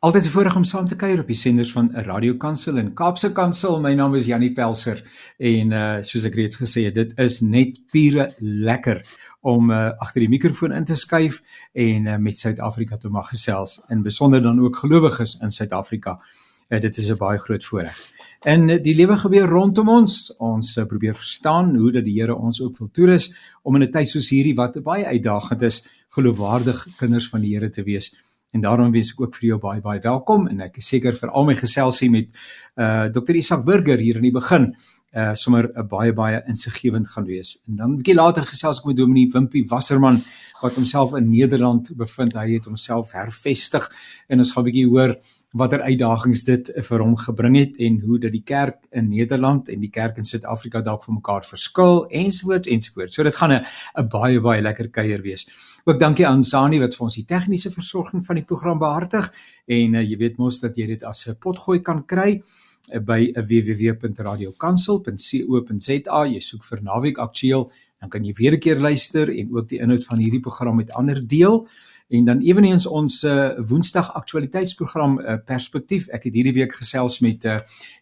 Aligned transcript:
Altyd 0.00 0.24
'n 0.24 0.28
voorreg 0.28 0.56
om 0.56 0.64
saam 0.64 0.86
te 0.88 0.96
kuier 0.96 1.20
op 1.20 1.26
die 1.26 1.36
senders 1.36 1.72
van 1.72 1.90
Radio 1.92 2.34
Kansel 2.34 2.76
en 2.76 2.94
Kaapse 2.94 3.32
Kansel. 3.32 3.80
My 3.80 3.92
naam 3.94 4.14
is 4.14 4.26
Janie 4.26 4.52
Pelser 4.52 5.02
en 5.36 5.72
uh 5.72 5.98
soos 6.00 6.24
ek 6.24 6.34
reeds 6.34 6.56
gesê 6.56 6.84
het, 6.84 6.94
dit 6.94 7.12
is 7.18 7.40
net 7.40 7.80
pure 7.92 8.32
lekker 8.38 9.02
om 9.40 9.70
uh 9.70 9.90
agter 9.98 10.20
die 10.20 10.28
mikrofoon 10.28 10.72
in 10.72 10.84
te 10.84 10.94
skuif 10.94 11.42
en 11.72 12.06
uh, 12.06 12.16
met 12.16 12.38
Suid-Afrika 12.38 12.96
te 12.96 13.08
mag 13.08 13.28
gesels 13.28 13.82
en 13.88 14.02
besonder 14.02 14.42
dan 14.42 14.60
ook 14.60 14.76
gelowiges 14.76 15.36
in 15.42 15.50
Suid-Afrika. 15.50 16.16
Uh, 16.70 16.80
dit 16.80 16.96
is 16.96 17.10
'n 17.10 17.16
baie 17.16 17.38
groot 17.38 17.64
voorreg. 17.64 18.00
En 18.40 18.68
uh, 18.68 18.82
die 18.82 18.94
lewe 18.94 19.16
gebeur 19.16 19.48
rondom 19.48 19.88
ons. 19.88 20.36
Ons 20.38 20.76
uh, 20.76 20.84
probeer 20.84 21.14
verstaan 21.14 21.76
hoe 21.76 21.92
dat 21.92 22.04
die 22.04 22.20
Here 22.20 22.36
ons 22.36 22.62
ook 22.62 22.78
wil 22.78 22.90
toerus 22.90 23.34
om 23.62 23.76
in 23.76 23.82
'n 23.82 23.90
tyd 23.90 24.08
soos 24.08 24.30
hierdie 24.30 24.56
wat 24.56 24.82
baie 24.82 25.04
uitdagend 25.04 25.62
is, 25.62 25.86
geloofwaardig 26.08 26.86
kinders 26.96 27.28
van 27.28 27.40
die 27.40 27.54
Here 27.54 27.70
te 27.70 27.82
wees. 27.82 28.16
En 28.52 28.60
daarom 28.60 28.92
wens 28.92 29.12
ek 29.12 29.20
ook 29.20 29.36
vir 29.38 29.48
jou 29.52 29.58
baie 29.62 29.80
baie 29.80 30.00
welkom 30.02 30.48
en 30.50 30.60
ek 30.60 30.80
is 30.82 30.88
seker 30.90 31.14
vir 31.14 31.30
al 31.30 31.46
my 31.46 31.54
geselsie 31.54 32.10
met 32.10 32.30
uh 32.76 33.06
Dr 33.12 33.36
Isak 33.38 33.64
Burger 33.64 33.98
hier 33.98 34.18
in 34.18 34.26
die 34.26 34.34
begin 34.34 34.72
uh 35.14 35.34
sommer 35.34 35.70
'n 35.70 35.86
baie 35.88 36.12
baie 36.12 36.42
insiggewend 36.46 37.08
gaan 37.08 37.26
wees. 37.26 37.62
En 37.68 37.76
dan 37.76 37.90
'n 37.90 37.96
bietjie 37.98 38.14
later 38.14 38.46
gesels 38.46 38.80
ek 38.80 38.86
met 38.86 38.96
Dominee 38.96 39.30
Wimpie 39.30 39.66
Wasserman 39.68 40.22
wat 40.62 40.74
homself 40.74 41.14
in 41.14 41.30
Nederland 41.30 41.90
bevind. 41.96 42.34
Hy 42.34 42.54
het 42.54 42.64
homself 42.64 43.12
hervestig 43.12 43.90
en 44.28 44.38
ons 44.38 44.52
gaan 44.52 44.64
'n 44.64 44.70
bietjie 44.70 44.88
hoor 44.88 45.16
watter 45.52 45.82
uitdagings 45.82 46.44
dit 46.46 46.68
vir 46.86 47.02
hom 47.02 47.16
gebring 47.18 47.56
het 47.58 47.78
en 47.82 47.98
hoe 48.06 48.18
dat 48.22 48.32
die 48.32 48.44
kerk 48.46 48.76
in 48.94 49.08
Nederland 49.10 49.68
en 49.68 49.80
die 49.82 49.90
kerk 49.90 50.16
in 50.22 50.24
Suid-Afrika 50.24 50.80
dalk 50.86 51.04
vir 51.04 51.14
mekaar 51.16 51.42
verskil 51.46 52.06
enswoords 52.06 52.68
enswoords. 52.70 53.14
So 53.14 53.22
dit 53.22 53.34
gaan 53.34 53.52
'n 53.52 53.64
'n 53.98 54.08
baie 54.08 54.40
baie 54.40 54.62
lekker 54.62 54.90
kuier 54.90 55.22
wees. 55.22 55.50
Ook 55.84 56.00
dankie 56.00 56.26
aan 56.26 56.42
Sani 56.42 56.78
wat 56.78 56.94
vir 56.94 57.04
ons 57.04 57.14
die 57.14 57.24
tegniese 57.24 57.70
versorging 57.70 58.26
van 58.26 58.36
die 58.36 58.44
program 58.44 58.78
behartig 58.78 59.32
en 59.66 59.94
uh, 59.94 60.02
jy 60.02 60.16
weet 60.18 60.38
mos 60.38 60.60
dat 60.60 60.76
jy 60.76 60.86
dit 60.86 61.04
as 61.04 61.28
'n 61.28 61.36
potgooi 61.40 61.80
kan 61.82 62.06
kry 62.06 62.42
uh, 62.92 63.00
by 63.00 63.32
uh, 63.34 63.42
www.radiokansel.co.za. 63.42 66.26
Jy 66.26 66.40
soek 66.40 66.64
vir 66.64 66.82
Naweek 66.82 67.18
Aktueel, 67.18 67.70
dan 68.00 68.08
kan 68.08 68.24
jy 68.24 68.32
weer 68.32 68.52
'n 68.52 68.60
keer 68.60 68.78
luister 68.78 69.28
en 69.28 69.56
ook 69.56 69.68
die 69.68 69.78
inhoud 69.80 70.04
van 70.04 70.18
hierdie 70.18 70.40
program 70.40 70.76
met 70.76 70.90
ander 70.90 71.26
deel. 71.26 71.66
En 72.10 72.24
dan 72.24 72.40
ewenigs 72.42 72.86
ons 72.86 73.22
uh, 73.22 73.52
Woensdag 73.70 74.08
aktualiteitsprogram 74.18 75.20
uh, 75.20 75.36
Perspektief. 75.46 76.08
Ek 76.10 76.24
het 76.26 76.34
hierdie 76.34 76.56
week 76.56 76.72
gesels 76.74 77.20
met 77.22 77.44
uh, 77.46 77.60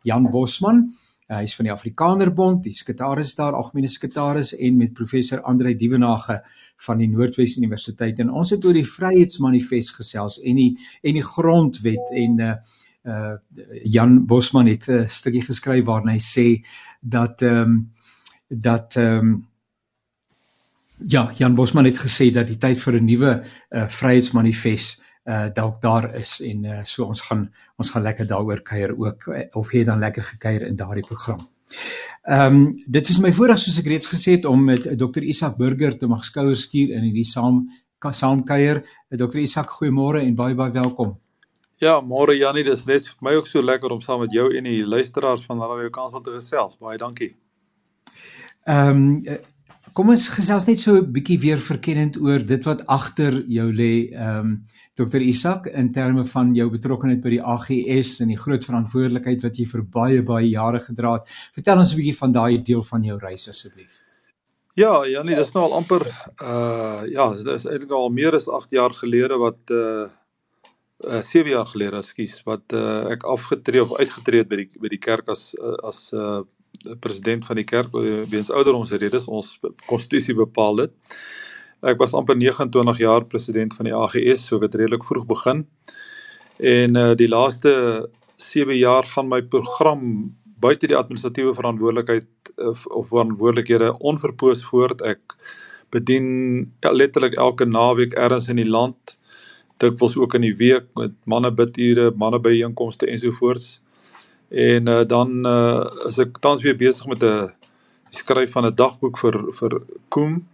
Jan 0.08 0.30
Bosman. 0.32 0.86
Uh, 1.28 1.36
hy 1.36 1.42
is 1.44 1.56
van 1.58 1.68
die 1.68 1.72
Afrikanerbond, 1.74 2.62
die 2.64 2.72
sekretaris 2.72 3.34
daar, 3.36 3.52
algemene 3.58 3.90
sekretaris 3.92 4.54
en 4.56 4.78
met 4.80 4.94
professor 4.96 5.42
Andrei 5.44 5.74
Dievenage 5.76 6.38
van 6.86 7.02
die 7.02 7.10
Noordwes 7.12 7.58
Universiteit. 7.60 8.22
En 8.24 8.32
ons 8.32 8.54
het 8.54 8.64
oor 8.64 8.78
die 8.78 8.86
Vryheidsmanifest 8.88 9.98
gesels 9.98 10.40
en 10.40 10.56
die 10.56 10.70
en 11.04 11.20
die 11.20 11.26
grondwet 11.34 12.16
en 12.16 12.40
uh, 12.46 12.56
uh 13.04 13.36
Jan 13.84 14.22
Bosman 14.26 14.72
het 14.72 14.88
'n 14.88 15.04
stukkie 15.08 15.44
geskryf 15.44 15.84
waarin 15.84 16.16
hy 16.16 16.18
sê 16.18 16.64
dat 17.00 17.42
ehm 17.42 17.60
um, 17.60 17.76
dat 18.48 18.96
ehm 18.96 19.28
um, 19.28 19.47
Ja, 21.06 21.30
Jan 21.36 21.54
Bosman 21.54 21.84
het 21.84 21.98
gesê 21.98 22.32
dat 22.34 22.46
die 22.46 22.58
tyd 22.58 22.80
vir 22.80 22.94
'n 22.98 23.04
nuwe 23.04 23.44
uh, 23.70 23.88
vryheidsmanifest 23.88 25.04
uh 25.28 25.46
dalk 25.54 25.80
daar 25.80 26.14
is 26.16 26.40
en 26.40 26.64
uh, 26.64 26.84
so 26.84 27.04
ons 27.04 27.20
gaan 27.20 27.52
ons 27.76 27.90
gaan 27.90 28.02
lekker 28.02 28.26
daaroor 28.26 28.62
kuier 28.62 28.96
ook 28.96 29.28
of 29.52 29.70
het 29.70 29.86
dan 29.86 29.98
lekker 29.98 30.22
gekuier 30.22 30.62
in 30.66 30.76
daardie 30.76 31.06
program. 31.06 31.38
Ehm 32.22 32.56
um, 32.56 32.82
dit 32.86 33.08
is 33.08 33.18
my 33.18 33.32
voorreg 33.32 33.58
soos 33.58 33.78
ek 33.78 33.86
reeds 33.86 34.08
gesê 34.08 34.36
het 34.36 34.44
om 34.44 34.64
met 34.64 34.82
Dr 34.98 35.22
Isak 35.22 35.56
Burger 35.56 35.98
te 35.98 36.06
mag 36.06 36.24
skouers 36.24 36.62
skuur 36.66 36.90
in 36.96 37.02
hierdie 37.02 37.24
saam 37.24 37.68
saam 38.12 38.44
kuier. 38.44 38.82
Dr 39.10 39.38
Isak, 39.38 39.70
goeiemôre 39.70 40.22
en 40.22 40.34
baie 40.34 40.54
baie 40.54 40.72
welkom. 40.72 41.18
Ja, 41.78 42.00
môre 42.00 42.34
Janie, 42.34 42.64
dis 42.64 42.86
net 42.86 43.06
vir 43.06 43.22
my 43.22 43.34
ook 43.38 43.46
so 43.46 43.62
lekker 43.62 43.92
om 43.94 44.00
saam 44.00 44.20
met 44.20 44.32
jou 44.32 44.48
en 44.56 44.64
die 44.64 44.86
luisteraars 44.86 45.44
van 45.46 45.60
Radio 45.62 45.90
Kansel 45.90 46.20
te 46.20 46.34
gesels. 46.34 46.78
Baie 46.78 46.98
dankie. 46.98 47.36
Ehm 48.66 48.88
um, 48.88 49.38
Kom 49.94 50.10
ons 50.12 50.28
gesels 50.28 50.66
net 50.66 50.78
so 50.78 50.96
'n 50.96 51.12
bietjie 51.12 51.38
weer 51.40 51.58
verkennend 51.58 52.16
oor 52.16 52.38
dit 52.38 52.64
wat 52.64 52.84
agter 52.86 53.42
jou 53.46 53.72
lê, 53.72 54.10
ehm 54.12 54.40
um, 54.40 54.66
Dr 54.98 55.22
Isak 55.22 55.66
in 55.66 55.92
terme 55.92 56.26
van 56.26 56.54
jou 56.54 56.68
betrokkeheid 56.70 57.22
by 57.22 57.30
die 57.30 57.42
AGS 57.42 58.20
en 58.20 58.28
die 58.28 58.36
groot 58.36 58.64
verantwoordelikheid 58.64 59.42
wat 59.42 59.58
jy 59.58 59.66
vir 59.66 59.82
baie 59.82 60.22
baie 60.22 60.48
jare 60.48 60.80
gedra 60.80 61.12
het. 61.14 61.30
Vertel 61.54 61.78
ons 61.78 61.92
'n 61.92 61.96
bietjie 61.96 62.18
van 62.18 62.32
daai 62.32 62.58
deel 62.62 62.82
van 62.82 63.04
jou 63.04 63.18
reis 63.18 63.48
asseblief. 63.48 64.02
Ja, 64.74 65.06
Janie, 65.06 65.34
dis 65.34 65.54
nou 65.54 65.64
al 65.64 65.76
amper 65.80 66.06
uh 66.42 67.02
ja, 67.10 67.32
dit 67.34 67.46
is 67.46 67.66
eintlik 67.66 67.90
al 67.90 68.10
meer 68.10 68.34
as 68.34 68.48
8 68.48 68.70
jaar 68.70 68.94
gelede 68.94 69.38
wat 69.38 69.70
uh 69.70 70.06
uh 71.06 71.22
7 71.22 71.50
jaar 71.50 71.66
gelede, 71.66 71.98
ekskuus, 71.98 72.42
wat 72.44 72.72
uh 72.72 73.10
ek 73.14 73.24
afgetree 73.24 73.82
of 73.82 73.96
uitgetree 73.98 74.44
het 74.44 74.48
by 74.48 74.56
die 74.56 74.68
by 74.78 74.88
die 74.88 75.02
kerk 75.08 75.28
as 75.28 75.54
uh, 75.58 75.74
as 75.82 76.12
uh 76.12 76.42
president 77.00 77.46
van 77.46 77.58
die 77.58 77.66
kerk 77.66 77.94
eh, 77.94 78.22
weens 78.30 78.50
ouderdomsredes 78.50 79.28
ons 79.28 79.58
konstitusie 79.86 80.34
bepaal 80.38 80.84
dit. 80.84 80.94
Ek 81.86 81.98
was 82.02 82.14
amper 82.18 82.36
29 82.36 82.98
jaar 82.98 83.24
president 83.30 83.74
van 83.74 83.86
die 83.86 83.94
AGS, 83.94 84.46
so 84.46 84.58
het 84.62 84.74
redelik 84.74 85.04
vroeg 85.06 85.26
begin. 85.26 85.66
En 86.58 86.96
uh 86.98 87.14
die 87.14 87.28
laaste 87.30 87.72
7 88.36 88.74
jaar 88.76 89.06
gaan 89.06 89.28
my 89.30 89.42
program 89.42 90.34
buite 90.58 90.90
die 90.90 90.96
administratiewe 90.98 91.54
verantwoordelikheid 91.54 92.26
uh, 92.56 92.74
of 92.90 93.08
verantwoordelikhede 93.12 93.92
onverpoos 93.98 94.64
voort. 94.66 95.02
Ek 95.06 95.36
bedien 95.94 96.66
letterlik 96.82 97.38
elke 97.38 97.64
naweek 97.64 98.16
ergens 98.18 98.48
in 98.50 98.58
die 98.58 98.68
land, 98.68 99.16
dikwels 99.78 100.16
ook 100.18 100.34
in 100.34 100.48
die 100.48 100.56
week 100.58 100.88
met 100.98 101.14
manne 101.30 101.52
bidure, 101.54 102.10
manne 102.18 102.40
byeenkomste 102.42 103.06
ensovoorts. 103.06 103.78
En 104.48 104.88
uh, 104.88 105.04
dan 105.06 105.46
uh, 105.46 105.84
is 106.08 106.18
ek 106.18 106.38
tans 106.40 106.62
weer 106.62 106.76
besig 106.76 107.06
met 107.06 107.22
'n 107.22 107.52
skryf 108.10 108.52
van 108.52 108.66
'n 108.66 108.74
dagboek 108.74 109.18
vir 109.18 109.34
vir 109.52 109.80
Koem 110.08 110.46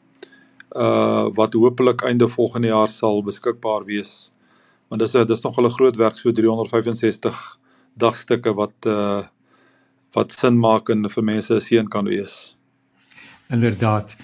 uh 0.75 1.31
wat 1.35 1.55
hopelik 1.55 2.03
einde 2.03 2.29
volgende 2.29 2.69
jaar 2.69 2.89
sal 2.89 3.23
beskikbaar 3.23 3.85
wees. 3.85 4.33
Want 4.89 5.01
dis 5.01 5.13
dis 5.13 5.43
nog 5.43 5.59
'n 5.59 5.71
groot 5.71 5.97
werk 5.97 6.17
so 6.17 6.33
365 6.33 7.59
dagstukke 7.95 8.55
wat 8.55 8.75
uh 8.87 9.23
wat 10.13 10.33
sin 10.33 10.59
maak 10.59 10.89
en 10.89 11.09
vir 11.09 11.25
mense 11.25 11.55
'n 11.55 11.61
seën 11.61 11.89
kan 11.89 12.05
wees. 12.05 12.57
Inderdaad. 13.51 14.17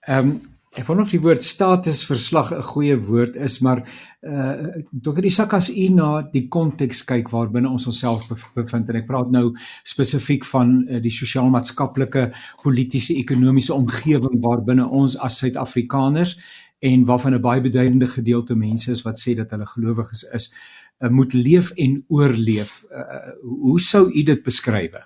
Ehm 0.00 0.28
um, 0.28 0.53
Ek 0.74 0.88
wonder 0.88 1.04
of 1.06 1.12
die 1.14 1.22
woord 1.22 1.44
statusverslag 1.46 2.50
'n 2.50 2.62
goeie 2.66 2.96
woord 2.98 3.36
is, 3.36 3.60
maar 3.62 3.84
uh 4.26 4.82
Dr. 4.90 5.24
Isak 5.24 5.52
as 5.54 5.68
u 5.70 5.88
na 5.88 6.22
die 6.32 6.48
konteks 6.48 7.04
kyk 7.04 7.28
waarbinne 7.30 7.68
ons 7.70 7.86
onsself 7.86 8.26
bevind 8.54 8.88
en 8.88 8.96
ek 8.96 9.06
praat 9.06 9.30
nou 9.30 9.54
spesifiek 9.84 10.44
van 10.44 10.72
uh, 10.88 10.98
die 10.98 11.12
sosiaal-maatskaplike, 11.14 12.32
politiese, 12.62 13.14
ekonomiese 13.14 13.74
omgewing 13.74 14.42
waarbinne 14.42 14.88
ons 14.88 15.14
as 15.16 15.38
Suid-Afrikaners 15.38 16.34
en 16.82 17.04
waarvan 17.04 17.34
'n 17.34 17.40
baie 17.40 17.60
beduidende 17.60 18.06
gedeelte 18.06 18.56
mense 18.56 18.90
is 18.90 19.04
wat 19.04 19.14
sê 19.14 19.36
dat 19.36 19.50
hulle 19.50 19.66
gelowiges 19.66 20.24
is, 20.32 20.54
uh, 21.00 21.08
moet 21.08 21.32
leef 21.34 21.70
en 21.70 22.04
oorleef. 22.08 22.84
Uh, 22.90 23.30
hoe 23.42 23.80
sou 23.80 24.10
u 24.10 24.22
dit 24.22 24.42
beskryf? 24.42 24.98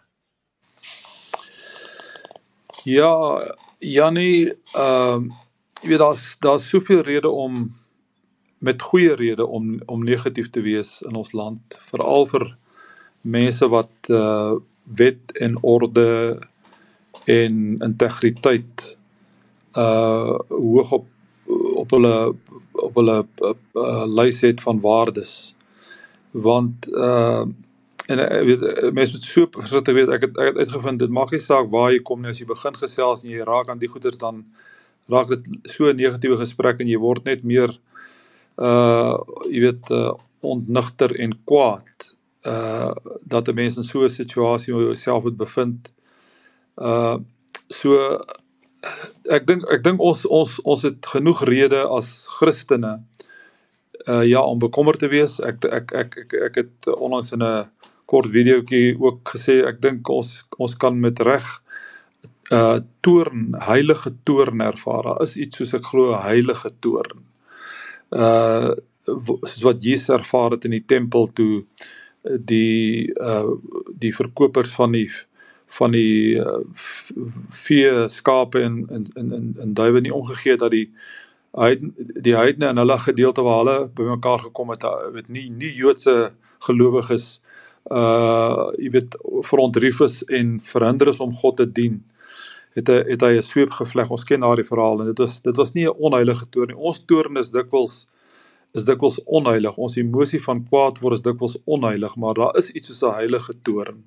Ja, 2.84 3.44
Jannie, 3.78 4.48
ehm 4.72 5.28
uh 5.28 5.47
jy 5.82 5.92
weet 5.92 6.02
daar's 6.02 6.24
daar's 6.42 6.68
soveel 6.68 7.02
redes 7.06 7.30
om 7.30 7.68
met 8.58 8.82
goeie 8.82 9.14
redes 9.14 9.46
om 9.46 9.76
om 9.86 10.04
negatief 10.04 10.50
te 10.50 10.62
wees 10.62 11.02
in 11.06 11.14
ons 11.18 11.32
land, 11.32 11.78
veral 11.90 12.26
vir 12.26 12.46
mense 13.22 13.68
wat 13.68 14.10
uh 14.10 14.56
wet 14.98 15.34
en 15.44 15.58
orde 15.62 16.40
en 17.28 17.54
integriteit 17.84 18.96
uh 19.76 20.38
hoog 20.48 20.92
op 20.92 21.06
op 21.82 21.90
hulle 21.90 22.34
op 22.72 22.94
hulle 22.94 23.16
uh, 23.44 23.54
uh, 23.74 24.04
lys 24.06 24.40
het 24.40 24.62
van 24.62 24.80
waardes. 24.80 25.54
Want 26.30 26.88
uh 26.88 27.46
en 28.08 28.20
ek 28.24 28.44
weet 28.48 28.62
mense 28.96 29.18
moet 29.18 29.26
so 29.26 29.48
versigtig 29.52 29.94
wees. 29.94 30.08
Ek 30.08 30.24
het 30.24 30.38
ek 30.40 30.54
het 30.54 30.62
uitgevind 30.64 31.02
dit 31.04 31.12
maak 31.12 31.34
nie 31.34 31.42
saak 31.42 31.68
waar 31.72 31.92
jy 31.92 32.00
kom 32.00 32.24
nie 32.24 32.32
as 32.32 32.40
jy 32.40 32.48
begin 32.48 32.76
gesels 32.80 33.24
en 33.24 33.32
jy 33.34 33.44
raak 33.44 33.68
aan 33.68 33.82
die 33.82 33.90
goeters 33.92 34.20
dan 34.20 34.46
raak 35.08 35.28
dit 35.32 35.48
so 35.64 35.88
'n 35.88 35.96
negatiewe 35.96 36.36
gesprek 36.40 36.80
en 36.80 36.88
jy 36.88 36.98
word 37.00 37.24
net 37.24 37.44
meer 37.44 37.72
uh 38.58 39.16
jy 39.46 39.60
weet 39.66 39.90
uh, 39.94 40.14
ontnigter 40.40 41.14
en 41.24 41.34
kwaad 41.44 42.14
uh 42.46 42.92
dat 43.22 43.48
'n 43.48 43.54
mens 43.54 43.76
in 43.76 43.84
so 43.84 44.04
'n 44.04 44.08
situasie 44.08 44.74
waar 44.74 44.88
jouself 44.90 45.22
moet 45.22 45.36
bevind. 45.36 45.92
Uh 46.76 47.18
so 47.68 48.18
ek 49.30 49.46
dink 49.46 49.64
ek 49.70 49.82
dink 49.84 50.00
ons 50.00 50.26
ons 50.26 50.60
ons 50.62 50.82
het 50.82 51.06
genoeg 51.06 51.44
redes 51.44 51.86
as 51.98 52.26
Christene 52.38 53.02
uh 54.06 54.24
ja 54.24 54.42
om 54.42 54.58
bekommerd 54.58 54.98
te 54.98 55.08
wees. 55.08 55.40
Ek 55.40 55.64
ek 55.64 55.92
ek 55.92 56.16
ek, 56.16 56.32
ek 56.32 56.54
het 56.54 56.86
onlangs 56.98 57.32
in 57.32 57.42
'n 57.42 57.70
kort 58.06 58.26
videoetjie 58.26 58.96
ook 58.98 59.20
gesê 59.34 59.62
ek 59.66 59.80
dink 59.80 60.08
ons 60.08 60.44
ons 60.58 60.74
kan 60.76 61.00
met 61.00 61.20
reg 61.20 61.46
uh 61.46 61.87
toorn, 63.04 63.54
heilige 63.60 64.14
toorn 64.24 64.60
ervaar. 64.60 65.02
Daar 65.02 65.22
is 65.22 65.36
iets 65.36 65.60
soos 65.60 65.74
ek 65.76 65.88
glo 65.90 66.16
heilige 66.16 66.72
toorn. 66.80 67.24
Uh 68.10 68.74
soos 69.08 69.62
wat 69.64 69.80
Jesus 69.80 70.12
ervaar 70.12 70.52
het 70.52 70.66
in 70.68 70.74
die 70.76 70.84
tempel 70.84 71.30
toe 71.32 71.64
die 72.24 73.08
uh 73.16 73.56
die 73.96 74.12
verkopers 74.14 74.74
van 74.76 74.92
die 74.92 75.08
van 75.78 75.92
die 75.92 76.36
uh, 76.40 76.60
vee 77.52 78.08
skape 78.08 78.62
en 78.64 78.86
in 78.88 79.06
in 79.14 79.54
in 79.60 79.74
duiwe 79.74 80.00
nie 80.00 80.14
omgegee 80.14 80.56
dat 80.56 80.72
die 80.72 80.86
hy 81.56 81.74
die 82.24 82.36
heidene 82.36 82.72
in 82.72 82.80
hulle 82.80 82.98
gedeelte 83.00 83.44
waar 83.44 83.62
hulle 83.62 83.78
bymekaar 84.00 84.44
gekom 84.48 84.72
het 84.72 84.84
weet 85.12 85.28
nie 85.28 85.48
nie 85.50 85.72
Joodse 85.72 86.32
gelowiges 86.68 87.40
uh 87.88 88.68
jy 88.76 88.92
weet 88.96 89.16
verontrief 89.48 90.00
is 90.04 90.22
en 90.40 90.58
verhinder 90.60 91.08
is 91.08 91.20
om 91.24 91.32
God 91.32 91.60
te 91.60 91.68
dien 91.80 92.02
het 92.76 92.88
hy 92.88 92.98
het 93.08 93.22
hy 93.22 93.32
'n 93.38 93.42
sweep 93.42 93.70
gevleg. 93.70 94.10
Ons 94.10 94.24
ken 94.24 94.40
daardie 94.40 94.66
verhaal 94.66 95.00
en 95.00 95.06
dit 95.06 95.18
was 95.18 95.40
dit 95.42 95.56
was 95.56 95.74
nie 95.74 95.86
'n 95.86 95.96
onheilige 95.98 96.48
toorn 96.50 96.68
nie. 96.68 96.76
Ons 96.76 97.04
toorn 97.04 97.36
is 97.36 97.50
dikwels 97.50 98.06
is 98.74 98.84
dikwels 98.84 99.18
onheilig. 99.24 99.78
Ons 99.78 99.96
emosie 99.96 100.42
van 100.42 100.66
kwaad 100.68 101.00
word 101.00 101.14
is 101.14 101.22
dikwels 101.22 101.56
onheilig 101.64 102.16
maar 102.16 102.34
daar 102.34 102.56
is 102.56 102.70
iets 102.70 102.88
soos 102.88 103.02
'n 103.02 103.14
heilige 103.14 103.54
toorn 103.62 104.04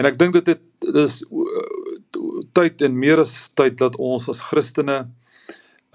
En 0.00 0.08
ek 0.08 0.18
dink 0.20 0.36
dit 0.38 0.52
het 0.54 0.92
dis 0.94 1.16
tyd 2.56 2.82
en 2.86 2.98
meer 2.98 3.20
as 3.20 3.34
tyd 3.58 3.78
dat 3.80 3.98
ons 4.00 4.28
as 4.32 4.42
Christene 4.50 5.02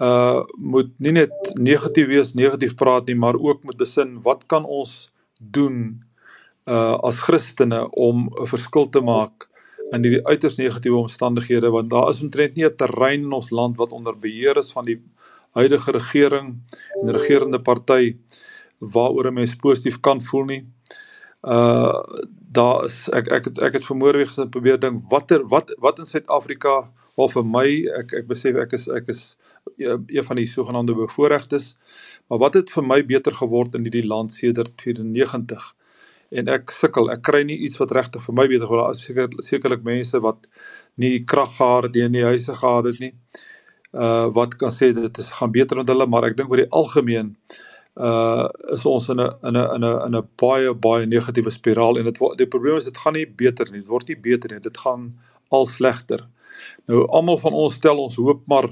uh 0.06 0.42
moet 0.60 0.90
nie 1.00 1.14
net 1.16 1.32
negatief 1.56 2.10
wees, 2.10 2.34
negatief 2.36 2.74
praat 2.76 3.08
nie, 3.08 3.16
maar 3.16 3.38
ook 3.40 3.64
met 3.64 3.78
besin 3.80 4.18
wat 4.26 4.44
kan 4.52 4.68
ons 4.68 5.08
doen 5.40 6.04
uh 6.68 6.96
as 7.08 7.18
Christene 7.24 7.86
om 7.90 8.28
'n 8.28 8.50
verskil 8.52 8.90
te 8.94 9.00
maak 9.00 9.45
in 9.94 10.02
hierdie 10.02 10.24
uiters 10.26 10.58
negatiewe 10.58 11.04
omstandighede 11.04 11.70
want 11.70 11.90
daar 11.90 12.10
is 12.10 12.22
omtrent 12.22 12.56
nie 12.56 12.66
'n 12.66 12.76
terrein 12.76 13.26
in 13.28 13.32
ons 13.32 13.50
land 13.50 13.76
wat 13.76 13.92
onder 13.92 14.18
beheer 14.18 14.56
is 14.56 14.72
van 14.72 14.84
die 14.84 14.98
huidige 15.58 15.92
regering 15.92 16.48
en 17.02 17.12
regerende 17.16 17.60
party 17.60 18.16
waaroor 18.80 19.30
'n 19.30 19.34
mens 19.34 19.56
positief 19.56 20.00
kan 20.00 20.20
voel 20.22 20.44
nie. 20.44 20.62
Uh 21.42 22.02
daar 22.56 22.84
is 22.84 23.08
ek 23.12 23.28
ek 23.28 23.44
het 23.44 23.58
ek 23.58 23.72
het 23.72 23.84
vermoere 23.84 24.16
weer 24.16 24.28
gesit 24.28 24.50
probeer 24.50 24.78
dink 24.80 25.02
watter 25.10 25.42
wat 25.52 25.74
wat 25.78 25.98
in 25.98 26.06
Suid-Afrika 26.06 26.90
waar 27.16 27.30
vir 27.32 27.44
my 27.44 27.68
ek 28.00 28.14
ek 28.20 28.26
besef 28.26 28.56
ek 28.56 28.72
is 28.72 28.88
ek 28.88 29.08
is 29.12 29.36
een 29.76 30.24
van 30.24 30.36
die 30.36 30.46
sogenaamde 30.46 30.94
bevoorregtes 30.94 31.76
maar 32.28 32.38
wat 32.38 32.54
het 32.54 32.70
vir 32.70 32.86
my 32.92 33.02
beter 33.04 33.34
geword 33.34 33.74
in 33.74 33.84
hierdie 33.88 34.06
land 34.06 34.32
sedert 34.32 34.72
94 34.82 35.74
en 36.30 36.48
ek 36.48 36.72
sukkel. 36.74 37.10
Ek 37.14 37.22
kry 37.26 37.42
nie 37.46 37.58
iets 37.66 37.78
wat 37.80 37.94
regtig 37.96 38.24
vir 38.24 38.36
my 38.38 38.46
beter 38.50 38.66
geword 38.66 38.82
daar 38.84 38.96
is 38.96 39.04
seker 39.04 39.36
sekerlik 39.44 39.84
mense 39.86 40.20
wat 40.24 40.48
nie 41.02 41.24
krag 41.24 41.52
gehad 41.58 41.88
het 41.88 42.00
in 42.02 42.16
die 42.16 42.24
huise 42.26 42.54
gehad 42.54 42.90
het 42.90 43.00
nie. 43.00 43.12
Uh 43.92 44.26
wat 44.36 44.56
kan 44.60 44.74
sê 44.74 44.92
dit 44.96 45.22
is 45.22 45.30
gaan 45.38 45.54
beter 45.54 45.82
met 45.82 45.88
hulle 45.92 46.06
maar 46.10 46.26
ek 46.28 46.36
dink 46.36 46.50
oor 46.50 46.62
die 46.64 46.72
algemeen 46.82 47.34
uh 47.96 48.48
is 48.74 48.84
ons 48.84 49.08
in 49.14 49.20
'n 49.20 49.30
in 49.48 49.56
'n 49.56 49.68
in 49.76 49.84
'n 49.84 50.06
in 50.06 50.16
'n 50.20 50.28
baie 50.42 50.74
baie 50.74 51.06
negatiewe 51.06 51.50
spiraal. 51.50 51.98
En 51.98 52.04
dit 52.04 52.18
die 52.38 52.52
probleem 52.54 52.76
is 52.76 52.90
dit 52.90 52.98
gaan 52.98 53.14
nie 53.14 53.26
beter 53.26 53.70
nie. 53.70 53.80
Dit 53.80 53.92
word 53.94 54.08
nie 54.08 54.20
beter 54.30 54.52
nie. 54.52 54.60
Dit 54.60 54.76
gaan 54.76 55.14
al 55.50 55.66
slegter 55.66 56.26
nou 56.90 57.04
almal 57.18 57.38
van 57.42 57.56
ons 57.64 57.74
stel 57.78 58.00
ons 58.02 58.18
hoop 58.20 58.44
maar 58.50 58.68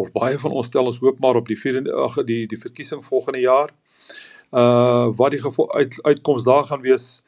of 0.00 0.12
baie 0.16 0.38
van 0.40 0.56
ons 0.56 0.68
stel 0.70 0.88
ons 0.90 1.00
hoop 1.04 1.20
maar 1.20 1.38
op 1.40 1.48
die 1.50 1.58
vierde 1.58 1.92
ag 2.04 2.20
die 2.28 2.44
die 2.50 2.60
verkiesing 2.60 3.02
volgende 3.06 3.42
jaar 3.44 3.72
uh 4.52 5.10
wat 5.16 5.30
die 5.36 5.42
uit, 5.42 5.98
uitkoms 6.02 6.44
daar 6.44 6.64
gaan 6.64 6.82
wees 6.82 7.22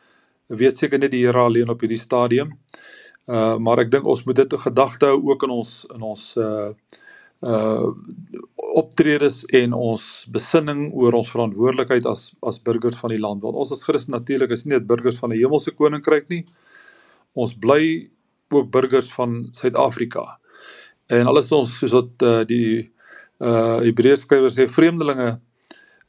weet 0.49 0.77
seker 0.77 0.99
net 0.99 1.13
die 1.13 1.25
Here 1.25 1.39
alleen 1.39 1.71
op 1.71 1.81
hierdie 1.81 2.01
stadium 2.01 2.57
uh 3.31 3.59
maar 3.59 3.79
ek 3.79 3.91
dink 3.91 4.07
ons 4.07 4.25
moet 4.27 4.37
dit 4.37 4.53
'n 4.53 4.65
gedagte 4.67 5.07
hou 5.07 5.21
ook 5.31 5.43
in 5.43 5.51
ons 5.51 5.87
in 5.95 6.03
ons 6.03 6.37
uh 6.37 6.73
uh 7.43 7.91
optredes 8.79 9.43
en 9.51 9.75
ons 9.75 10.03
besinning 10.31 10.93
oor 10.95 11.17
ons 11.19 11.31
verantwoordelikheid 11.31 12.07
as 12.07 12.31
as 12.47 12.63
burgers 12.63 12.97
van 12.97 13.11
die 13.11 13.21
land. 13.21 13.43
Want 13.43 13.59
ons 13.59 13.73
as 13.75 13.83
Christen 13.83 14.15
natuurlik 14.15 14.51
is 14.55 14.65
nie 14.65 14.77
net 14.77 14.87
burgers 14.87 15.19
van 15.19 15.35
die 15.35 15.43
hemelse 15.43 15.75
koninkryk 15.75 16.29
nie. 16.31 16.45
Ons 17.35 17.55
bly 17.59 18.09
ook 18.53 18.71
burgers 18.71 19.11
van 19.13 19.43
Suid-Afrika. 19.51 20.39
En 21.11 21.27
alles 21.27 21.51
ons 21.53 21.73
soos 21.79 21.95
wat 21.97 22.23
uh, 22.23 22.43
die 22.47 22.91
uh 23.43 23.81
Hebreërs 23.83 24.23
skrywer 24.23 24.53
sê 24.55 24.69
vreemdelinge 24.71 25.35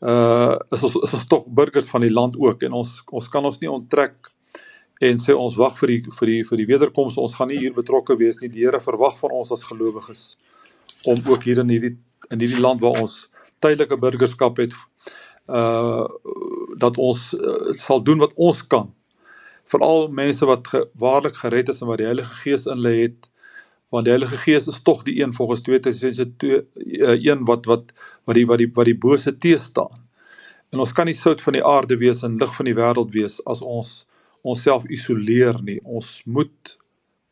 uh 0.03 0.55
is 0.75 0.83
ons 0.83 0.95
is 1.07 1.13
ons 1.15 1.27
tog 1.31 1.45
burgers 1.47 1.87
van 1.87 2.03
die 2.03 2.11
land 2.11 2.35
ook 2.39 2.63
en 2.67 2.79
ons 2.81 2.95
ons 3.07 3.27
kan 3.31 3.45
ons 3.45 3.59
nie 3.61 3.71
onttrek 3.71 4.31
en 5.03 5.19
sê 5.19 5.35
ons 5.35 5.55
wag 5.59 5.77
vir 5.79 5.93
die 5.93 6.15
vir 6.17 6.31
die 6.31 6.39
vir 6.47 6.61
die 6.61 6.69
wederkoms 6.71 7.19
ons 7.21 7.35
gaan 7.39 7.51
nie 7.51 7.59
hier 7.61 7.75
betrokke 7.75 8.17
wees 8.19 8.41
nie. 8.41 8.51
Die 8.51 8.65
Here 8.65 8.81
verwag 8.83 9.15
van 9.19 9.35
ons 9.39 9.51
as 9.55 9.63
gelowiges 9.67 10.35
om 11.07 11.19
ook 11.27 11.47
hier 11.47 11.63
in 11.63 11.71
hierdie 11.71 11.95
in 12.31 12.43
hierdie 12.43 12.61
land 12.63 12.83
waar 12.83 12.99
ons 13.03 13.27
tydelike 13.63 13.99
burgerskap 13.99 14.59
het 14.63 14.75
uh 15.47 16.07
dat 16.83 16.97
ons 16.97 17.33
uh, 17.37 17.71
sal 17.77 18.01
doen 18.03 18.19
wat 18.19 18.33
ons 18.35 18.63
kan. 18.67 18.89
Veral 19.69 20.07
mense 20.11 20.45
wat 20.47 20.67
ge, 20.67 20.81
waarlik 20.99 21.37
gered 21.39 21.69
is 21.69 21.81
en 21.81 21.91
wat 21.91 22.01
die 22.01 22.07
Heilige 22.09 22.41
Gees 22.41 22.65
in 22.65 22.81
hulle 22.81 22.95
het 22.97 23.29
want 23.93 24.07
die 24.07 24.13
Heilige 24.15 24.39
Gees 24.41 24.67
is 24.71 24.81
tog 24.81 25.03
die 25.05 25.19
een 25.21 25.33
volgens 25.37 25.61
2 25.67 25.79
Tessalonisense 25.85 26.31
2 26.41 26.55
uh, 26.57 27.17
een 27.21 27.45
wat 27.45 27.67
wat 27.69 27.91
wat 28.25 28.37
die 28.39 28.45
wat 28.49 28.61
die 28.63 28.69
wat 28.73 28.89
die 28.89 28.97
bose 28.97 29.37
te 29.37 29.53
staan. 29.61 30.01
En 30.73 30.81
ons 30.81 30.93
kan 30.97 31.05
nie 31.05 31.17
sout 31.17 31.41
van 31.45 31.53
die 31.53 31.65
aarde 31.65 31.99
wees 32.01 32.23
en 32.25 32.39
lig 32.41 32.55
van 32.55 32.65
die 32.65 32.77
wêreld 32.77 33.13
wees 33.13 33.37
as 33.45 33.61
ons 33.61 33.91
onsself 34.41 34.87
isoleer 34.89 35.59
nie. 35.61 35.77
Ons 35.85 36.23
moet 36.25 36.77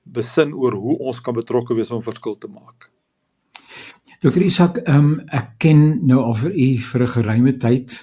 besin 0.04 0.54
oor 0.54 0.78
hoe 0.78 1.00
ons 1.10 1.22
kan 1.26 1.36
betrokke 1.36 1.76
wees 1.78 1.90
om 1.92 2.04
verskil 2.06 2.38
te 2.38 2.52
maak. 2.52 2.92
Dokter 4.22 4.46
Isak, 4.46 4.78
um, 4.86 5.16
ek 5.34 5.56
ken 5.64 5.82
nou 6.06 6.22
al 6.22 6.38
vir 6.44 6.54
u 6.54 6.70
vir 6.92 7.02
'n 7.02 7.14
geruime 7.16 7.58
tyd 7.58 7.98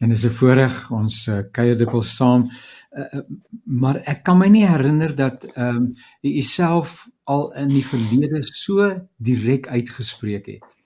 en 0.00 0.10
is 0.10 0.24
'n 0.24 0.32
voorreg. 0.40 0.90
Ons 0.90 1.28
uh, 1.28 1.42
kuier 1.52 1.76
dikwels 1.76 2.16
saam. 2.16 2.48
Uh, 2.96 3.20
maar 3.64 4.00
ek 4.06 4.24
kan 4.24 4.38
my 4.38 4.48
nie 4.48 4.64
herinner 4.64 5.14
dat 5.14 5.44
ehm 5.44 5.76
um, 5.76 5.94
u 6.22 6.28
uself 6.38 7.04
al 7.28 7.50
in 7.60 7.68
die 7.72 7.84
verlede 7.84 8.42
so 8.48 8.88
direk 9.16 9.68
uitgespreek 9.68 10.46
het 10.54 10.76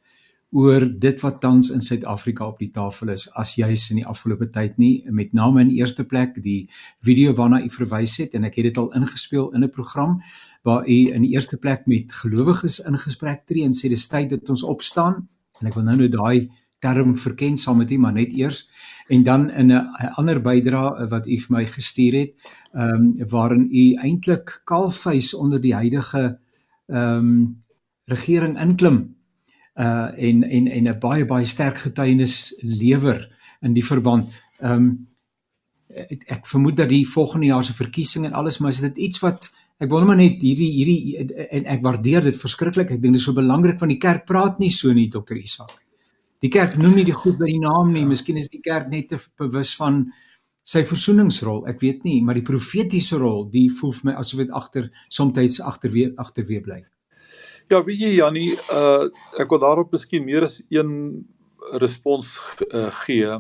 oor 0.52 0.84
dit 1.00 1.20
wat 1.24 1.38
tans 1.40 1.70
in 1.72 1.80
Suid-Afrika 1.80 2.44
op 2.44 2.58
die 2.60 2.70
tafel 2.70 3.14
is 3.14 3.24
as 3.40 3.54
juis 3.56 3.86
in 3.90 4.02
die 4.02 4.06
afgelope 4.06 4.50
tyd 4.52 4.76
nie 4.76 5.00
met 5.08 5.32
name 5.32 5.62
in 5.64 5.70
eerste 5.72 6.04
plek 6.04 6.34
die 6.44 6.68
video 7.00 7.32
waarna 7.38 7.62
u 7.64 7.70
verwys 7.72 8.18
het 8.20 8.34
en 8.36 8.44
ek 8.44 8.58
het 8.60 8.68
dit 8.68 8.80
al 8.82 8.90
ingespeel 8.98 9.48
in 9.56 9.64
'n 9.64 9.72
program 9.72 10.18
waar 10.62 10.84
u 10.88 10.98
in 11.14 11.24
die 11.24 11.32
eerste 11.32 11.56
plek 11.56 11.86
met 11.86 12.12
gelowiges 12.12 12.78
in 12.78 12.98
gesprek 12.98 13.46
tree 13.46 13.64
en 13.64 13.74
sê 13.74 13.88
dis 13.88 14.06
tyd 14.08 14.30
dat 14.30 14.50
ons 14.50 14.62
opstaan. 14.62 15.28
En 15.60 15.66
ek 15.66 15.74
wil 15.74 15.84
nou 15.84 15.96
nou 15.96 16.08
daai 16.08 16.50
term 16.82 17.14
verken 17.19 17.56
saam 17.56 17.81
met 17.82 17.90
u 17.90 17.99
maar 18.02 18.17
net 18.17 18.34
eers 18.34 18.67
en 19.08 19.23
dan 19.23 19.50
in 19.50 19.73
'n 19.73 19.87
ander 20.19 20.40
bydra 20.43 21.06
wat 21.08 21.26
u 21.26 21.38
vir 21.38 21.56
my 21.56 21.64
gestuur 21.67 22.14
het 22.19 22.32
ehm 22.74 23.20
um, 23.20 23.29
waarin 23.29 23.69
u 23.70 23.94
eintlik 23.94 24.60
kalfhuis 24.65 25.34
onder 25.34 25.60
die 25.60 25.74
huidige 25.74 26.39
ehm 26.86 27.19
um, 27.19 27.62
regering 28.05 28.60
inklim 28.60 29.15
uh 29.74 30.10
en 30.29 30.43
en 30.43 30.67
en 30.69 30.89
'n 30.89 30.98
baie 31.01 31.24
baie 31.24 31.44
sterk 31.44 31.79
getuienis 31.79 32.55
lewer 32.60 33.29
in 33.60 33.72
die 33.72 33.84
verband. 33.84 34.43
Ehm 34.60 34.72
um, 34.72 35.08
ek, 35.89 36.22
ek 36.27 36.46
vermoed 36.46 36.77
dat 36.77 36.89
die 36.89 37.08
volgende 37.08 37.46
jaar 37.46 37.65
se 37.65 37.74
verkiesing 37.74 38.24
en 38.24 38.32
alles 38.32 38.58
maar 38.58 38.70
is 38.70 38.81
dit 38.81 38.96
iets 38.96 39.20
wat 39.20 39.53
ek 39.79 39.91
wil 39.91 40.05
maar 40.05 40.17
net 40.17 40.43
hierdie 40.43 40.70
hierdie 40.72 41.17
en 41.51 41.65
ek 41.65 41.82
waardeer 41.82 42.22
dit 42.22 42.36
verskriklik. 42.36 42.91
Ek 42.91 43.01
dink 43.03 43.15
dit 43.15 43.20
is 43.20 43.24
so 43.24 43.32
belangrik 43.32 43.81
want 43.81 43.91
die 43.91 44.01
kerk 44.01 44.27
praat 44.27 44.58
nie 44.58 44.70
so 44.70 44.93
nie 44.93 45.08
Dr. 45.10 45.36
Isak. 45.36 45.81
Die 46.43 46.51
kerk 46.51 46.75
noem 46.79 46.96
nie 46.99 47.06
die 47.06 47.15
goed 47.15 47.39
by 47.39 47.46
die 47.46 47.63
naam 47.63 47.93
nie. 47.94 48.05
Miskien 48.08 48.41
is 48.41 48.51
die 48.51 48.63
kerk 48.63 48.89
net 48.91 49.13
te 49.13 49.19
bewus 49.39 49.77
van 49.79 50.05
sy 50.67 50.82
versoeningsrol. 50.87 51.65
Ek 51.70 51.82
weet 51.82 52.03
nie, 52.06 52.20
maar 52.22 52.39
die 52.39 52.46
profetiese 52.46 53.19
rol, 53.22 53.44
die 53.51 53.69
voel 53.70 53.94
vir 53.99 54.11
my 54.11 54.17
asof 54.19 54.43
dit 54.43 54.51
agter 54.55 54.91
soms 55.11 55.61
agter 55.61 55.91
weer 55.91 56.13
agter 56.19 56.46
weer 56.46 56.63
bly. 56.63 56.81
Ja, 57.70 57.82
weet 57.82 58.01
jy 58.03 58.17
Jannie, 58.17 58.51
uh 58.75 59.06
ek 59.41 59.51
wil 59.51 59.63
daarop 59.63 59.94
miskien 59.94 60.27
meer 60.27 60.43
as 60.43 60.61
een 60.70 61.22
respons 61.79 62.27
uh, 62.75 62.91
gee. 63.05 63.39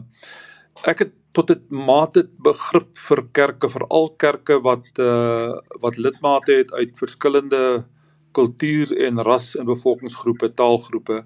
Ek 0.86 1.02
het 1.04 1.12
tot 1.34 1.50
'n 1.50 1.62
mate 1.70 2.28
begrip 2.38 2.96
vir 3.08 3.22
kerke, 3.32 3.68
veral 3.68 4.08
kerke 4.16 4.60
wat 4.62 4.86
uh 4.98 5.58
wat 5.82 5.98
lidmate 5.98 6.52
het 6.52 6.72
uit 6.72 6.98
verskillende 6.98 7.84
kultuur 8.32 8.94
en 9.06 9.20
ras 9.22 9.56
en 9.56 9.66
bevolkingsgroepe, 9.66 10.54
taalgroepe. 10.54 11.24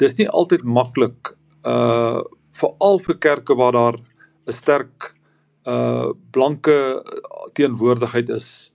Dis 0.00 0.16
nie 0.18 0.28
altyd 0.28 0.64
maklik 0.64 1.34
uh 1.68 2.22
veral 2.60 2.98
vir 3.00 3.16
kerke 3.24 3.54
waar 3.56 3.76
daar 3.76 3.96
'n 4.00 4.52
sterk 4.52 5.14
uh 5.68 6.10
blanke 6.32 6.76
teenwoordigheid 7.54 8.28
is 8.28 8.72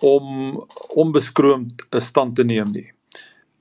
om 0.00 0.60
onbeskroomd 0.94 1.86
'n 1.92 2.00
stand 2.00 2.36
te 2.36 2.44
neem 2.44 2.70
nie. 2.72 2.90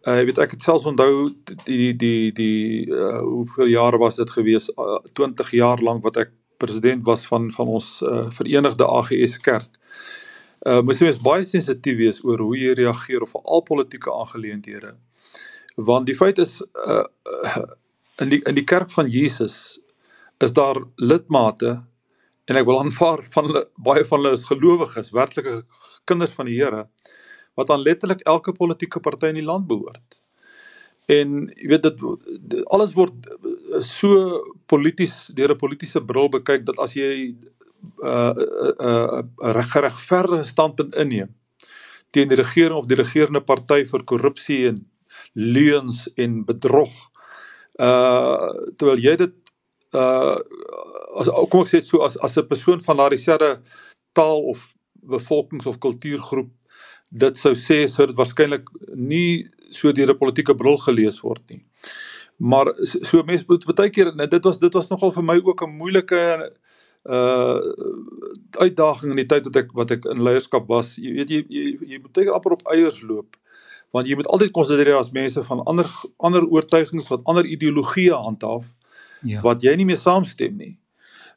Uh 0.07 0.17
jy 0.19 0.25
weet 0.25 0.41
ek 0.43 0.51
het 0.51 0.65
selfs 0.65 0.85
onthou 0.85 1.29
die 1.65 1.93
die 1.93 2.31
die 2.31 2.85
uh 2.89 3.21
hoeveel 3.21 3.69
jare 3.73 3.97
was 3.97 4.15
dit 4.21 4.29
gewees 4.29 4.69
uh, 4.77 4.99
20 5.13 5.51
jaar 5.51 5.81
lank 5.81 6.03
wat 6.03 6.17
ek 6.17 6.33
president 6.57 7.05
was 7.05 7.25
van 7.27 7.51
van 7.51 7.67
ons 7.67 8.01
uh, 8.01 8.29
Verenigde 8.29 8.85
AGS 8.85 9.39
Kerk. 9.41 9.69
Uh 10.65 10.81
moes 10.81 11.01
mens 11.01 11.21
baie 11.21 11.43
sensitief 11.43 11.97
wees 11.97 12.23
oor 12.23 12.41
hoe 12.41 12.57
jy 12.57 12.73
reageer 12.73 13.25
op 13.25 13.35
al 13.43 13.61
politieke 13.61 14.13
aangeleenthede. 14.13 14.95
Want 15.75 16.07
die 16.07 16.15
feit 16.15 16.37
is 16.37 16.61
uh 16.87 17.05
in 18.23 18.29
die 18.31 18.39
in 18.47 18.55
die 18.55 18.63
kerk 18.63 18.91
van 18.91 19.09
Jesus 19.11 19.79
is 20.39 20.53
daar 20.55 20.77
lidmate 20.95 21.83
en 22.47 22.59
ek 22.59 22.67
wil 22.67 22.79
aanvaar 22.79 23.23
van 23.33 23.49
hulle 23.49 23.63
baie 23.83 24.05
van 24.07 24.21
hulle 24.21 24.37
is 24.37 24.45
gelowiges, 24.47 25.11
werklike 25.11 25.63
kinders 26.07 26.31
van 26.37 26.47
die 26.47 26.55
Here 26.55 26.85
wat 27.55 27.69
aan 27.71 27.83
letterlik 27.83 28.21
elke 28.27 28.51
politieke 28.51 28.99
party 28.99 29.31
in 29.31 29.39
die 29.39 29.47
land 29.47 29.67
behoort. 29.67 30.19
En 31.11 31.45
jy 31.55 31.69
weet 31.71 31.85
dit 31.85 32.63
alles 32.73 32.95
word 32.95 33.27
so 33.83 34.41
polities 34.71 35.27
deur 35.37 35.53
'n 35.53 35.61
politieke 35.61 36.01
bril 36.01 36.29
bekyk 36.29 36.65
dat 36.65 36.79
as 36.79 36.95
jy 36.95 37.11
'n 37.31 37.37
uh, 38.03 38.33
uh, 38.33 38.73
uh, 38.79 39.21
uh, 39.21 39.51
regverdige 39.59 40.43
standpunt 40.43 40.95
inneem 40.95 41.35
teen 42.11 42.27
die 42.27 42.39
regering 42.39 42.77
of 42.77 42.87
die 42.87 42.97
regerende 42.97 43.41
party 43.41 43.83
vir 43.85 44.03
korrupsie 44.03 44.67
en 44.69 44.81
leuns 45.35 46.05
en 46.15 46.43
bedrog. 46.47 46.93
Uh 47.75 48.51
terwyl 48.79 49.01
jy 49.03 49.15
dit 49.19 49.35
uh 49.95 50.35
as 51.19 51.31
kom 51.51 51.63
ek 51.63 51.71
sê 51.71 51.81
so 51.83 52.03
as 52.07 52.17
as 52.23 52.37
'n 52.37 52.47
persoon 52.47 52.81
van 52.81 52.97
daardie 52.97 53.19
selfde 53.19 53.59
taal 54.15 54.41
of 54.51 54.71
bevolkings 55.03 55.67
of 55.67 55.79
kultuurgroep 55.79 56.51
dit 57.11 57.37
sou 57.37 57.53
sê 57.53 57.85
sou 57.87 58.07
dit 58.07 58.17
waarskynlik 58.17 58.69
nie 58.95 59.45
so 59.71 59.91
deur 59.91 60.11
'n 60.13 60.21
politieke 60.23 60.55
bril 60.55 60.77
gelees 60.77 61.21
word 61.21 61.43
nie. 61.49 61.63
Maar 62.37 62.73
so 62.83 63.23
mense 63.23 63.45
moet 63.47 63.65
baie 63.65 63.89
keer 63.89 64.11
dit 64.15 64.43
was 64.43 64.59
dit 64.59 64.73
was 64.73 64.89
nogal 64.89 65.11
vir 65.11 65.23
my 65.23 65.37
ook 65.43 65.61
'n 65.61 65.77
moeilike 65.77 66.51
uh 67.05 67.59
uitdaging 68.57 69.11
in 69.11 69.21
die 69.21 69.29
tyd 69.29 69.45
wat 69.45 69.55
ek 69.55 69.71
wat 69.73 69.91
ek 69.91 70.05
in 70.05 70.23
leierskap 70.23 70.67
was. 70.67 70.95
Jy 70.97 71.11
weet 71.13 71.29
jy 71.29 71.45
jy, 71.49 71.77
jy 71.91 71.99
moet 72.01 72.13
baie 72.13 72.31
amper 72.31 72.53
op 72.53 72.67
eiers 72.67 73.01
loop 73.03 73.37
want 73.95 74.09
jy 74.09 74.17
moet 74.19 74.27
altyd 74.27 74.51
konsidereer 74.55 74.99
as 74.99 75.13
mense 75.15 75.43
van 75.49 75.61
ander 75.71 75.89
ander 76.27 76.45
oortuigings 76.45 77.07
wat 77.13 77.23
ander 77.31 77.47
ideologieë 77.47 78.17
handhaaf 78.27 78.67
ja. 79.23 79.43
wat 79.45 79.63
jy 79.63 79.75
nie 79.79 79.87
mee 79.91 79.99
saamstem 79.99 80.57
nie. 80.59 80.73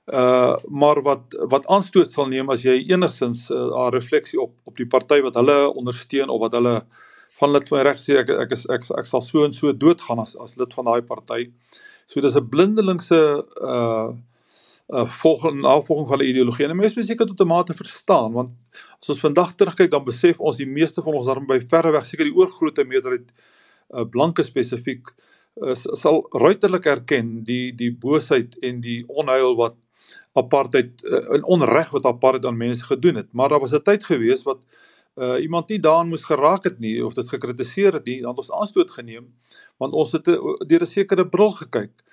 Uh 0.08 0.56
maar 0.82 1.02
wat 1.06 1.36
wat 1.52 1.68
aanstoot 1.74 2.10
sal 2.10 2.30
neem 2.32 2.50
as 2.50 2.64
jy 2.64 2.78
enigstens 2.88 3.48
'n 3.50 3.68
uh, 3.68 3.88
refleksie 3.94 4.40
op 4.40 4.54
op 4.64 4.76
die 4.80 4.88
party 4.94 5.20
wat 5.26 5.36
hulle 5.40 5.58
ondersteun 5.74 6.32
of 6.32 6.40
wat 6.46 6.56
hulle 6.58 6.80
van 7.40 7.52
lid 7.54 7.68
van 7.68 7.84
reg 7.86 8.00
sê 8.02 8.16
ek 8.22 8.32
ek 8.44 8.56
is 8.56 8.64
ek, 8.66 8.88
ek, 8.98 9.06
sal 9.06 9.22
so 9.22 9.44
en 9.44 9.52
so 9.52 9.72
doodgaan 9.72 10.24
as 10.24 10.34
as 10.36 10.56
lid 10.56 10.74
van 10.74 10.88
daai 10.90 11.02
party. 11.02 11.50
So 12.06 12.20
dis 12.20 12.36
'n 12.36 12.48
blindelingse 12.48 13.20
uh 13.62 14.10
uh, 14.88 15.04
volgende 15.04 15.60
navolging 15.60 16.08
van 16.08 16.18
'n 16.18 16.28
ideologie. 16.28 16.66
En 16.66 16.76
mense 16.76 16.94
moet 16.96 17.08
seker 17.08 17.26
tot 17.26 17.40
'n 17.40 17.46
mate 17.46 17.74
verstaan 17.74 18.32
want 18.32 18.50
as 19.00 19.08
ons 19.08 19.20
vandag 19.20 19.54
terugkyk 19.54 19.90
dan 19.90 20.04
besef 20.04 20.40
ons 20.40 20.56
die 20.56 20.66
meeste 20.66 21.02
van 21.02 21.14
ons 21.14 21.26
daarom 21.26 21.46
by 21.46 21.60
verre 21.60 21.90
weg 21.90 22.06
seker 22.06 22.24
die 22.24 22.34
oorgrootste 22.34 22.84
meerderheid 22.84 23.28
uh, 23.90 24.04
blanke 24.04 24.42
spesifiek 24.42 25.12
is 25.66 25.82
sal 26.00 26.26
ruiterlik 26.30 26.86
erken 26.86 27.42
die 27.44 27.74
die 27.74 27.92
boosheid 27.92 28.58
en 28.58 28.80
die 28.80 29.04
onheil 29.08 29.56
wat 29.56 29.76
apartheid 30.32 31.04
uh, 31.04 31.42
onreg 31.42 31.90
wat 31.90 32.06
apartheid 32.06 32.46
aan 32.46 32.56
mense 32.56 32.84
gedoen 32.84 33.14
het. 33.14 33.32
Maar 33.32 33.48
daar 33.48 33.60
was 33.60 33.72
'n 33.74 33.82
tyd 33.82 34.04
gewees 34.04 34.42
wat 34.42 34.60
uh, 35.16 35.42
iemand 35.42 35.68
nie 35.68 35.80
daaraan 35.80 36.08
moes 36.08 36.24
geraak 36.24 36.64
het 36.64 36.78
nie 36.78 37.04
of 37.04 37.14
dit 37.14 37.28
gekritiseer 37.28 37.92
het 37.92 38.04
nie, 38.04 38.20
dan 38.20 38.30
het 38.30 38.38
ons 38.38 38.52
aanstoot 38.52 38.90
geneem 38.90 39.34
want 39.76 39.92
ons 39.92 40.12
het 40.12 40.24
deur 40.24 40.82
'n 40.82 40.86
sekere 40.86 41.28
bril 41.28 41.52
gekyk. 41.52 41.92
Uh 41.92 42.08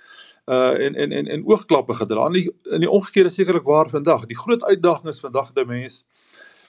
en 0.45 0.95
en 0.95 1.11
en 1.11 1.27
en 1.27 1.45
oogklappe 1.45 1.93
gedra. 1.93 2.27
In 2.27 2.33
die 2.33 2.49
in 2.71 2.85
die 2.85 2.91
omgekeerde 2.91 3.33
sekerlik 3.33 3.65
waar 3.65 3.89
vandag. 3.89 4.25
Die 4.29 4.37
groot 4.37 4.63
uitdaging 4.63 5.13
is 5.13 5.19
vandag 5.19 5.53
dat 5.53 5.65
'n 5.65 5.67
mens 5.67 6.03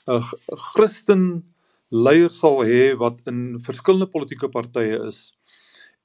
'n 0.06 0.12
uh, 0.12 0.32
Christen 0.72 1.44
leier 1.88 2.30
sal 2.30 2.64
hê 2.66 2.96
wat 2.98 3.20
in 3.30 3.60
verskillende 3.62 4.10
politieke 4.10 4.48
partye 4.48 4.98
is 5.06 5.36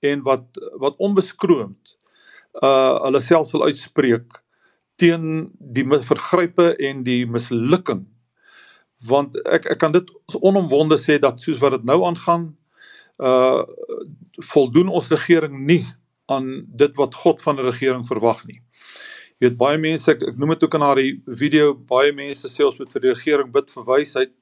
en 0.02 0.22
wat 0.26 0.60
wat 0.82 0.98
onbeskroomd 0.98 1.98
uh 2.62 3.02
hulle 3.06 3.22
self 3.24 3.48
sal 3.50 3.66
uitspreek 3.66 4.42
teen 5.02 5.50
die 5.58 5.86
vergrype 5.88 6.74
en 6.78 7.04
die 7.08 7.26
mislukking 7.26 8.06
want 9.08 9.38
ek 9.46 9.66
ek 9.74 9.80
kan 9.82 9.96
dit 9.96 10.12
onomwonde 10.38 11.00
sê 11.02 11.18
dat 11.22 11.42
soos 11.42 11.62
wat 11.64 11.80
dit 11.80 11.88
nou 11.90 12.02
aangaan 12.06 12.52
uh 13.18 13.64
voldoen 14.52 14.90
ons 14.90 15.10
regering 15.14 15.66
nie 15.66 15.84
aan 16.36 16.52
dit 16.84 17.00
wat 17.00 17.16
God 17.24 17.42
van 17.46 17.60
'n 17.60 17.70
regering 17.70 18.06
verwag 18.08 18.46
nie. 18.48 18.62
Jy 19.42 19.50
weet 19.50 19.58
baie 19.58 19.78
mense 19.82 20.12
ek, 20.12 20.22
ek 20.22 20.38
noem 20.38 20.54
dit 20.54 20.64
ook 20.64 20.76
in 20.78 20.86
haar 20.86 21.00
video 21.40 21.74
baie 21.74 22.12
mense 22.14 22.48
sê 22.50 22.66
ons 22.66 22.78
moet 22.78 22.92
vir 22.94 23.02
die 23.02 23.14
regering 23.14 23.52
bid 23.52 23.72
vir 23.74 23.88
wysheid. 23.88 24.34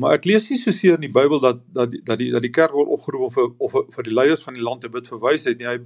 Maar 0.00 0.16
ek 0.16 0.24
lees 0.26 0.48
nie 0.50 0.56
so 0.58 0.74
seer 0.74 0.96
in 0.96 1.04
die 1.04 1.12
Bybel 1.12 1.38
dat 1.42 1.60
dat 1.76 1.92
die, 1.92 2.00
dat 2.08 2.18
die 2.18 2.30
dat 2.34 2.42
die 2.42 2.50
kerk 2.50 2.72
word 2.74 2.90
opgeroep 2.96 3.36
of 3.36 3.52
of 3.62 3.76
vir 3.94 4.08
die 4.08 4.14
leiers 4.14 4.42
van 4.42 4.56
die 4.56 4.64
land 4.64 4.82
te 4.82 4.90
bid 4.90 5.06
vir 5.06 5.20
wysheid 5.22 5.60
nie. 5.60 5.68
Hy 5.70 5.76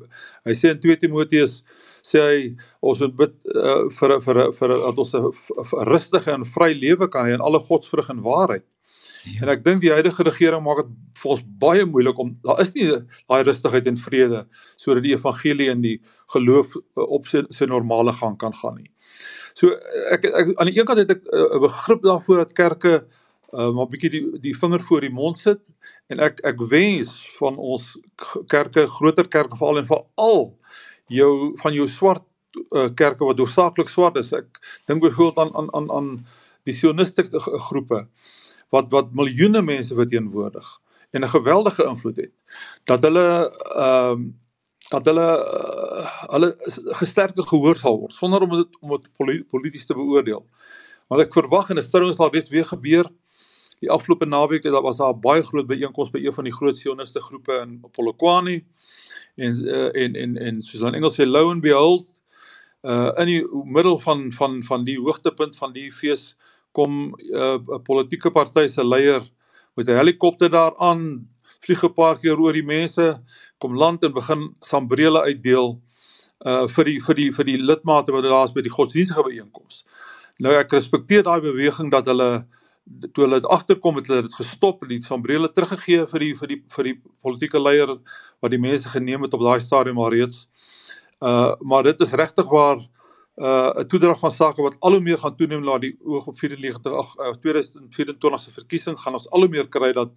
hy 0.49 0.55
sê 0.57 0.73
in 0.73 0.81
2 0.81 0.97
Timoteus 1.03 1.59
sê 2.07 2.23
hy 2.25 2.39
ons 2.81 3.03
moet 3.05 3.19
bid 3.19 3.35
uh, 3.53 3.85
vir 3.99 4.17
vir 4.25 4.41
vir 4.61 4.75
dat 4.87 5.03
ons 5.05 5.15
'n 5.19 5.85
rustige 5.91 6.33
en 6.33 6.49
vry 6.55 6.73
lewe 6.79 7.11
kan 7.13 7.29
hê 7.29 7.37
in 7.37 7.45
alle 7.45 7.61
godsvrug 7.61 8.09
en 8.15 8.25
waarheid. 8.25 8.65
Ja. 9.35 9.43
En 9.43 9.53
ek 9.53 9.65
dink 9.65 9.83
die 9.85 9.93
huidige 9.93 10.27
regering 10.27 10.65
maak 10.65 10.85
dit 10.85 10.95
vir 11.23 11.35
ons 11.35 11.45
baie 11.63 11.85
moeilik 11.89 12.19
om 12.23 12.35
daar 12.47 12.63
is 12.65 12.73
nie 12.75 12.89
daai 13.29 13.43
rustigheid 13.47 13.89
en 13.91 14.01
vrede 14.01 14.45
sodat 14.77 15.05
die 15.07 15.15
evangelie 15.17 15.71
en 15.73 15.83
die 15.85 15.97
geloof 16.35 16.77
uh, 16.77 17.07
op 17.07 17.29
sy, 17.31 17.45
sy 17.55 17.69
normale 17.71 18.15
gang 18.17 18.37
kan 18.41 18.55
gaan 18.55 18.79
nie. 18.81 18.91
So 19.59 19.75
ek, 20.15 20.29
ek 20.29 20.53
aan 20.57 20.71
die 20.71 20.79
een 20.79 20.89
kant 20.89 21.03
het 21.03 21.17
ek 21.17 21.25
uh, 21.27 21.45
'n 21.45 21.59
uh, 21.59 21.63
begrip 21.67 22.05
daarvoor 22.07 22.45
dat 22.45 22.57
kerke 22.59 22.95
uh, 23.53 23.71
maar 23.75 23.89
bietjie 23.91 24.11
die 24.13 24.25
die 24.45 24.57
vinger 24.57 24.81
voor 24.81 25.07
die 25.07 25.15
mond 25.15 25.39
sit 25.39 25.61
en 26.13 26.21
ek 26.25 26.41
ek 26.49 26.61
wens 26.71 27.15
van 27.39 27.57
ons 27.57 27.97
kerke 28.53 28.87
groter 28.99 29.29
kerke 29.29 29.57
veral 29.61 29.81
en 29.83 29.89
veral 29.89 30.43
jou 31.13 31.33
van 31.63 31.75
jou 31.75 31.89
swart 31.89 32.25
uh, 32.77 32.89
kerke 32.95 33.25
wat 33.25 33.41
hoofsaaklik 33.41 33.89
swart 33.89 34.21
is 34.21 34.33
ek 34.37 34.61
dink 34.87 35.03
byvoorbeeld 35.05 35.39
aan 35.45 35.55
aan 35.57 35.73
aan 35.75 35.91
aan 35.99 36.11
die 36.69 36.77
sionistiese 36.77 37.41
groepe 37.69 38.05
wat 38.75 38.91
wat 38.95 39.15
miljoene 39.17 39.63
mense 39.63 39.95
verteenwoordig 39.95 40.69
en 41.11 41.25
'n 41.25 41.35
geweldige 41.37 41.85
invloed 41.85 42.17
het 42.17 42.33
dat 42.85 43.03
hulle 43.03 43.29
ehm 43.77 44.23
uh, 44.23 44.33
dat 44.89 45.05
hulle 45.05 45.29
uh, 45.45 46.09
hulle 46.33 46.55
gesterker 47.01 47.47
gehoor 47.47 47.77
sal 47.77 48.01
word 48.01 48.13
sonder 48.13 48.43
om 48.43 48.57
dit 48.57 48.79
om 48.81 48.97
dit 48.97 49.11
polities 49.51 49.87
te 49.87 49.95
beoordeel. 49.95 50.47
Want 51.09 51.21
ek 51.21 51.33
verwag 51.33 51.69
en 51.71 51.77
dit 51.77 51.91
sou 51.91 52.05
ons 52.05 52.19
al 52.19 52.31
weet 52.31 52.49
weer 52.49 52.65
gebeur 52.65 53.11
Die 53.79 53.91
afgelope 53.91 54.27
naweek 54.27 54.65
het 54.67 54.73
daar 54.73 54.83
was 54.83 54.99
daar 54.99 55.15
baie 55.15 55.43
groot 55.43 55.67
byeenkoms 55.67 56.11
by 56.11 56.23
een 56.25 56.35
van 56.35 56.47
die 56.49 56.55
groot 56.55 56.77
sioniste 56.77 57.21
groepe 57.23 57.61
in 57.63 57.77
Polokwane 57.95 58.63
en 59.37 59.61
uh, 59.65 59.91
en 59.95 60.17
en 60.19 60.37
en 60.37 60.63
soos 60.63 60.83
dan 60.83 60.95
Engels 60.99 61.19
sê 61.19 61.27
low 61.27 61.51
and 61.51 61.63
behold 61.63 62.09
uh 62.83 63.13
in 63.23 63.31
die 63.31 63.43
middel 63.65 63.99
van 63.99 64.33
van 64.33 64.63
van 64.67 64.85
die 64.87 64.99
hoogtepunt 64.99 65.57
van 65.57 65.73
die 65.73 65.91
fees 65.95 66.35
kom 66.79 67.01
uh, 67.19 67.59
'n 67.59 67.75
uh, 67.75 67.83
politieke 67.85 68.31
party 68.31 68.69
se 68.69 68.85
leier 68.85 69.27
met 69.77 69.89
'n 69.89 69.99
helikopter 69.99 70.51
daaraan 70.51 71.27
vlieg 71.67 71.85
'n 71.85 71.95
paar 71.95 72.17
keer 72.19 72.39
oor 72.39 72.53
die 72.53 72.67
mense 72.67 73.07
kom 73.59 73.75
land 73.75 74.05
en 74.05 74.13
begin 74.13 74.55
sambrele 74.61 75.21
uitdeel 75.23 75.81
uh 76.47 76.67
vir 76.71 76.85
die 76.85 76.99
vir 77.03 77.17
die 77.19 77.31
vir 77.35 77.45
die 77.45 77.59
lidmate 77.59 78.13
wat 78.15 78.23
daar 78.23 78.45
is 78.45 78.55
by 78.55 78.63
die 78.63 78.75
godsdienstige 78.75 79.25
byeenkoms. 79.27 79.85
Nou 80.39 80.55
ek 80.55 80.73
respekteer 80.73 81.25
daai 81.27 81.41
beweging 81.43 81.91
dat 81.91 82.07
hulle 82.07 82.47
toe 83.13 83.25
hulle 83.25 83.41
dit 83.41 83.51
agterkom 83.51 83.99
het 83.99 84.07
hulle 84.07 84.23
dit 84.23 84.37
gestop 84.39 84.83
en 84.83 84.93
die 84.93 85.01
sambrele 85.03 85.51
teruggegee 85.53 86.07
vir 86.07 86.25
die 86.25 86.35
vir 86.39 86.49
die 86.49 86.61
vir 86.77 86.85
die 86.85 86.97
politieke 87.27 87.61
leier 87.61 87.91
wat 88.41 88.55
die 88.55 88.63
mense 88.63 88.89
geneem 88.89 89.27
het 89.27 89.35
op 89.35 89.43
daai 89.43 89.61
stadium 89.61 89.99
alreeds. 89.99 90.47
Uh 91.21 91.57
maar 91.61 91.83
dit 91.83 92.01
is 92.07 92.15
regtig 92.23 92.49
waar 92.55 92.79
uh 93.39 93.71
'n 93.79 93.87
toedrag 93.87 94.19
van 94.19 94.31
sake 94.31 94.63
wat 94.63 94.77
al 94.81 94.93
hoe 94.93 95.01
meer 95.01 95.19
gaan 95.19 95.37
toeneem 95.37 95.65
na 95.65 95.79
die 95.79 95.95
oog 96.05 96.27
op 96.27 96.39
94 96.39 96.93
ag 96.93 97.15
uh, 97.19 97.33
2024 97.41 98.41
se 98.41 98.51
verkiesing 98.53 98.99
gaan 98.99 99.15
ons 99.15 99.31
al 99.31 99.41
hoe 99.41 99.49
meer 99.49 99.69
kry 99.69 99.93
dat 99.93 100.11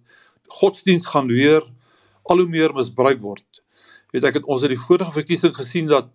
godsdienst 0.46 1.06
gaan 1.06 1.26
weer 1.26 1.62
al 2.22 2.38
hoe 2.38 2.48
meer 2.48 2.74
misbruik 2.74 3.20
word. 3.20 3.62
Weet 4.10 4.24
ek 4.24 4.34
het 4.40 4.44
ons 4.44 4.62
het 4.62 4.70
die 4.74 4.80
vorige 4.80 5.12
verkiesing 5.12 5.54
gesien 5.56 5.86
dat 5.86 6.10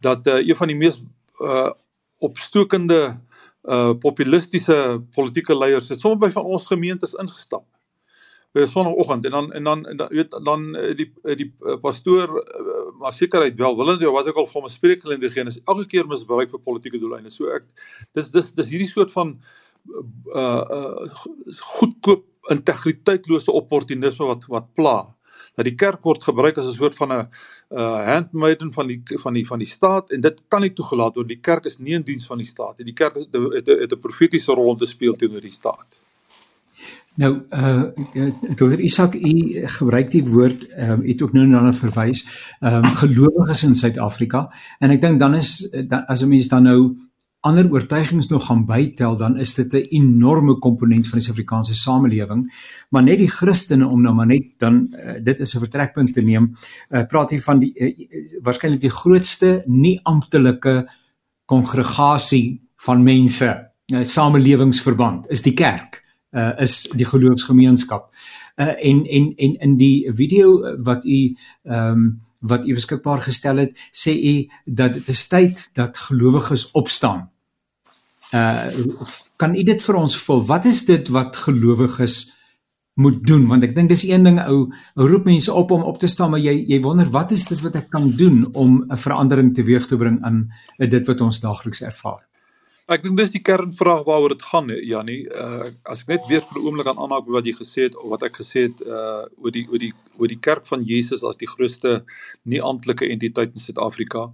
dat 0.00 0.26
uh, 0.26 0.40
een 0.44 0.56
van 0.56 0.68
die 0.68 0.76
mees 0.76 1.00
uh 1.40 1.72
opstokende 2.18 3.20
uh 3.64 3.92
populistiese 4.00 5.02
politieke 5.14 5.56
leiers 5.56 5.88
het 5.88 6.00
sommer 6.00 6.18
by 6.18 6.30
van 6.32 6.44
ons 6.44 6.66
gemeentes 6.66 7.16
ingestap. 7.16 7.64
'n 8.62 8.68
sonoggend 8.68 9.24
en 9.24 9.30
dan 9.30 9.52
en 9.52 9.64
dan 9.64 9.86
en 9.86 9.96
dan 9.96 10.08
weet 10.08 10.30
dan 10.44 10.76
uh, 10.76 10.94
die 10.96 11.10
uh, 11.24 11.36
die 11.36 11.50
pastoor 11.82 12.28
maar 12.98 13.12
sekerheid 13.12 13.58
wel 13.58 13.76
willend 13.76 14.00
jy 14.00 14.12
wat 14.12 14.30
ek 14.30 14.36
al 14.36 14.46
vir 14.46 14.60
hom 14.60 14.70
spreekgelend 14.70 15.24
gee 15.32 15.44
is 15.44 15.60
elke 15.64 15.86
keer 15.86 16.06
misbruik 16.06 16.50
vir 16.50 16.62
politieke 16.64 16.98
doeleinde. 16.98 17.30
So 17.30 17.50
ek 17.52 17.68
dis 18.14 18.30
dis 18.30 18.52
dis 18.54 18.72
hierdie 18.72 18.88
soort 18.88 19.12
van 19.12 19.36
uh 20.34 20.64
uh 20.78 21.06
goedkoop 21.76 22.24
integriteitslose 22.54 23.52
opportunisme 23.52 24.26
wat 24.26 24.48
wat 24.48 24.72
pla 24.74 24.98
dat 25.56 25.66
die 25.68 25.76
kerk 25.76 26.04
word 26.04 26.24
gebruik 26.24 26.58
as 26.58 26.66
'n 26.68 26.78
soort 26.80 26.96
van 26.96 27.12
'n 27.12 27.28
uh 27.70 28.00
handmaiden 28.12 28.72
van 28.72 28.86
die 28.86 29.00
van 29.24 29.34
die 29.34 29.46
van 29.46 29.58
die 29.58 29.68
staat 29.68 30.10
en 30.10 30.20
dit 30.20 30.42
kan 30.48 30.60
nie 30.60 30.72
toegelaat 30.72 31.16
word. 31.16 31.28
Die 31.28 31.40
kerk 31.40 31.64
is 31.64 31.78
nie 31.78 31.94
in 31.94 32.02
diens 32.02 32.26
van 32.26 32.38
die 32.38 32.46
staat 32.46 32.78
nie. 32.78 32.92
Die 32.92 32.98
kerk 33.02 33.14
het 33.16 33.92
'n 33.92 34.00
profetiese 34.00 34.52
rol 34.52 34.70
om 34.70 34.78
te 34.78 34.86
speel 34.86 35.14
teenoor 35.14 35.40
die 35.40 35.58
staat. 35.60 36.00
Nou 37.16 37.32
uh 37.50 37.82
Dr. 38.56 38.78
Isak 38.80 39.14
u 39.14 39.66
gebruik 39.78 40.10
die 40.10 40.24
woord 40.24 40.66
ehm 40.68 41.00
um, 41.00 41.06
het 41.06 41.22
ook 41.22 41.32
nou 41.32 41.46
na 41.46 41.72
verwys 41.72 42.26
ehm 42.60 42.84
um, 42.84 42.92
gelowiges 43.00 43.64
in 43.64 43.74
Suid-Afrika 43.74 44.48
en 44.78 44.90
ek 44.90 45.00
dink 45.00 45.20
dan 45.20 45.34
is 45.34 45.70
dan, 45.88 46.04
as 46.06 46.22
'n 46.22 46.28
mens 46.28 46.48
dan 46.48 46.62
nou 46.62 46.96
ander 47.40 47.70
oortuigings 47.72 48.28
nog 48.28 48.46
gaan 48.46 48.66
bytel 48.66 49.16
dan 49.16 49.38
is 49.38 49.54
dit 49.54 49.72
'n 49.72 49.86
enorme 49.96 50.58
komponent 50.58 51.08
van 51.08 51.18
die 51.18 51.26
Suid-Afrikaanse 51.26 51.74
samelewing 51.74 52.52
maar 52.90 53.02
net 53.02 53.18
die 53.18 53.30
Christene 53.30 53.86
om 53.86 54.02
nou 54.02 54.14
maar 54.14 54.26
net 54.26 54.44
dan 54.58 54.88
uh, 54.92 55.12
dit 55.22 55.40
is 55.40 55.54
'n 55.54 55.58
vertrekpunt 55.58 56.12
te 56.12 56.20
neem 56.20 56.52
uh, 56.90 57.06
praat 57.06 57.30
hier 57.30 57.42
van 57.42 57.58
die 57.58 57.72
uh, 57.74 58.40
waarskynlik 58.42 58.80
die 58.80 58.90
grootste 58.90 59.62
nie 59.66 60.00
amptelike 60.02 60.88
kongregasie 61.44 62.60
van 62.76 63.02
mense 63.02 63.70
uh, 63.86 64.04
samelewingsverband 64.04 65.30
is 65.30 65.42
die 65.42 65.54
kerk 65.54 66.04
uh, 66.36 66.52
is 66.60 66.84
die 66.92 67.08
geloofsgemeenskap. 67.08 68.10
Uh, 68.56 68.66
en 68.66 69.04
en 69.06 69.32
en 69.36 69.58
in 69.68 69.76
die 69.76 70.12
video 70.12 70.76
wat 70.82 71.04
u 71.04 71.36
ehm 71.64 71.90
um, 71.90 72.06
wat 72.46 72.66
u 72.66 72.74
beskikbaar 72.74 73.20
gestel 73.24 73.56
het 73.56 73.72
sê 73.90 74.12
u 74.12 74.34
dat 74.64 74.92
dit 74.92 75.08
is 75.08 75.28
tyd 75.28 75.70
dat 75.74 75.98
gelowiges 75.98 76.70
opstaan. 76.70 77.30
Uh 78.34 78.64
kan 79.36 79.54
u 79.54 79.62
dit 79.62 79.82
vir 79.82 79.96
ons 80.00 80.16
vul 80.16 80.44
wat 80.48 80.64
is 80.64 80.84
dit 80.88 81.08
wat 81.08 81.36
gelowiges 81.36 82.36
moet 82.94 83.18
doen? 83.26 83.46
Want 83.46 83.62
ek 83.62 83.74
dink 83.76 83.88
dis 83.88 84.06
een 84.08 84.24
ding 84.24 84.38
ou 84.40 84.72
roep 84.94 85.24
mense 85.28 85.52
op 85.52 85.70
om 85.70 85.82
op 85.82 85.98
te 85.98 86.08
staan 86.08 86.30
maar 86.30 86.40
jy 86.40 86.54
jy 86.68 86.80
wonder 86.80 87.10
wat 87.10 87.34
is 87.36 87.44
dit 87.44 87.60
wat 87.60 87.76
ek 87.76 87.90
kan 87.90 88.08
doen 88.16 88.46
om 88.52 88.84
'n 88.88 88.96
verandering 88.96 89.54
teweeg 89.54 89.86
te 89.86 89.96
bring 89.96 90.24
in 90.26 90.48
dit 90.78 91.06
wat 91.06 91.20
ons 91.20 91.40
daagliks 91.40 91.82
ervaar 91.82 92.24
Ek 92.86 93.02
dink 93.02 93.16
dis 93.18 93.32
die 93.34 93.42
kernvraag 93.42 94.04
waaroor 94.06 94.30
dit 94.36 94.42
gaan 94.46 94.68
Jannie 94.70 95.24
uh, 95.26 95.70
as 95.90 96.04
ek 96.04 96.10
net 96.12 96.26
weer 96.30 96.42
vir 96.46 96.58
'n 96.60 96.66
oomblik 96.68 96.86
aan 96.90 97.00
aanhaak 97.02 97.26
wat 97.34 97.46
jy 97.48 97.54
gesê 97.58 97.86
het 97.88 97.96
of 97.98 98.12
wat 98.12 98.22
ek 98.22 98.36
gesê 98.38 98.68
het 98.68 98.82
uh 98.86 99.24
oor 99.42 99.54
die 99.56 99.64
oor 99.66 99.80
die 99.82 99.90
oor 100.20 100.30
die 100.30 100.38
kerk 100.48 100.68
van 100.70 100.84
Jesus 100.86 101.24
as 101.26 101.40
die 101.40 101.48
grootste 101.50 102.04
nie 102.44 102.60
amptelike 102.62 103.08
entiteit 103.10 103.50
in 103.50 103.62
Suid-Afrika. 103.62 104.28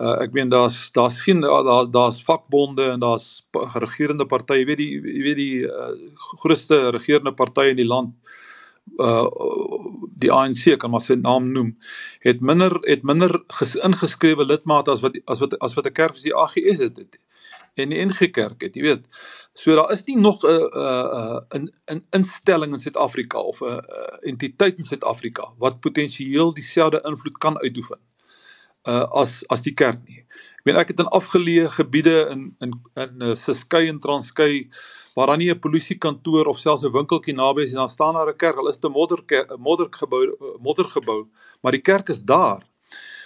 Uh, 0.00 0.14
ek 0.24 0.32
meen 0.32 0.48
daar's 0.48 0.78
daar's 0.96 1.18
geen 1.20 1.44
daar's 1.44 1.90
daar's 1.92 2.22
vakbonde 2.24 2.86
en 2.94 3.04
daar's 3.04 3.44
regerende 3.84 4.24
partye, 4.24 4.62
jy 4.62 4.66
weet 4.70 4.80
die 4.80 4.92
jy 4.96 5.22
weet 5.26 5.40
die 5.42 5.58
uh, 5.68 5.92
grootste 6.40 6.78
regerende 6.96 7.34
party 7.36 7.66
in 7.74 7.80
die 7.82 7.90
land 7.94 8.16
uh 9.04 9.28
die 10.24 10.32
ANC 10.32 10.78
kan 10.80 10.90
maar 10.90 11.04
sy 11.04 11.18
naam 11.20 11.52
noem 11.52 11.76
het 12.24 12.40
minder 12.40 12.72
het 12.88 13.04
minder 13.04 13.36
ingeskrewe 13.84 14.48
lidmate 14.48 14.96
as 14.96 15.04
wat 15.04 15.20
as 15.28 15.44
wat 15.44 15.58
as 15.60 15.76
wat 15.76 15.86
'n 15.86 15.98
kerk 16.00 16.16
soos 16.16 16.30
die 16.30 16.34
AGS 16.44 16.80
het, 16.88 16.96
het 16.96 17.20
en 17.74 17.88
die 17.88 18.04
NG 18.04 18.30
Kerk 18.30 18.62
het 18.62 18.76
jy 18.76 18.82
weet 18.82 19.08
so 19.54 19.74
daar 19.76 19.92
is 19.92 20.04
nie 20.06 20.16
nog 20.16 20.44
'n 20.44 20.68
'n 21.58 21.64
'n 21.64 21.68
'n 21.96 22.02
instelling 22.18 22.72
in 22.72 22.78
Suid-Afrika 22.78 23.38
of 23.38 23.62
'n 23.62 23.80
entiteit 24.32 24.78
in 24.78 24.84
Suid-Afrika 24.84 25.52
wat 25.58 25.80
potensieel 25.80 26.52
dieselfde 26.54 27.00
invloed 27.04 27.38
kan 27.38 27.58
uitoefen 27.58 28.00
uh, 28.88 29.06
as 29.22 29.42
as 29.52 29.62
die 29.66 29.74
kerk 29.74 30.02
nie. 30.08 30.22
Ek 30.22 30.66
meen 30.66 30.80
ek 30.80 30.92
het 30.92 31.02
in 31.02 31.10
afgeleë 31.18 31.68
gebiede 31.76 32.16
in 32.32 32.48
in 32.64 32.74
in 33.04 33.28
uh, 33.30 33.36
Siskei 33.38 33.88
en 33.90 34.00
Transkei 34.02 34.68
waar 35.16 35.32
daar 35.32 35.38
nie 35.38 35.50
'n 35.52 35.60
polisiekantoor 35.60 36.46
of 36.46 36.58
selfs 36.58 36.84
'n 36.84 36.92
winkeltjie 36.92 37.34
naby 37.34 37.62
is 37.62 37.72
en 37.72 37.84
dan 37.84 37.88
staan 37.88 38.14
daar 38.14 38.30
'n 38.30 38.36
kerk. 38.36 38.56
Hulle 38.56 38.70
is 38.70 38.78
te 38.78 38.88
modder 38.88 39.22
moddergebou 39.58 40.58
moddergebou, 40.60 41.26
maar 41.62 41.72
die 41.72 41.80
kerk 41.80 42.08
is 42.08 42.22
daar. 42.22 42.62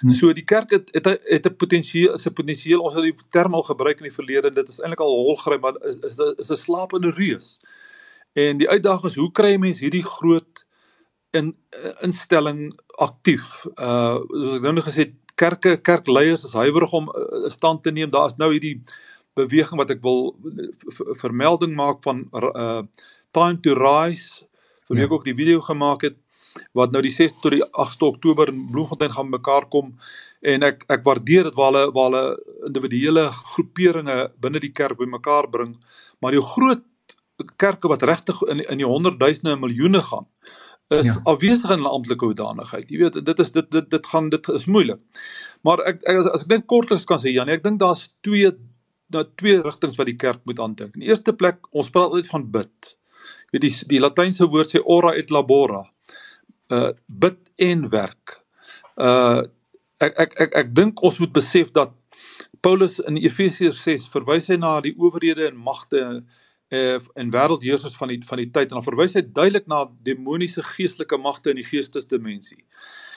Hmm. 0.01 0.11
So 0.11 0.33
die 0.33 0.45
kerk 0.45 0.71
het 0.71 0.93
het 0.95 1.07
het 1.07 1.47
'n 1.47 1.57
potensieel 1.57 2.13
is 2.13 2.27
'n 2.27 2.33
potensieel 2.33 2.81
ons 2.81 2.95
het 2.95 3.03
die 3.03 3.17
term 3.31 3.55
al 3.55 3.63
gebruik 3.63 3.99
in 3.99 4.09
die 4.09 4.19
verlede 4.19 4.49
en 4.49 4.55
dit 4.55 4.69
is 4.69 4.81
eintlik 4.81 5.01
al 5.01 5.15
holgryp 5.25 5.61
maar 5.61 5.77
is 5.87 5.99
is 5.99 6.19
is 6.19 6.51
'n 6.51 6.57
slapende 6.57 7.11
reus. 7.11 7.61
En 8.33 8.57
die 8.57 8.69
uitdaging 8.69 9.11
is 9.11 9.17
hoe 9.17 9.33
kry 9.33 9.57
mense 9.57 9.81
hierdie 9.81 10.05
groot 10.05 10.67
in 11.31 11.57
instelling 12.01 12.73
aktief. 12.99 13.67
Uh 13.77 14.21
soos 14.29 14.57
ek 14.59 14.63
nou 14.63 14.73
net 14.73 14.85
gesê 14.85 15.09
het 15.09 15.15
kerke 15.35 15.77
kerkleiers 15.77 16.45
is 16.45 16.53
huiwerig 16.53 16.93
om 16.93 17.09
'n 17.09 17.45
uh, 17.45 17.51
stand 17.51 17.83
te 17.83 17.91
neem. 17.91 18.11
Daar 18.11 18.27
is 18.27 18.37
nou 18.37 18.53
hierdie 18.53 18.83
beweging 19.35 19.79
wat 19.79 19.91
ek 19.91 20.03
wil 20.03 20.37
vermelding 21.21 21.75
maak 21.77 22.03
van 22.03 22.29
uh 22.33 22.83
Time 23.33 23.61
to 23.61 23.75
Rise 23.77 24.47
vir 24.87 24.97
wie 24.97 25.05
ja. 25.05 25.09
ek 25.09 25.13
ook 25.13 25.25
die 25.25 25.37
video 25.37 25.61
gemaak 25.61 26.03
het 26.03 26.17
wat 26.79 26.93
nou 26.93 27.03
die 27.05 27.13
6 27.15 27.39
tot 27.43 27.57
die 27.57 27.65
8 27.65 28.03
Oktober 28.03 28.53
in 28.53 28.67
Bloemfontein 28.73 29.15
gaan 29.15 29.31
mekaar 29.33 29.69
kom 29.73 29.95
en 30.41 30.67
ek 30.67 30.85
ek 30.93 31.05
waardeer 31.07 31.51
dit 31.51 31.59
waar 31.59 31.73
hulle 31.73 31.93
waar 31.97 32.11
hulle 32.11 32.25
individuele 32.69 33.27
groeperinge 33.55 34.19
binne 34.41 34.63
die 34.63 34.73
kerk 34.73 34.99
bymekaar 35.01 35.51
bring 35.51 35.75
maar 36.21 36.37
die 36.37 36.45
groot 36.55 36.85
kerke 37.61 37.89
wat 37.93 38.07
regtig 38.09 38.41
in 38.53 38.65
in 38.65 38.81
die 38.81 38.89
honderdduisende 38.89 39.57
en 39.57 39.65
miljoene 39.65 40.03
gaan 40.03 40.29
is 40.89 41.07
ja. 41.07 41.17
afwesig 41.25 41.71
in 41.71 41.81
'n 41.83 41.91
amptelike 41.91 42.25
hoedanigheid. 42.25 42.89
Jy 42.91 42.99
weet, 42.99 43.25
dit 43.25 43.39
is 43.39 43.51
dit 43.53 43.71
dit 43.71 43.91
dit 43.91 44.07
gaan 44.07 44.29
dit 44.31 44.49
is 44.49 44.67
moeilik. 44.67 45.01
Maar 45.67 45.83
ek, 45.91 46.03
ek 46.07 46.21
as, 46.21 46.29
as 46.31 46.45
ek 46.47 46.53
net 46.53 46.67
kortliks 46.71 47.05
kan 47.05 47.19
sê 47.19 47.33
Janie, 47.35 47.57
ek 47.57 47.65
dink 47.65 47.81
daar's 47.83 48.07
twee 48.23 48.53
na 49.11 49.25
twee 49.39 49.63
rigtings 49.63 49.99
wat 49.99 50.07
die 50.07 50.19
kerk 50.19 50.41
moet 50.47 50.61
aandink. 50.63 50.95
In 50.95 51.03
die 51.05 51.11
eerste 51.11 51.33
plek, 51.33 51.67
ons 51.71 51.91
praat 51.91 52.11
altyd 52.11 52.31
van 52.31 52.47
bid. 52.51 52.97
Jy 53.51 53.59
weet 53.59 53.67
die 53.67 53.75
die 53.95 54.03
latynse 54.03 54.49
woord 54.51 54.75
sê 54.75 54.83
ora 54.83 55.15
et 55.19 55.31
labora. 55.35 55.85
Uh 56.73 56.91
bid 57.07 57.39
en 57.57 57.89
werk. 57.93 58.41
Uh 58.97 59.45
ek 60.03 60.19
ek 60.19 60.35
ek 60.41 60.57
ek 60.63 60.75
dink 60.77 61.03
ons 61.03 61.21
moet 61.23 61.33
besef 61.33 61.71
dat 61.77 61.95
Paulus 62.61 62.99
in 63.07 63.17
Efesiërs 63.21 63.83
6 63.85 64.09
verwys 64.13 64.49
hy 64.51 64.59
na 64.61 64.77
die 64.85 64.97
owerhede 64.99 65.47
en 65.49 65.57
magte 65.57 66.03
uh 66.03 66.99
en 67.15 67.31
wêreldheersers 67.31 67.95
van 67.97 68.11
die 68.11 68.19
van 68.27 68.43
die 68.43 68.51
tyd 68.51 68.73
en 68.73 68.81
dan 68.81 68.87
verwys 68.89 69.15
hy 69.15 69.23
duidelik 69.23 69.69
na 69.71 69.85
demoniese 70.03 70.65
geestelike 70.75 71.19
magte 71.23 71.53
in 71.55 71.61
die 71.61 71.69
geestesdimensie. 71.69 72.65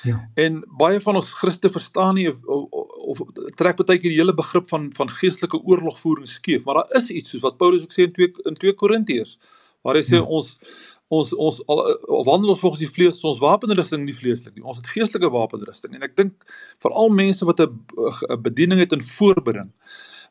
Ja. 0.07 0.19
En 0.39 0.61
baie 0.79 0.99
van 1.03 1.17
ons 1.19 1.31
Christe 1.35 1.71
verstaan 1.73 2.15
nie 2.15 2.29
of, 2.29 2.37
of, 2.45 3.19
of 3.25 3.49
trek 3.59 3.81
baie 3.81 3.97
keer 3.99 4.13
die 4.13 4.21
hele 4.21 4.35
begrip 4.37 4.69
van 4.69 4.91
van 4.95 5.09
geestelike 5.11 5.59
oorlogvoering 5.65 6.29
skeef, 6.29 6.63
maar 6.65 6.83
daar 6.83 7.01
is 7.01 7.09
iets 7.09 7.33
soos 7.33 7.43
wat 7.47 7.57
Paulus 7.57 7.83
ook 7.87 7.95
sê 7.95 8.05
in 8.05 8.13
2 8.13 8.45
in 8.51 8.61
2 8.61 8.77
Korintiërs 8.79 9.39
waar 9.81 9.97
hy 9.97 10.05
sê 10.05 10.19
ja. 10.19 10.27
ons 10.27 10.53
ons 11.09 11.33
ons 11.33 11.61
al 11.67 11.81
wandel 12.27 12.53
ons 12.53 12.61
volgens 12.61 12.83
die 12.83 12.91
vlees 12.91 13.23
ons 13.25 13.41
wapenrusting 13.41 14.05
nie 14.05 14.17
vleeslik 14.17 14.55
nie 14.55 14.65
ons 14.65 14.81
het 14.81 14.91
geestelike 14.93 15.31
wapenrusting 15.33 15.95
en 15.97 16.05
ek 16.05 16.15
dink 16.19 16.45
veral 16.85 17.09
mense 17.09 17.45
wat 17.49 17.59
'n 17.65 18.41
bediening 18.45 18.79
het 18.79 18.93
in 18.93 19.01
voorbereiding 19.01 19.73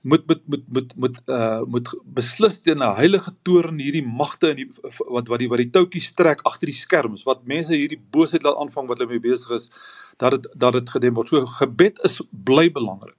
moet 0.03 0.27
moet 0.27 0.43
moet 0.47 0.65
moet 0.69 0.97
moet 0.97 1.21
uh 1.27 1.63
moet 1.67 1.89
beslis 2.05 2.61
teen 2.63 2.79
'n 2.79 2.95
heilige 2.95 3.33
toren 3.43 3.79
hierdie 3.79 4.07
magte 4.07 4.51
in 4.51 4.57
die 4.57 4.71
wat 5.09 5.29
wat 5.29 5.39
die 5.39 5.49
wat 5.49 5.59
die 5.59 5.71
toutjies 5.71 6.13
trek 6.15 6.41
agter 6.43 6.67
die 6.67 6.81
skerms 6.81 7.25
wat 7.27 7.45
mense 7.45 7.75
hierdie 7.75 8.01
boosheid 8.11 8.43
laat 8.43 8.57
aanvang 8.57 8.89
wat 8.89 8.99
hulle 8.99 9.11
mee 9.11 9.27
besig 9.31 9.51
is 9.51 9.71
dat 10.17 10.31
dit 10.31 10.47
dat 10.55 10.73
dit 10.73 10.91
gedem 10.91 11.15
word. 11.15 11.29
So 11.29 11.47
gebed 11.47 11.99
is 12.05 12.23
bly 12.31 12.71
belangrik. 12.71 13.17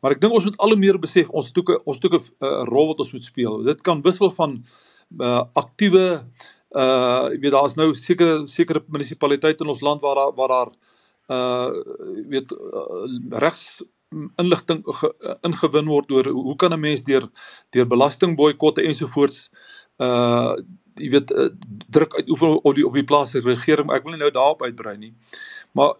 Maar 0.00 0.16
ek 0.16 0.20
dink 0.20 0.32
ons 0.32 0.44
moet 0.44 0.58
al 0.58 0.72
hoe 0.72 0.78
meer 0.78 0.98
besef 0.98 1.28
ons 1.28 1.52
'n 1.52 1.80
ons 1.84 2.02
ook 2.04 2.14
'n 2.14 2.22
uh, 2.40 2.64
rol 2.64 2.86
wat 2.88 2.98
ons 2.98 3.12
moet 3.12 3.24
speel. 3.24 3.62
Dit 3.64 3.82
kan 3.82 4.02
wissel 4.02 4.30
van 4.30 4.64
uh 5.20 5.44
aktiewe 5.54 6.24
uh 6.76 7.28
weet 7.40 7.54
daar's 7.54 7.76
nou 7.76 7.92
sekere 7.94 8.46
sekere 8.46 8.84
munisipaliteite 8.86 9.64
in 9.64 9.72
ons 9.74 9.84
land 9.84 10.02
waar 10.04 10.20
daar 10.20 10.32
waar 10.38 10.54
daar 10.54 10.72
uh 11.36 11.70
weet 12.28 12.52
uh, 12.52 13.38
regs 13.44 13.82
inligting 14.38 14.82
ingewin 15.42 15.88
word 15.90 16.10
oor 16.10 16.28
hoe 16.28 16.56
kan 16.56 16.72
'n 16.72 16.80
mens 16.80 17.04
deur 17.04 17.30
deur 17.70 17.86
belastingboikotte 17.86 18.82
ensovoorts 18.82 19.50
uh 19.98 20.56
jy 21.00 21.10
weet 21.12 21.32
uh, 21.32 21.50
druk 21.92 22.14
uitoefen 22.16 22.56
op 22.62 22.74
die 22.76 22.86
op 22.86 22.96
die 22.96 23.04
plaaslike 23.04 23.48
regering 23.48 23.92
ek 23.92 24.04
wil 24.04 24.14
nie 24.14 24.22
nou 24.22 24.32
daarop 24.32 24.64
uitbrei 24.64 24.96
nie. 25.00 25.12
Maar 25.76 25.94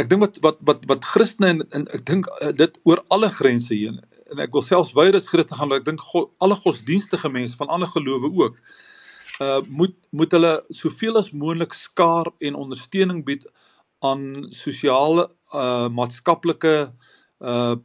ek 0.00 0.10
dink 0.10 0.22
wat 0.22 0.38
wat 0.44 0.60
wat 0.68 0.86
wat 0.90 1.08
Christene 1.12 1.50
en, 1.50 1.64
en 1.74 1.86
ek 1.96 2.06
dink 2.06 2.30
uh, 2.38 2.52
dit 2.54 2.78
oor 2.86 3.02
alle 3.14 3.30
grense 3.34 3.74
heen 3.74 3.98
en 4.30 4.42
ek 4.42 4.54
wil 4.54 4.62
selfs 4.62 4.94
as 4.94 5.26
Christene 5.26 5.58
gaan 5.58 5.74
ek 5.74 5.84
dink 5.88 6.00
God, 6.12 6.30
alle 6.38 6.54
godsdienstige 6.54 7.28
mense 7.28 7.58
van 7.58 7.68
ander 7.68 7.90
gelowe 7.90 8.30
ook 8.30 8.56
uh 9.40 9.60
moet 9.68 9.96
moet 10.10 10.32
hulle 10.36 10.52
soveel 10.68 11.16
as 11.16 11.32
moontlik 11.32 11.72
skaar 11.76 12.28
en 12.38 12.58
ondersteuning 12.60 13.24
bied 13.24 13.46
aan 14.04 14.46
sosiale 14.54 15.28
uh 15.54 15.88
maatskaplike 15.88 16.74
uh 17.40 17.76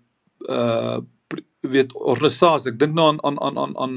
uh 0.49 0.97
weet 1.65 1.93
organisasies. 1.97 2.69
Ek 2.69 2.79
dink 2.79 2.93
nou 2.93 3.07
aan 3.09 3.21
aan 3.23 3.39
aan 3.41 3.57
aan 3.57 3.77
aan 3.81 3.95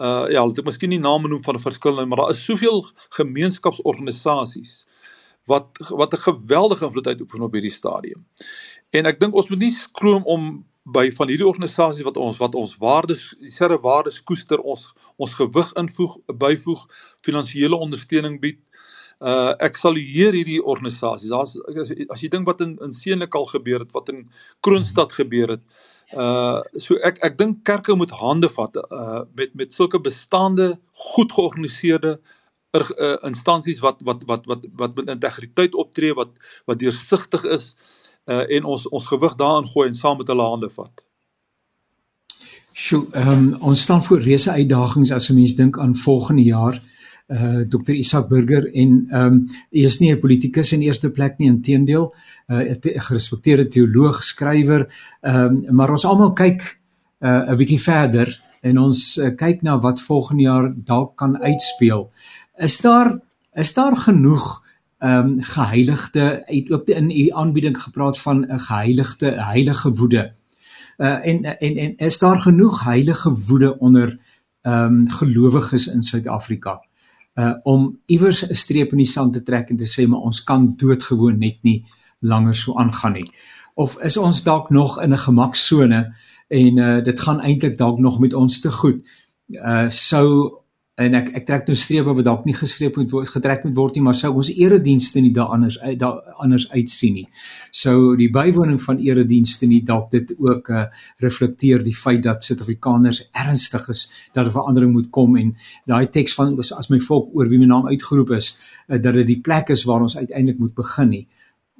uh 0.00 0.26
ja, 0.32 0.44
ek 0.44 0.64
miskien 0.68 0.92
nie 0.92 1.02
name 1.02 1.28
noem 1.28 1.42
van 1.44 1.58
verskillende, 1.60 2.08
maar 2.08 2.24
daar 2.24 2.34
is 2.36 2.44
soveel 2.44 2.84
gemeenskapsorganisasies 3.18 4.84
wat 5.50 5.80
wat 5.88 6.14
'n 6.14 6.24
geweldige 6.28 6.84
invloed 6.84 7.06
uitoefen 7.06 7.42
op 7.42 7.52
hierdie 7.52 7.74
stadium. 7.74 8.26
En 8.90 9.06
ek 9.06 9.20
dink 9.20 9.34
ons 9.34 9.48
moet 9.48 9.58
nie 9.58 9.72
skroom 9.72 10.24
om 10.24 10.64
by 10.88 11.10
van 11.12 11.28
hierdie 11.28 11.46
organisasies 11.46 12.06
wat 12.06 12.16
ons 12.16 12.38
wat 12.40 12.54
ons 12.56 12.76
waardes 12.80 13.34
dieselfde 13.40 13.80
waardes 13.84 14.22
koester 14.24 14.60
ons 14.60 14.94
ons 15.20 15.34
gewig 15.36 15.72
invoeg 15.76 16.16
byvoeg 16.40 16.86
finansiële 17.26 17.76
ondersteuning 17.76 18.40
bied 18.40 18.60
uh 19.20 19.52
ek 19.60 19.76
sal 19.76 19.98
hier 20.00 20.32
hierdie 20.32 20.62
organisasies. 20.64 21.32
As, 21.36 21.52
as 22.08 22.22
jy 22.24 22.30
dink 22.32 22.46
wat 22.48 22.62
in 22.64 22.78
in 22.80 22.92
Seenlik 22.96 23.34
al 23.36 23.44
gebeur 23.52 23.84
het, 23.84 23.90
wat 23.92 24.08
in 24.08 24.30
Kroonstad 24.64 25.12
gebeur 25.12 25.58
het, 25.58 25.64
Uh 26.10 26.58
so 26.74 26.96
ek 27.06 27.20
ek 27.22 27.36
dink 27.38 27.60
kerke 27.62 27.94
moet 27.94 28.10
hande 28.10 28.48
vat 28.50 28.74
uh 28.82 29.22
met 29.38 29.52
met 29.54 29.72
sulke 29.72 30.00
bestaande 30.02 30.72
goed 31.14 31.30
georganiseerde 31.30 32.18
er, 32.74 32.84
uh, 32.98 33.16
instansies 33.26 33.78
wat 33.78 34.02
wat 34.02 34.24
wat 34.26 34.46
wat 34.50 34.66
wat 34.74 34.96
met 34.96 35.12
integriteit 35.14 35.74
optree 35.74 36.14
wat 36.14 36.32
wat 36.66 36.80
deursigtig 36.82 37.44
is 37.44 37.76
uh 38.26 38.56
en 38.56 38.64
ons 38.64 38.88
ons 38.88 39.06
gewig 39.06 39.34
daarin 39.34 39.68
gooi 39.68 39.88
en 39.88 39.94
saam 39.94 40.16
met 40.18 40.26
hulle 40.26 40.42
hande 40.42 40.70
vat. 40.70 41.04
Sjoe, 42.72 43.06
ehm 43.12 43.32
um, 43.32 43.56
ons 43.60 43.80
staan 43.80 44.02
voor 44.04 44.20
reuse 44.20 44.50
uitdagings 44.50 45.12
as 45.12 45.30
'n 45.30 45.34
mens 45.34 45.54
dink 45.54 45.78
aan 45.78 45.96
volgende 45.96 46.42
jaar. 46.42 46.80
Uh 47.28 47.60
Dr 47.68 47.92
Isak 47.92 48.28
Burger 48.28 48.74
en 48.74 49.06
ehm 49.10 49.26
um, 49.26 49.48
hy 49.70 49.84
is 49.84 49.98
nie 50.00 50.12
'n 50.12 50.20
politikus 50.20 50.72
in 50.72 50.82
eerste 50.82 51.10
plek 51.10 51.38
nie, 51.38 51.48
inteendeel, 51.48 52.14
uh 52.48 52.60
'n 52.60 53.00
gerespekteerde 53.00 53.68
teoloog, 53.68 54.24
skrywer, 54.24 54.88
ehm 55.20 55.64
um, 55.66 55.74
maar 55.74 55.90
ons 55.90 56.04
almal 56.04 56.32
kyk 56.32 56.80
uh 57.20 57.50
'n 57.50 57.56
bietjie 57.56 57.80
verder 57.80 58.40
en 58.60 58.78
ons 58.78 59.00
uh, 59.16 59.30
kyk 59.36 59.62
na 59.62 59.78
wat 59.80 60.00
volgende 60.00 60.42
jaar 60.42 60.72
dalk 60.74 61.16
kan 61.16 61.38
uitspeel. 61.40 62.10
Is 62.56 62.80
daar 62.80 63.18
is 63.54 63.74
daar 63.74 63.96
genoeg 63.96 64.62
ehm 65.00 65.26
um, 65.26 65.42
geheiligde 65.42 66.44
uit 66.46 66.70
ook 66.70 66.88
in 66.88 67.10
u 67.10 67.30
aanbieding 67.30 67.82
gepraat 67.82 68.20
van 68.20 68.46
'n 68.52 68.60
geheiligde 68.60 69.30
heilige 69.42 69.90
woede? 69.90 70.38
uh, 71.00 71.26
en 71.26 71.58
en 71.58 71.76
en 71.76 71.96
is 71.96 72.18
daar 72.18 72.38
genoeg 72.38 72.84
heilige 72.84 73.34
woede 73.46 73.78
onder 73.78 74.18
ehm 74.62 74.84
um, 74.84 75.10
gelowiges 75.10 75.86
in 75.86 76.02
Suid-Afrika? 76.02 76.80
Uh 77.34 77.54
om 77.62 77.98
iewers 78.06 78.48
'n 78.48 78.54
streep 78.54 78.90
in 78.90 78.96
die 78.96 79.06
sand 79.06 79.32
te 79.32 79.42
trek 79.42 79.68
en 79.68 79.76
te 79.76 79.88
sê 79.88 80.08
maar 80.08 80.20
ons 80.20 80.44
kan 80.44 80.74
doodgewoon 80.76 81.38
net 81.38 81.58
nie 81.62 81.84
langer 82.18 82.54
so 82.54 82.74
aangaan 82.74 83.12
nie. 83.12 83.32
Of 83.74 84.00
is 84.02 84.16
ons 84.16 84.42
dalk 84.42 84.70
nog 84.70 85.00
in 85.02 85.12
'n 85.12 85.18
gemaksone 85.18 86.14
en 86.48 86.76
uh 86.76 87.04
dit 87.04 87.20
gaan 87.20 87.40
eintlik 87.40 87.78
dalk 87.78 87.98
nog 87.98 88.18
met 88.18 88.34
ons 88.34 88.60
te 88.60 88.72
goed? 88.72 89.08
Uh 89.46 89.88
sou 89.88 90.59
en 91.00 91.16
ek 91.16 91.30
ek 91.38 91.46
trek 91.48 91.68
nou 91.68 91.76
strepe 91.78 92.12
wat 92.16 92.26
dalk 92.26 92.44
nie 92.48 92.54
geskreep 92.56 92.98
moet 93.00 93.12
word 93.14 93.30
getrek 93.32 93.64
moet 93.64 93.76
word 93.76 93.96
nie 93.96 94.04
maar 94.04 94.16
sou 94.18 94.30
ons 94.42 94.50
eredienste 94.52 95.22
nie 95.24 95.32
daar 95.36 95.54
anders 95.54 95.78
daar 96.00 96.20
anders 96.44 96.66
uitsien 96.72 97.14
nie. 97.20 97.26
Sou 97.72 98.16
die 98.20 98.30
bywoning 98.32 98.80
van 98.82 99.00
eredienste 99.04 99.68
nie 99.70 99.80
dalk 99.86 100.10
dit 100.12 100.34
ook 100.38 100.70
uh, 100.70 100.84
reflekteer 101.24 101.84
die 101.84 101.96
feit 101.96 102.22
dat 102.26 102.44
Suid-Afrikaners 102.44 103.22
ernstig 103.32 103.88
is 103.88 104.06
dat 104.34 104.46
'n 104.46 104.56
verandering 104.56 104.92
moet 104.92 105.10
kom 105.10 105.36
en 105.36 105.56
daai 105.86 106.06
teks 106.06 106.34
van 106.34 106.58
as 106.58 106.90
my 106.90 107.00
volk 107.00 107.34
oor 107.34 107.48
wie 107.48 107.58
my 107.58 107.66
naam 107.66 107.88
uitgeroep 107.88 108.30
is 108.30 108.58
uh, 108.88 108.98
dat 108.98 109.14
dit 109.14 109.26
die 109.26 109.40
plek 109.40 109.70
is 109.70 109.84
waar 109.84 110.02
ons 110.02 110.16
uiteindelik 110.16 110.58
moet 110.58 110.74
begin 110.74 111.08
nie. 111.08 111.26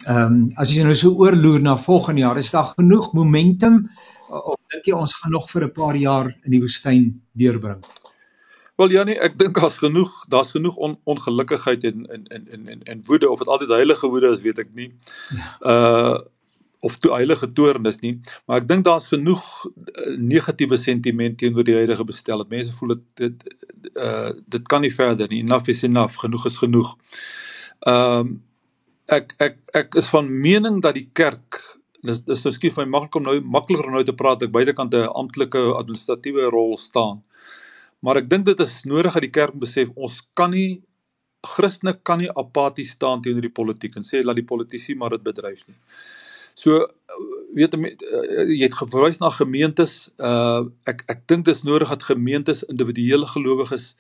Ehm 0.07 0.33
um, 0.33 0.51
as 0.57 0.71
jy 0.73 0.83
nou 0.83 0.95
so 0.95 1.13
oorloer 1.13 1.61
na 1.63 1.77
volgende 1.77 2.21
jaar 2.21 2.39
is 2.39 2.51
daar 2.51 2.73
genoeg 2.77 3.13
momentum 3.13 3.91
of 4.31 4.57
dink 4.73 4.87
jy 4.87 4.95
ons 4.95 5.15
gaan 5.15 5.33
nog 5.33 5.51
vir 5.51 5.65
'n 5.65 5.73
paar 5.73 5.97
jaar 5.97 6.37
in 6.45 6.51
die 6.51 6.61
woestyn 6.61 7.21
deurbring? 7.33 7.85
Wel 8.81 8.95
Janie, 8.95 9.19
ek 9.21 9.35
dink 9.37 9.59
daar's 9.61 9.77
genoeg, 9.77 10.11
daar's 10.33 10.55
genoeg 10.57 10.77
on, 10.81 10.95
ongelukkigheid 11.05 11.83
en 11.85 12.07
en 12.09 12.23
en 12.33 12.47
en 12.49 12.69
en 12.75 12.85
en 12.93 13.03
woede 13.05 13.29
of 13.29 13.43
dit 13.43 13.49
altyd 13.53 13.75
heilige 13.77 14.09
woede 14.09 14.31
is, 14.33 14.41
weet 14.41 14.63
ek 14.63 14.71
nie. 14.75 14.93
Uh 15.61 16.21
of 16.81 16.95
toe 16.97 17.11
heilige 17.13 17.45
toorn 17.53 17.85
is 17.85 17.99
nie, 18.01 18.15
maar 18.49 18.63
ek 18.63 18.69
dink 18.71 18.87
daar's 18.87 19.11
genoeg 19.13 19.43
uh, 19.67 20.15
negatiewe 20.17 20.79
sentiment 20.81 21.37
teenoor 21.43 21.67
die 21.69 21.75
huidige 21.77 22.07
bestel. 22.09 22.41
Mense 22.49 22.73
voel 22.79 22.95
dit 22.95 23.05
dit 23.21 23.45
uh 24.01 24.31
dit 24.57 24.73
kan 24.73 24.81
nie 24.81 24.95
verder 24.95 25.29
nie. 25.29 25.43
Enough 25.45 25.69
is 25.69 25.85
enough, 25.85 26.17
genoeg 26.25 26.49
is 26.49 26.57
genoeg. 26.63 26.95
Ehm 27.85 28.33
um, 28.33 28.33
ek 29.13 29.35
ek 29.45 29.61
ek 29.77 30.01
is 30.01 30.09
van 30.15 30.33
mening 30.49 30.81
dat 30.81 30.97
die 30.97 31.11
kerk 31.13 31.61
dis 32.01 32.25
dis 32.25 32.49
nou 32.49 32.57
skief 32.57 32.81
my 32.81 32.89
maklik 32.89 33.21
om 33.21 33.29
nou 33.29 33.41
makliker 33.45 33.93
om 33.93 33.99
nou 33.99 34.07
te 34.09 34.17
praat 34.17 34.49
ek 34.49 34.57
buitekant 34.57 34.95
'n 34.95 35.13
amptelike 35.21 35.69
administratiewe 35.83 36.49
rol 36.49 36.79
staan. 36.81 37.21
Maar 38.01 38.23
ek 38.23 38.31
dink 38.33 38.47
dit 38.49 38.61
is 38.65 38.85
nodig 38.89 39.17
dat 39.17 39.25
die 39.25 39.35
kerk 39.35 39.57
besef 39.61 39.91
ons 39.97 40.23
kan 40.39 40.55
nie 40.55 40.81
Christene 41.47 41.95
kan 42.05 42.21
nie 42.21 42.29
apaties 42.37 42.93
staan 42.97 43.23
teenoor 43.25 43.47
die 43.47 43.57
politiek 43.57 43.95
en 43.97 44.05
sê 44.05 44.21
laat 44.25 44.37
die 44.37 44.49
politici 44.49 44.97
maar 44.97 45.15
dit 45.17 45.25
bedryf 45.25 45.63
nie. 45.69 45.77
So 46.61 46.85
weet 47.57 47.77
jy 47.81 48.61
het 48.67 48.77
verwys 48.77 49.21
na 49.23 49.31
gemeentes 49.33 49.95
uh 50.21 50.69
ek 50.91 51.05
ek 51.15 51.25
dink 51.33 51.47
dis 51.49 51.65
nodig 51.65 51.93
dat 51.93 52.05
gemeentes 52.11 52.63
individuele 52.69 53.29
gelowiges 53.33 53.95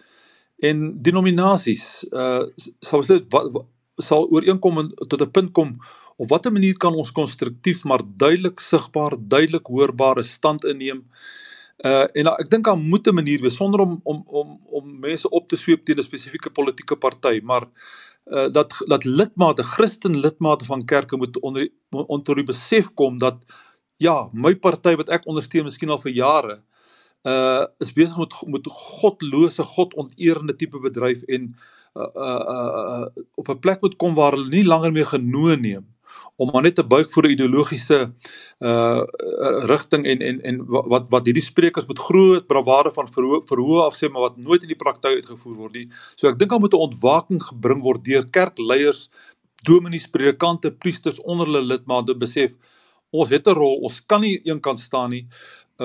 en 0.70 0.90
denominasies 1.00 2.04
uh 2.12 2.44
sal 2.84 3.06
dit 3.08 3.24
wat, 3.32 3.48
wat 3.56 3.68
sal 4.04 4.28
ooreenkom 4.28 4.84
tot 5.08 5.20
'n 5.20 5.32
punt 5.32 5.52
kom 5.56 5.78
op 6.20 6.28
watter 6.28 6.52
manier 6.52 6.76
kan 6.76 6.92
ons 6.92 7.12
konstruktief 7.16 7.84
maar 7.84 8.04
duidelik 8.04 8.60
sigbaar, 8.60 9.16
duidelik 9.16 9.66
hoorbare 9.72 10.22
stand 10.22 10.64
inneem 10.64 11.00
Uh 11.00 11.49
en 11.80 12.28
ek 12.28 12.50
dink 12.52 12.64
daar 12.64 12.78
moet 12.78 13.08
'n 13.08 13.14
manier 13.14 13.40
wees 13.40 13.56
sonder 13.56 13.80
om 13.80 14.00
om 14.04 14.22
om 14.26 14.58
om 14.68 14.98
mense 15.00 15.28
op 15.30 15.48
te 15.48 15.56
sweep 15.56 15.84
teen 15.84 15.98
'n 15.98 16.02
spesifieke 16.02 16.50
politieke 16.50 16.96
party, 16.96 17.40
maar 17.42 17.66
uh 18.26 18.48
dat 18.52 18.74
dat 18.86 19.04
lidmate, 19.04 19.62
Christen 19.62 20.20
lidmate 20.20 20.64
van 20.64 20.84
kerke 20.84 21.16
moet 21.16 21.40
onder 21.40 21.68
onder 21.90 22.34
die 22.34 22.44
besef 22.44 22.92
kom 22.94 23.18
dat 23.18 23.36
ja, 23.96 24.28
my 24.32 24.56
party 24.56 24.96
wat 24.96 25.08
ek 25.08 25.26
ondersteun 25.26 25.64
miskien 25.64 25.90
al 25.90 26.00
vir 26.00 26.12
jare 26.12 26.62
uh 27.22 27.66
is 27.78 27.92
besig 27.92 28.16
met 28.16 28.34
met 28.46 28.66
godlose, 28.66 29.62
godonteerende 29.62 30.56
tipe 30.56 30.78
bedryf 30.78 31.22
en 31.22 31.54
uh 31.96 32.08
uh, 32.14 32.44
uh 32.54 33.06
op 33.34 33.48
'n 33.48 33.58
plek 33.58 33.80
moet 33.80 33.96
kom 33.96 34.14
waar 34.14 34.32
hulle 34.32 34.48
nie 34.48 34.64
langer 34.64 34.92
meer 34.92 35.06
genoeg 35.06 35.60
neem 35.60 35.86
om 36.40 36.48
maar 36.52 36.64
net 36.64 36.78
te 36.78 36.84
buig 36.84 37.10
vir 37.12 37.26
'n 37.26 37.34
ideologiese 37.36 37.98
uh 38.68 39.02
rigting 39.72 40.06
en 40.12 40.22
en 40.28 40.40
en 40.50 40.60
wat 40.94 41.08
wat 41.14 41.26
hierdie 41.28 41.44
sprekers 41.44 41.88
met 41.88 41.98
groot 42.08 42.46
bravade 42.52 42.92
van 42.96 43.08
verhoog 43.16 43.44
verhoog 43.50 43.84
af 43.84 43.98
sê 43.98 44.08
maar 44.08 44.28
wat 44.28 44.36
nooit 44.36 44.62
in 44.62 44.72
die 44.72 44.82
praktyk 44.84 45.20
uitgevoer 45.20 45.56
word 45.56 45.74
nie. 45.74 45.88
So 46.16 46.28
ek 46.28 46.38
dink 46.38 46.50
daar 46.50 46.60
moet 46.60 46.74
'n 46.74 46.86
ontwaking 46.88 47.42
gebring 47.42 47.82
word 47.82 48.04
deur 48.04 48.24
kerkleiers, 48.24 49.10
dominees, 49.68 50.06
predikante, 50.06 50.70
priesters 50.72 51.20
onder 51.20 51.46
hulle 51.46 51.62
lidmate 51.62 52.14
besef 52.14 52.50
ons 53.12 53.30
het 53.30 53.46
'n 53.46 53.54
rol, 53.54 53.76
ons 53.84 54.00
kan 54.00 54.20
nie 54.20 54.40
eenkant 54.44 54.80
staan 54.80 55.10
nie. 55.10 55.26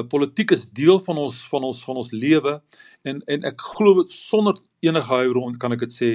Politiek 0.04 0.52
is 0.52 0.66
deel 0.76 1.00
van 1.00 1.18
ons 1.18 1.38
van 1.48 1.64
ons 1.64 1.84
van 1.88 2.00
ons 2.02 2.12
lewe 2.12 2.56
en 3.08 3.22
en 3.32 3.48
ek 3.48 3.62
glo 3.76 4.04
sonder 4.12 4.58
enige 4.84 5.14
huiwer 5.14 5.58
kan 5.62 5.76
ek 5.76 5.86
dit 5.86 5.96
sê 5.96 6.12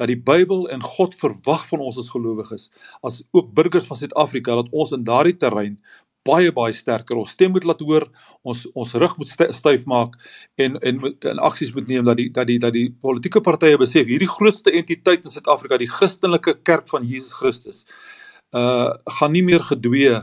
dat 0.00 0.10
die 0.10 0.18
Bybel 0.18 0.66
en 0.74 0.82
God 0.82 1.14
verwag 1.14 1.66
van 1.70 1.84
ons 1.86 1.98
as 2.02 2.10
gelowiges 2.10 2.70
as 3.06 3.22
ook 3.30 3.52
burgers 3.54 3.86
van 3.86 4.00
Suid-Afrika 4.00 4.58
dat 4.58 4.72
ons 4.72 4.94
in 4.96 5.04
daardie 5.06 5.36
terrein 5.38 5.78
baie 6.26 6.50
baie 6.52 6.72
sterker 6.76 7.20
ons 7.20 7.32
stem 7.36 7.54
moet 7.54 7.64
laat 7.64 7.80
hoor 7.86 8.08
ons 8.42 8.64
ons 8.74 8.96
rug 9.02 9.14
moet 9.20 9.30
styf 9.56 9.86
maak 9.88 10.18
en 10.60 10.76
en 10.82 11.00
en 11.32 11.44
aksies 11.50 11.72
moet 11.76 11.88
neem 11.88 12.04
dat 12.04 12.18
die 12.20 12.28
dat 12.30 12.50
die 12.50 12.58
dat 12.58 12.74
die 12.76 12.88
politieke 12.90 13.40
partye 13.40 13.78
besef 13.80 14.10
hierdie 14.10 14.28
grootste 14.28 14.74
entiteit 14.82 15.24
in 15.24 15.32
Suid-Afrika 15.32 15.78
die 15.80 15.92
Christelike 15.92 16.58
kerk 16.62 16.90
van 16.92 17.06
Jesus 17.06 17.32
Christus 17.38 17.86
uh 18.52 18.90
gaan 19.20 19.32
nie 19.32 19.46
meer 19.46 19.62
gedwee 19.62 20.18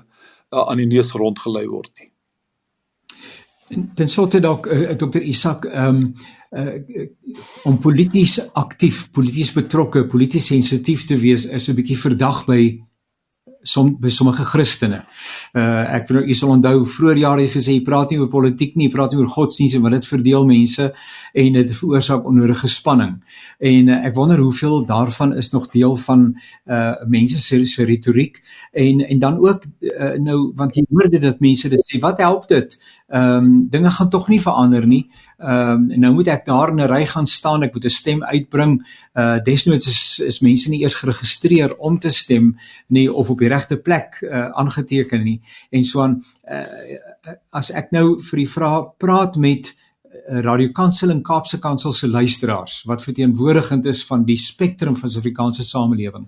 uh, 0.51 0.63
aan 0.67 0.77
die 0.83 0.89
neus 0.89 1.13
rondgelei 1.15 1.65
word 1.71 1.91
nie. 1.99 2.11
Sou 4.07 4.27
dit 4.31 4.43
dalk 4.43 4.67
uh, 4.71 4.95
Dr 4.95 5.23
Isak 5.23 5.67
ehm 5.67 5.95
um, 5.95 6.13
uh, 6.55 7.07
om 7.67 7.75
polities 7.83 8.37
aktief, 8.55 9.09
polities 9.11 9.51
betrokke, 9.51 10.05
polities 10.07 10.47
sensitief 10.47 11.03
te 11.05 11.17
wees 11.19 11.45
is 11.45 11.67
'n 11.67 11.75
bietjie 11.75 11.99
verdag 11.99 12.45
by 12.47 12.61
som 13.67 13.97
by 13.99 14.09
sommige 14.09 14.45
Christene. 14.45 15.01
Uh 15.53 15.83
ek 15.97 16.07
weet 16.07 16.15
nou 16.17 16.23
jy 16.27 16.35
sal 16.35 16.53
onthou 16.55 16.85
vroeër 16.85 17.17
jare 17.17 17.43
jy 17.45 17.51
gesê 17.51 17.75
jy 17.75 17.83
praat 17.85 18.11
nie 18.11 18.19
oor 18.19 18.29
politiek 18.31 18.75
nie, 18.75 18.87
jy 18.87 18.93
praat 18.93 19.11
nie 19.11 19.19
oor 19.19 19.31
godsdienst 19.35 19.75
nie, 19.75 19.83
want 19.83 19.97
dit 19.97 20.07
verdeel 20.07 20.45
mense 20.47 20.93
en 21.43 21.53
dit 21.53 21.73
veroorsaak 21.79 22.25
onnodige 22.25 22.67
spanning. 22.67 23.17
En 23.59 23.89
uh, 23.89 24.05
ek 24.07 24.15
wonder 24.15 24.39
hoeveel 24.39 24.85
daarvan 24.85 25.35
is 25.37 25.51
nog 25.51 25.69
deel 25.73 25.95
van 26.07 26.29
uh 26.65 26.93
mense 27.07 27.39
se 27.39 27.65
se 27.65 27.83
retoriek 27.83 28.41
en 28.71 29.01
en 29.01 29.19
dan 29.19 29.37
ook 29.37 29.65
uh, 29.65 30.13
nou 30.19 30.53
want 30.55 30.75
jy 30.75 30.85
hoor 30.89 31.09
dit 31.09 31.21
dat 31.21 31.39
mense 31.39 31.69
dit 31.69 31.83
sê, 31.83 31.99
wat 31.99 32.23
help 32.23 32.47
dit? 32.47 32.79
Ehm 33.07 33.45
um, 33.45 33.67
dinge 33.69 33.91
gaan 33.91 34.09
tog 34.09 34.27
nie 34.27 34.41
verander 34.41 34.87
nie. 34.87 35.09
Ehm 35.37 35.87
um, 35.91 35.99
nou 35.99 36.13
moet 36.13 36.27
ek 36.27 36.45
daar 36.45 36.69
in 36.69 36.81
'n 36.81 36.89
ry 36.91 37.05
gaan 37.05 37.27
staan, 37.27 37.63
ek 37.63 37.73
moet 37.73 37.85
'n 37.85 37.89
stem 37.89 38.23
uitbring. 38.23 38.85
Uh 39.15 39.39
desnoods 39.43 39.87
is 39.87 40.19
is 40.19 40.39
mense 40.41 40.69
nie 40.69 40.81
eers 40.81 40.95
geregistreer 40.95 41.77
om 41.77 41.99
te 41.99 42.09
stem 42.09 42.57
nie 42.87 43.13
of 43.13 43.29
op 43.29 43.39
die 43.39 43.47
regte 43.47 43.77
plek 43.77 44.19
uh 44.21 44.51
aangeteken 44.51 45.23
nie. 45.23 45.41
En 45.71 45.83
so 45.83 46.01
aan 46.01 46.23
uh 46.51 47.37
as 47.51 47.71
ek 47.71 47.91
nou 47.91 48.21
vir 48.21 48.37
die 48.37 48.49
vraag 48.49 48.97
praat 48.97 49.35
met 49.35 49.75
Radio 50.27 50.71
Kansel 50.71 51.09
en 51.09 51.23
Kaapse 51.23 51.59
Kansel 51.59 51.91
se 51.91 52.09
luisteraars 52.09 52.83
wat 52.83 53.03
verteenwoordigend 53.03 53.85
is 53.85 54.05
van 54.05 54.25
die 54.25 54.37
spektrum 54.37 54.95
van 54.95 55.09
Suid-Afrikaanse 55.09 55.63
samelewing. 55.63 56.27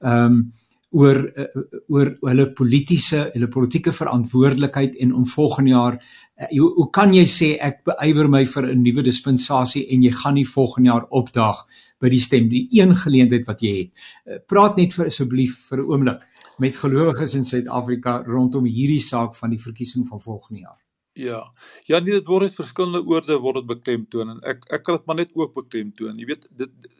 Ehm 0.00 0.24
um, 0.24 0.52
oor 0.90 1.20
uh, 1.22 1.46
oor 1.88 2.10
hulle 2.26 2.46
politieke 2.56 3.28
hulle 3.34 3.48
politieke 3.52 3.92
verantwoordelikheid 3.94 4.96
en 5.04 5.14
om 5.14 5.26
volgende 5.26 5.70
jaar 5.70 5.98
uh, 6.00 6.48
hoe, 6.50 6.72
hoe 6.78 6.88
kan 6.90 7.14
jy 7.14 7.26
sê 7.30 7.52
ek 7.62 7.84
beywer 7.86 8.28
my 8.28 8.44
vir 8.44 8.72
'n 8.72 8.82
nuwe 8.82 9.06
dispensasie 9.06 9.86
en 9.94 10.02
jy 10.02 10.10
gaan 10.10 10.34
nie 10.34 10.48
volgende 10.48 10.90
jaar 10.90 11.06
opdaag 11.10 11.62
by 12.00 12.08
die 12.08 12.20
stem 12.20 12.48
die 12.48 12.66
een 12.72 12.94
geleentheid 12.94 13.46
wat 13.46 13.62
jy 13.62 13.72
het 13.78 13.90
uh, 14.26 14.42
praat 14.48 14.76
net 14.76 14.92
vir 14.92 15.06
asseblief 15.06 15.56
vir 15.70 15.78
'n 15.78 15.88
oomblik 15.92 16.26
met 16.58 16.76
gelowiges 16.76 17.34
in 17.34 17.44
Suid-Afrika 17.44 18.22
rondom 18.26 18.66
hierdie 18.66 19.00
saak 19.00 19.36
van 19.36 19.50
die 19.50 19.62
verkiesing 19.62 20.06
van 20.06 20.20
volgende 20.20 20.60
jaar? 20.60 20.89
Ja. 21.20 21.40
Ja, 21.84 21.98
nee, 22.00 22.16
dit 22.16 22.28
word 22.30 22.48
uit 22.48 22.56
verskillende 22.56 23.02
oorde 23.04 23.36
word 23.44 23.60
dit 23.60 23.68
beklemtoon 23.68 24.32
en 24.34 24.42
ek 24.52 24.64
ek 24.72 24.84
kan 24.86 24.96
dit 24.96 25.08
maar 25.08 25.18
net 25.18 25.32
ook 25.36 25.52
beklemtoon. 25.56 26.16
Jy 26.16 26.28
weet 26.30 26.46
dit 26.56 26.90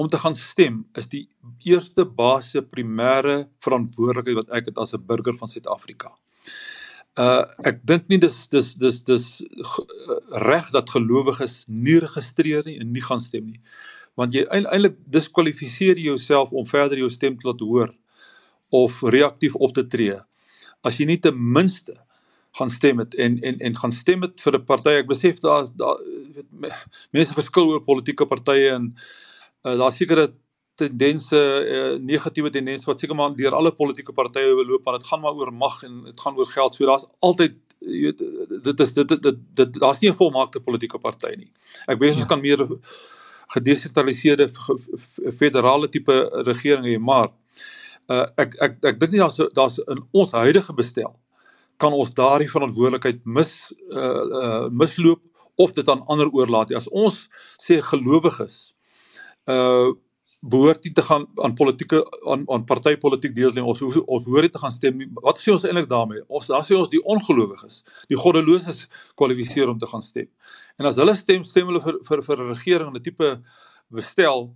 om 0.00 0.08
te 0.08 0.20
gaan 0.22 0.36
stem 0.38 0.82
is 1.00 1.08
die 1.12 1.26
eerste 1.68 2.06
basiese 2.20 2.62
primêre 2.64 3.42
verantwoordelikheid 3.64 4.38
wat 4.40 4.54
ek 4.58 4.70
het 4.70 4.80
as 4.80 4.94
'n 4.96 5.04
burger 5.10 5.36
van 5.40 5.52
Suid-Afrika. 5.52 6.14
Uh 7.20 7.44
ek 7.68 7.82
dink 7.92 8.08
nie 8.08 8.20
dis 8.22 8.38
dis 8.48 8.72
dis 8.84 9.02
dis 9.04 9.26
reg 10.48 10.70
dat 10.72 10.94
gelowiges 10.96 11.64
nie 11.68 11.98
registreer 12.06 12.64
nie 12.64 12.78
en 12.80 12.92
nie 12.92 13.04
gaan 13.04 13.20
stem 13.20 13.50
nie. 13.52 13.60
Want 14.16 14.32
jy 14.32 14.46
eintlik 14.48 14.96
diskwalifiseer 15.18 15.98
jouself 15.98 16.52
om 16.52 16.66
verder 16.66 16.98
jou 16.98 17.10
stem 17.10 17.36
te 17.36 17.48
laat 17.48 17.60
hoor 17.60 17.92
of 18.70 19.02
reaktief 19.02 19.54
op 19.56 19.74
te 19.76 19.84
tree 19.84 20.16
as 20.82 20.98
jy 20.98 21.06
nie 21.06 21.20
ten 21.20 21.36
minste 21.36 21.94
gaan 22.58 22.70
stem 22.70 22.98
het 22.98 23.14
en 23.14 23.40
en 23.40 23.58
en 23.58 23.76
gaan 23.76 23.92
stem 23.92 24.22
het 24.22 24.40
vir 24.40 24.58
'n 24.58 24.64
party. 24.64 24.88
Ek 25.00 25.08
besef 25.08 25.40
daar 25.40 25.66
daar 25.76 25.98
mense 27.10 27.34
verskil 27.34 27.70
oor 27.72 27.82
politieke 27.84 28.26
partye 28.26 28.70
en 28.70 28.94
uh, 29.64 29.76
daar 29.78 29.92
sekere 29.92 30.32
tendense 30.74 31.36
uh, 31.36 31.98
negatiewe 32.00 32.50
tendense 32.50 32.84
wat 32.84 33.00
seker 33.00 33.16
maar 33.16 33.36
deur 33.36 33.54
alle 33.54 33.72
politieke 33.72 34.12
partye 34.12 34.64
loop 34.68 34.84
want 34.84 34.98
dit 34.98 35.08
gaan 35.08 35.20
maar 35.20 35.34
oor 35.34 35.52
mag 35.52 35.82
en 35.82 36.04
dit 36.04 36.20
gaan 36.20 36.36
oor 36.36 36.46
geld. 36.46 36.74
So 36.74 36.86
daar's 36.86 37.06
altyd 37.18 37.56
jy 37.80 38.02
weet 38.02 38.22
dit 38.62 38.80
is 38.80 38.92
dit 38.94 39.08
dit, 39.08 39.22
dit, 39.22 39.38
dit 39.54 39.80
daar's 39.80 40.00
nie 40.00 40.10
'n 40.10 40.20
volmaakte 40.20 40.60
politieke 40.60 40.98
party 40.98 41.34
nie. 41.36 41.50
Ek 41.86 41.98
wens 41.98 42.14
ons 42.14 42.26
ja. 42.26 42.28
kan 42.28 42.40
meer 42.40 42.66
gedesentraliseerde 43.52 44.48
federale 45.32 45.88
tipe 45.88 46.14
regering 46.46 46.84
hê, 46.84 46.98
maar 46.98 47.28
uh, 48.08 48.26
ek 48.36 48.54
ek 48.60 48.72
ek 48.84 49.00
dink 49.00 49.12
nie 49.12 49.20
daar's 49.20 49.40
daar's 49.52 49.78
in 49.88 50.04
ons 50.12 50.32
huidige 50.32 50.72
bestel 50.72 51.16
kan 51.82 51.96
ons 51.96 52.14
daardie 52.18 52.50
verantwoordelikheid 52.50 53.20
mis 53.38 53.52
uh, 53.90 54.22
uh 54.42 54.64
misloop 54.70 55.22
of 55.62 55.74
dit 55.76 55.88
aan 55.88 56.04
ander 56.12 56.30
oorlaat. 56.32 56.72
As 56.74 56.88
ons 56.88 57.26
sê 57.60 57.82
gelowiges 57.90 58.72
uh 59.50 59.92
behoort 60.42 60.82
nie 60.82 60.90
te 60.90 61.02
gaan 61.06 61.28
aan 61.46 61.52
politieke 61.54 62.00
aan 62.26 62.42
aan 62.50 62.64
partytetiek 62.66 63.34
deelneem 63.36 63.68
ons 63.70 63.82
ons 63.82 64.24
hoor 64.26 64.42
dit 64.42 64.52
te 64.52 64.58
gaan 64.58 64.74
stem. 64.74 65.04
Wat 65.22 65.38
sê 65.38 65.52
ons 65.54 65.62
eintlik 65.68 65.86
daarmee? 65.90 66.24
Ons 66.26 66.48
daar 66.50 66.64
sê 66.66 66.74
ons 66.74 66.90
die 66.90 67.02
ongelowiges, 67.14 67.84
die 68.10 68.18
goddeloses 68.18 68.88
kwalifiseer 69.20 69.70
om 69.70 69.78
te 69.78 69.86
gaan 69.86 70.02
stem. 70.02 70.26
En 70.82 70.90
as 70.90 70.98
hulle 70.98 71.14
stem, 71.14 71.46
stem 71.46 71.70
hulle 71.70 71.82
vir 71.84 72.00
vir 72.08 72.24
vir 72.26 72.42
'n 72.42 72.50
regering 72.50 72.90
en 72.90 72.98
'n 72.98 73.06
tipe 73.06 73.30
bestel 73.94 74.50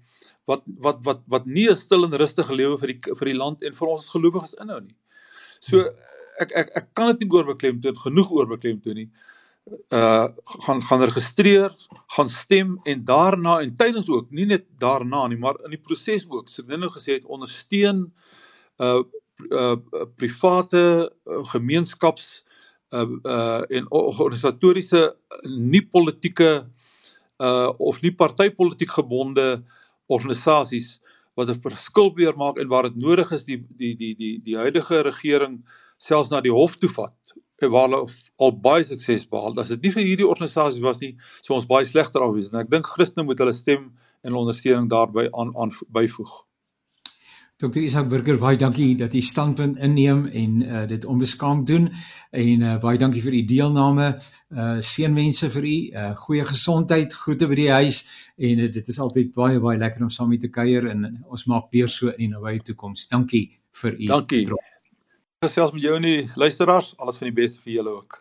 wat 0.50 0.66
wat 0.82 0.98
wat 1.06 1.22
wat 1.30 1.46
nie 1.46 1.68
'n 1.70 1.76
stil 1.76 2.04
en 2.04 2.18
rustige 2.18 2.54
lewe 2.54 2.78
vir 2.82 2.94
die 2.94 3.14
vir 3.20 3.26
die 3.30 3.38
land 3.38 3.62
en 3.62 3.72
vir 3.72 3.88
ons 3.88 4.10
gelowiges 4.10 4.58
inhou 4.58 4.80
nie. 4.80 4.96
So 5.60 5.86
ek 6.42 6.52
ek 6.52 6.70
ek 6.80 6.86
kan 6.94 7.12
dit 7.12 7.24
nie 7.24 7.32
oorbeklemtoon 7.38 7.98
genoeg 8.04 8.30
oorbeklemtoon 8.30 9.00
nie. 9.02 9.08
Uh 9.94 10.28
gaan 10.62 10.82
gaan 10.82 11.02
registreer, 11.02 11.72
gaan 12.14 12.28
stem 12.30 12.76
en 12.84 13.04
daarna 13.04 13.58
en 13.64 13.74
tydens 13.76 14.08
ook, 14.08 14.30
nie 14.30 14.46
net 14.46 14.66
daarna 14.78 15.26
nie, 15.26 15.38
maar 15.38 15.58
in 15.64 15.74
die 15.74 15.82
proses 15.82 16.26
ook. 16.30 16.48
So 16.48 16.62
nou 16.66 16.90
gesê 16.94 17.18
het 17.18 17.26
ondersteun 17.26 18.12
uh 18.78 19.02
uh 19.50 19.76
private 20.16 21.12
uh, 21.24 21.42
gemeenskaps 21.52 22.44
uh 22.94 23.08
uh 23.24 23.62
en 23.68 23.90
organisatoriese 23.90 25.16
nie 25.50 25.82
politieke 25.82 26.68
uh 27.38 27.72
of 27.78 28.00
nie 28.02 28.14
partytetiek 28.14 28.94
gebonde 28.96 29.64
organisasies 30.06 31.00
wat 31.36 31.50
'n 31.50 31.60
verskil 31.60 32.14
weer 32.14 32.36
maak 32.36 32.56
en 32.56 32.68
waar 32.68 32.82
dit 32.88 32.96
nodig 32.96 33.32
is 33.32 33.44
die 33.44 33.60
die 33.76 33.96
die 33.96 34.14
die 34.16 34.40
die 34.44 34.56
huidige 34.56 35.02
regering 35.02 35.64
selfs 36.02 36.32
na 36.32 36.42
die 36.44 36.54
hof 36.54 36.76
toe 36.80 36.90
vat 36.92 37.14
waar 37.60 37.86
hulle 37.88 38.02
al 38.36 38.52
baie 38.60 38.84
sukses 38.84 39.24
behaal. 39.32 39.54
As 39.56 39.70
dit 39.72 39.86
nie 39.86 39.92
vir 39.94 40.04
hierdie 40.04 40.26
organisasies 40.28 40.82
was 40.84 41.00
nie, 41.00 41.14
sou 41.40 41.56
ons 41.56 41.68
baie 41.68 41.86
slegter 41.88 42.20
af 42.20 42.34
wees. 42.34 42.50
En 42.52 42.60
ek 42.60 42.68
dink 42.72 42.90
Christene 42.90 43.24
moet 43.24 43.40
hulle 43.40 43.54
stem 43.56 43.94
en 44.26 44.36
ondersteuning 44.36 44.90
daarbey 44.92 45.30
aan 45.32 45.54
aan 45.56 45.72
byvoeg. 45.88 46.34
Dr. 47.56 47.80
Isak 47.80 48.10
Burger, 48.12 48.36
baie 48.36 48.58
dankie 48.60 48.90
dat 49.00 49.14
u 49.16 49.20
standpunt 49.24 49.78
inneem 49.80 50.26
en 50.26 50.58
uh, 50.62 50.82
dit 50.88 51.04
onbeskaamd 51.08 51.66
doen 51.66 51.86
en 52.30 52.60
uh, 52.60 52.74
baie 52.82 53.00
dankie 53.00 53.22
vir 53.24 53.38
u 53.38 53.44
deelname. 53.48 54.10
Uh 54.52 54.76
seënwense 54.84 55.48
vir 55.50 55.64
u, 55.64 55.76
uh 55.96 56.12
goeie 56.20 56.44
gesondheid, 56.44 57.16
groete 57.24 57.48
by 57.48 57.56
die 57.58 57.70
huis 57.72 58.04
en 58.36 58.60
uh, 58.60 58.70
dit 58.76 58.92
is 58.92 59.00
altyd 59.00 59.32
baie 59.34 59.58
baie 59.64 59.80
lekker 59.80 60.04
om 60.04 60.12
saam 60.12 60.28
met 60.30 60.44
te 60.44 60.52
kuier 60.52 60.90
en 60.92 61.08
uh, 61.08 61.16
ons 61.32 61.48
maak 61.48 61.72
weer 61.72 61.88
so 61.88 62.12
in 62.12 62.26
die 62.26 62.32
nabye 62.36 62.60
toekoms. 62.68 63.08
Dankie 63.08 63.46
vir 63.80 63.96
u. 63.96 64.12
Dankie. 64.12 64.46
Gesels 65.46 65.70
met 65.70 65.82
jou 65.84 65.94
en 65.94 66.02
die 66.02 66.30
luisteraars, 66.34 66.94
alles 66.98 67.20
van 67.20 67.28
die 67.28 67.36
beste 67.36 67.60
vir 67.62 67.76
julle 67.76 67.92
ook. 68.00 68.16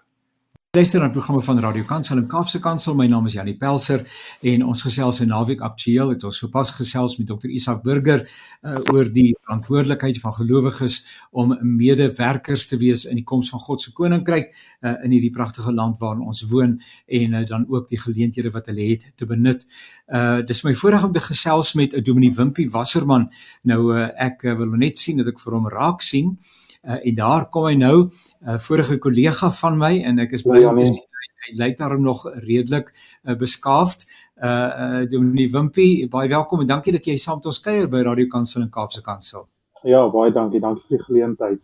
Luister 0.76 1.00
na 1.00 1.08
programme 1.10 1.42
van 1.44 1.60
Radio 1.60 1.84
Kansel 1.88 2.18
en 2.18 2.28
Kaapse 2.28 2.60
Kansel. 2.60 2.94
My 3.00 3.08
naam 3.08 3.26
is 3.26 3.34
Janie 3.34 3.56
Pelser 3.58 4.04
en 4.46 4.66
ons 4.68 4.82
gesels 4.86 5.22
in 5.24 5.30
naweek 5.32 5.62
aktueel 5.64 6.12
het 6.12 6.26
ons 6.28 6.38
sopas 6.38 6.74
gesels 6.76 7.16
met 7.18 7.30
Dr 7.32 7.50
Isak 7.50 7.80
Burger 7.86 8.26
uh, 8.26 8.76
oor 8.94 9.10
die 9.16 9.32
verantwoordelikheid 9.40 10.20
van 10.22 10.36
gelowiges 10.36 10.98
om 11.32 11.56
medewerkers 11.78 12.68
te 12.68 12.78
wees 12.78 13.06
in 13.10 13.18
die 13.18 13.24
koms 13.24 13.50
van 13.54 13.64
God 13.64 13.82
se 13.82 13.94
koninkryk 13.96 14.52
uh, 14.52 14.98
in 15.08 15.16
hierdie 15.16 15.32
pragtige 15.34 15.74
land 15.74 15.96
waarin 16.04 16.28
ons 16.28 16.44
woon 16.52 16.76
en 17.08 17.40
uh, 17.40 17.46
dan 17.48 17.66
ook 17.72 17.88
die 17.90 18.02
geleenthede 18.04 18.52
wat 18.54 18.70
hulle 18.70 18.92
het 18.92 19.08
te 19.16 19.26
benut. 19.26 19.66
Uh 20.12 20.44
dis 20.46 20.62
my 20.68 20.76
voorreg 20.78 21.08
om 21.08 21.16
te 21.16 21.24
gesels 21.24 21.74
met 21.74 21.96
'n 21.96 22.04
Dominee 22.04 22.36
Wimpie 22.36 22.70
Wasserman. 22.70 23.32
Nou 23.64 23.96
uh, 23.96 24.12
ek 24.14 24.44
uh, 24.44 24.58
wil 24.60 24.78
net 24.78 25.00
sien 25.00 25.18
dat 25.18 25.32
ek 25.34 25.40
vir 25.40 25.54
hom 25.58 25.72
raak 25.72 26.04
sien. 26.04 26.36
Uh, 26.36 26.64
en 26.86 27.16
daar 27.16 27.50
kom 27.50 27.66
hy 27.66 27.76
nou 27.76 27.98
'n 28.04 28.12
uh, 28.48 28.58
vorige 28.58 28.98
kollega 28.98 29.52
van 29.52 29.78
my 29.78 30.04
en 30.04 30.20
ek 30.20 30.32
is 30.32 30.44
bly 30.44 30.64
om 30.66 30.78
te 30.78 30.86
sien 30.86 31.02
hy, 31.02 31.28
hy 31.46 31.58
lyk 31.64 31.78
daarom 31.78 32.02
nog 32.02 32.26
redelik 32.46 32.94
uh, 33.24 33.36
beskaafd. 33.36 34.06
Uh 34.36 34.72
uh 34.84 35.10
Dominee 35.10 35.50
Wimpie, 35.50 36.10
baie 36.10 36.30
welkom 36.30 36.60
en 36.60 36.68
dankie 36.68 36.92
dat 36.92 37.06
jy 37.06 37.18
saam 37.18 37.38
met 37.38 37.46
ons 37.46 37.62
kuier 37.62 37.88
by 37.88 38.02
Radio 38.04 38.28
Kansel 38.28 38.62
en 38.62 38.70
Kaapse 38.70 39.02
Kansel. 39.02 39.48
Ja, 39.84 40.10
baie 40.10 40.32
dankie. 40.32 40.60
Dankie 40.60 40.84
vir 40.88 40.98
die 40.98 41.06
geleentheid. 41.06 41.62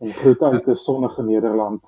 En 0.00 0.12
groete 0.12 0.44
uit 0.44 0.68
'n 0.68 0.74
sonnige 0.74 1.22
Nederland. 1.22 1.82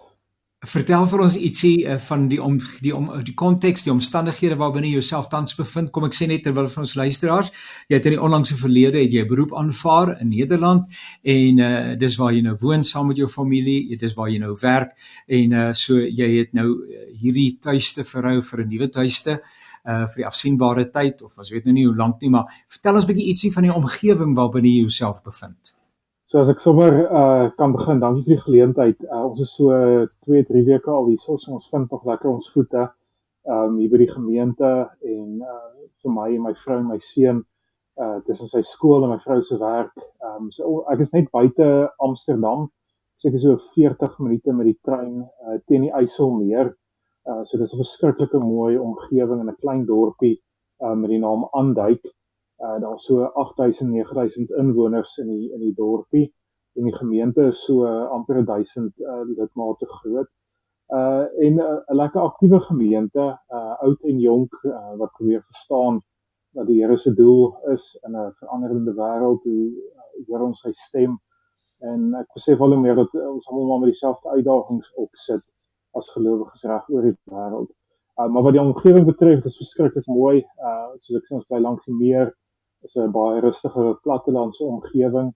Vertel 0.64 1.04
vir 1.10 1.20
ons 1.24 1.34
ietsie 1.36 1.84
uh, 1.84 1.96
van 2.06 2.24
die 2.30 2.38
om 2.42 2.54
die 2.80 2.92
om 2.94 3.10
die 3.26 3.34
konteks, 3.36 3.82
die 3.84 3.92
omstandighede 3.92 4.56
waarbinne 4.60 4.88
jy 4.88 5.00
jouself 5.00 5.26
tans 5.32 5.56
bevind. 5.58 5.90
Kom 5.92 6.06
ek 6.08 6.16
sê 6.16 6.28
net 6.30 6.44
terwyl 6.46 6.70
vir 6.72 6.84
ons 6.84 6.94
luisteraars, 6.96 7.50
jy 7.90 7.98
het 7.98 8.08
in 8.08 8.16
die 8.16 8.22
onlangse 8.22 8.56
verlede 8.60 9.02
het 9.02 9.12
jy 9.12 9.24
'n 9.24 9.28
beroep 9.28 9.52
aanvaar 9.60 10.14
in 10.20 10.30
Nederland 10.30 10.86
en 11.22 11.58
uh 11.58 11.96
dis 12.00 12.16
waar 12.16 12.32
jy 12.32 12.40
nou 12.42 12.56
woon 12.60 12.82
saam 12.82 13.08
met 13.08 13.16
jou 13.16 13.28
familie, 13.28 13.88
dit 13.88 14.02
is 14.02 14.14
waar 14.14 14.30
jy 14.30 14.38
nou 14.38 14.56
werk 14.62 14.96
en 15.28 15.52
uh 15.52 15.72
so 15.74 16.00
jy 16.00 16.30
het 16.38 16.54
nou 16.54 16.80
hierdie 17.20 17.58
tuiste 17.60 18.04
verhou 18.04 18.40
vir 18.40 18.64
'n 18.64 18.68
nuwe 18.68 18.88
tuiste 18.88 19.40
uh 19.84 20.06
vir 20.08 20.16
die 20.16 20.26
afsienbare 20.26 20.90
tyd 20.90 21.22
of 21.22 21.38
ons 21.38 21.50
weet 21.50 21.64
nou 21.64 21.74
nie 21.74 21.86
hoe 21.86 21.96
lank 21.96 22.20
nie, 22.22 22.30
maar 22.30 22.48
vertel 22.68 22.94
ons 22.94 23.04
'n 23.04 23.12
bietjie 23.12 23.28
ietsie 23.28 23.52
van 23.52 23.62
die 23.64 23.74
omgewing 23.74 24.34
waarbinne 24.34 24.68
jy 24.68 24.80
jouself 24.80 25.22
bevind. 25.22 25.73
So 26.34 26.40
as 26.42 26.48
ek 26.50 26.58
sommer 26.58 26.94
uh 27.14 27.50
kan 27.54 27.70
begin, 27.70 28.00
dankie 28.02 28.24
vir 28.24 28.32
die 28.32 28.44
geleentheid. 28.44 29.02
Uh, 29.06 29.20
ons 29.28 29.42
is 29.44 29.52
so 29.54 29.68
2, 30.26 30.40
3 30.48 30.62
weke 30.66 30.90
al 30.90 31.04
hier, 31.06 31.20
so 31.22 31.36
ons 31.54 31.68
vind 31.70 31.92
nog 31.94 32.08
lekker 32.08 32.26
ons 32.26 32.48
voete 32.50 32.88
um 33.56 33.76
hier 33.78 33.92
by 33.92 34.00
die 34.00 34.08
gemeente 34.10 34.70
en 35.12 35.44
uh 35.46 35.84
vir 36.02 36.14
my 36.16 36.24
en 36.32 36.42
my 36.48 36.52
vrou 36.64 36.80
en 36.80 36.88
my 36.88 36.98
seun 36.98 37.44
uh 38.02 38.16
tussen 38.26 38.50
sy 38.50 38.64
skool 38.66 39.06
en 39.06 39.12
my 39.14 39.20
vrou 39.22 39.36
se 39.46 39.60
werk. 39.60 39.94
Um 40.32 40.50
so 40.56 40.80
ek 40.90 41.04
is 41.06 41.14
net 41.14 41.30
buite 41.38 41.70
Amsterdam. 42.02 42.66
So 43.14 43.30
ek 43.30 43.38
is 43.38 43.46
so 43.46 43.54
40 43.78 44.18
minute 44.26 44.58
met 44.58 44.72
die 44.72 44.76
trein 44.90 45.22
uh 45.22 45.60
teen 45.70 45.86
die 45.86 45.94
IJsselmeer. 46.00 46.74
Uh 47.30 47.44
so 47.46 47.62
dis 47.62 47.70
'n 47.70 47.84
verskriklike 47.84 48.42
mooi 48.42 48.74
omgewing 48.74 49.38
in 49.38 49.54
'n 49.54 49.62
klein 49.62 49.86
dorpie 49.86 50.34
uh 50.82 50.98
met 50.98 51.14
die 51.14 51.22
naam 51.28 51.46
Aanduik 51.54 52.02
uh 52.62 52.78
daar's 52.80 53.04
so 53.04 53.24
8000 53.24 53.90
9000 53.90 54.50
inwoners 54.50 55.16
in 55.18 55.28
die 55.28 55.52
in 55.52 55.60
die 55.60 55.74
dorpie 55.74 56.32
en 56.74 56.84
die 56.84 56.94
gemeente 56.94 57.46
is 57.46 57.64
so 57.64 57.86
uh, 57.86 58.06
amper 58.10 58.44
1000 58.44 58.98
uh, 58.98 59.22
lidmate 59.26 59.86
groot. 59.86 60.28
Uh 60.88 61.24
en 61.46 61.54
'n 61.54 61.60
uh, 61.60 61.78
lekker 61.86 62.20
aktiewe 62.20 62.60
gemeente, 62.60 63.38
uh 63.48 63.74
oud 63.86 64.00
en 64.02 64.18
jonk 64.18 64.52
uh, 64.64 64.96
wat 64.96 65.12
probeer 65.12 65.42
verstaan 65.42 66.02
wat 66.54 66.66
die 66.66 66.80
Here 66.82 66.96
se 66.96 67.14
doel 67.14 67.56
is 67.72 67.98
in 68.06 68.16
'n 68.16 68.32
veranderende 68.38 68.94
wêreld 68.94 69.42
hoe 69.42 69.66
uh, 69.70 70.26
hoor 70.26 70.40
ons 70.40 70.60
sy 70.60 70.70
stem 70.70 71.18
en 71.78 72.14
ek 72.14 72.28
besef 72.34 72.60
al 72.60 72.74
hoe 72.74 72.80
meer 72.80 72.94
dat 72.94 73.14
ons 73.14 73.48
almal 73.48 73.78
met 73.78 73.90
dieselfde 73.92 74.28
uitdagings 74.28 74.92
opsit 74.94 75.42
as 75.98 76.10
gelowiges 76.10 76.62
reg 76.62 76.88
oor 76.88 77.02
die 77.02 77.16
wêreld. 77.30 77.70
Uh, 78.20 78.28
maar 78.28 78.42
wat 78.46 78.52
die 78.52 78.62
omgewing 78.62 79.06
betref, 79.06 79.44
is 79.44 79.56
verskriklik 79.56 80.06
mooi. 80.06 80.38
Uh 80.68 80.94
soos 81.02 81.18
ek 81.18 81.26
sê 81.26 81.34
ons 81.34 81.46
bly 81.50 81.60
langs 81.60 81.84
die 81.84 81.98
meer 81.98 82.34
is 82.84 82.94
'n 82.96 83.10
baie 83.10 83.40
rustige 83.40 83.98
plattelandse 84.02 84.62
omgewing. 84.64 85.32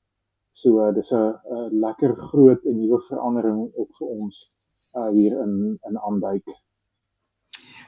So 0.49 0.81
uh, 0.81 0.95
dis 0.95 1.11
'n 1.11 1.35
lekker 1.71 2.17
groot 2.31 2.65
en 2.65 2.81
nuwe 2.81 3.01
verandering 3.09 3.59
op 3.75 3.91
vir 3.99 4.09
ons 4.09 4.37
uh, 4.95 5.09
hier 5.09 5.33
in 5.45 5.79
in 5.89 5.99
Aanduik. 5.99 6.47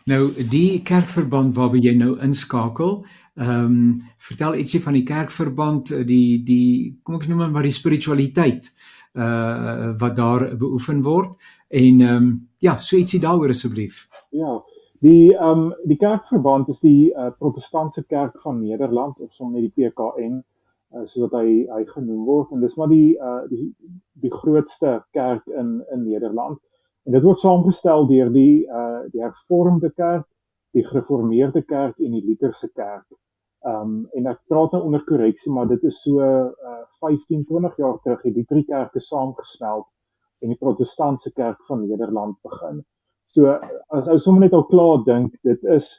Nou 0.05 0.33
die 0.51 0.83
kerkverband 0.83 1.55
waarby 1.55 1.81
jy 1.85 1.95
nou 1.97 2.15
inskakel, 2.25 3.05
ehm 3.37 3.65
um, 3.65 4.01
vertel 4.19 4.55
ietsie 4.55 4.81
van 4.83 4.97
die 4.97 5.05
kerkverband, 5.05 5.93
die 6.07 6.43
die 6.45 6.99
kom 7.03 7.15
ek 7.21 7.29
noem 7.29 7.53
maar 7.53 7.69
die 7.69 7.77
spiritualiteit 7.77 8.73
uh 9.15 9.99
wat 9.99 10.17
daar 10.17 10.57
beoefen 10.57 11.03
word 11.03 11.37
en 11.69 12.01
ehm 12.01 12.17
um, 12.17 12.49
ja, 12.59 12.79
so 12.79 12.97
ietsie 12.97 13.21
daaroor 13.21 13.49
asseblief. 13.49 14.09
Ja. 14.31 14.61
Die 15.01 15.33
ehm 15.35 15.61
um, 15.61 15.75
die 15.89 15.97
kerkverband 15.97 16.69
is 16.69 16.81
die 16.81 17.13
uh, 17.17 17.31
protestantse 17.39 18.03
kerk 18.05 18.35
van 18.41 18.59
Nederland 18.61 19.21
of 19.25 19.33
sommer 19.33 19.63
net 19.63 19.71
die 19.71 19.87
PKN 19.87 20.35
uh, 20.41 21.05
soos 21.09 21.33
hy 21.33 21.55
hy 21.71 21.85
genoem 21.95 22.27
word 22.27 22.53
en 22.53 22.61
dis 22.61 22.75
maar 22.77 22.93
die 22.93 23.15
uh 23.29 23.47
die 23.49 23.71
die 24.25 24.33
grootste 24.35 24.99
kerk 25.17 25.47
in 25.63 25.71
in 25.95 26.05
Nederland. 26.05 26.61
En 27.09 27.17
dit 27.17 27.25
word 27.25 27.41
saamgestel 27.41 28.05
deur 28.13 28.35
die 28.37 28.67
uh 28.67 29.01
die 29.15 29.25
hervormde 29.25 29.89
kerk, 30.03 30.29
die 30.77 30.85
gereformeerde 30.91 31.65
kerk 31.73 31.97
en 31.97 32.19
die 32.19 32.25
Lutherse 32.29 32.69
kerk. 32.69 33.09
Um 33.73 33.97
en 34.13 34.29
ek 34.37 34.45
praat 34.53 34.77
nou 34.77 34.85
onder 34.91 35.09
korreksie, 35.09 35.53
maar 35.57 35.73
dit 35.73 35.89
is 35.89 36.05
so 36.05 36.21
uh 36.21 36.79
15, 37.01 37.49
20 37.49 37.81
jaar 37.81 37.97
terug 38.05 38.29
het 38.29 38.37
die 38.37 38.49
drie 38.53 38.69
kerke 38.69 39.01
saamgesmelt 39.01 39.89
en 40.45 40.53
die 40.53 40.61
protestantse 40.61 41.33
kerk 41.33 41.65
van 41.73 41.87
Nederland 41.89 42.37
begin. 42.45 42.85
So 43.33 43.47
as 43.95 44.09
ou 44.09 44.19
sommer 44.19 44.43
net 44.43 44.55
al 44.59 44.67
klaar 44.71 45.05
dink, 45.07 45.37
dit 45.47 45.69
is 45.77 45.91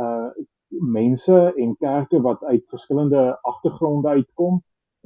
uh 0.00 0.30
mense 0.68 1.36
en 1.56 1.70
kerke 1.80 2.18
wat 2.20 2.42
uit 2.44 2.64
verskillende 2.68 3.22
agtergronde 3.48 4.08
uitkom 4.08 4.58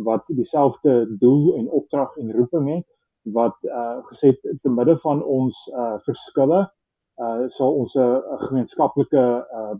wat 0.06 0.24
dieselfde 0.26 0.94
doel 1.20 1.54
en 1.58 1.68
opdrag 1.70 2.16
en 2.18 2.32
roeping 2.34 2.66
het 2.74 2.86
wat 3.36 3.58
uh 3.70 3.98
gesê 4.10 4.32
te 4.42 4.70
midde 4.78 4.96
van 5.04 5.22
ons 5.22 5.58
uh 5.74 5.98
verskille 6.06 6.60
uh 7.22 7.46
sal 7.56 7.78
ons 7.82 7.94
'n 7.94 8.22
gemeenskaplike 8.46 9.24
uh 9.58 9.74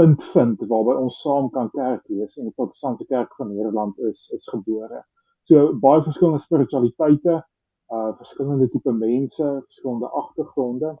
punt 0.00 0.24
vind 0.34 0.60
waarby 0.68 0.96
ons 1.04 1.20
saam 1.20 1.50
kan 1.50 1.70
kerk 1.70 2.04
wees 2.08 2.36
en 2.36 2.44
die 2.48 2.56
protestantse 2.56 3.04
kerk 3.06 3.34
van 3.36 3.54
Nederland 3.54 3.98
is 3.98 4.28
is 4.32 4.48
gebore. 4.48 5.04
So 5.48 5.72
baie 5.84 6.02
verskillende 6.02 6.40
spiritualiteite, 6.40 7.42
uh 7.92 8.10
verskillende 8.16 8.68
tipe 8.72 8.92
mense, 8.92 9.46
verskillende 9.66 10.08
agtergronde. 10.08 10.96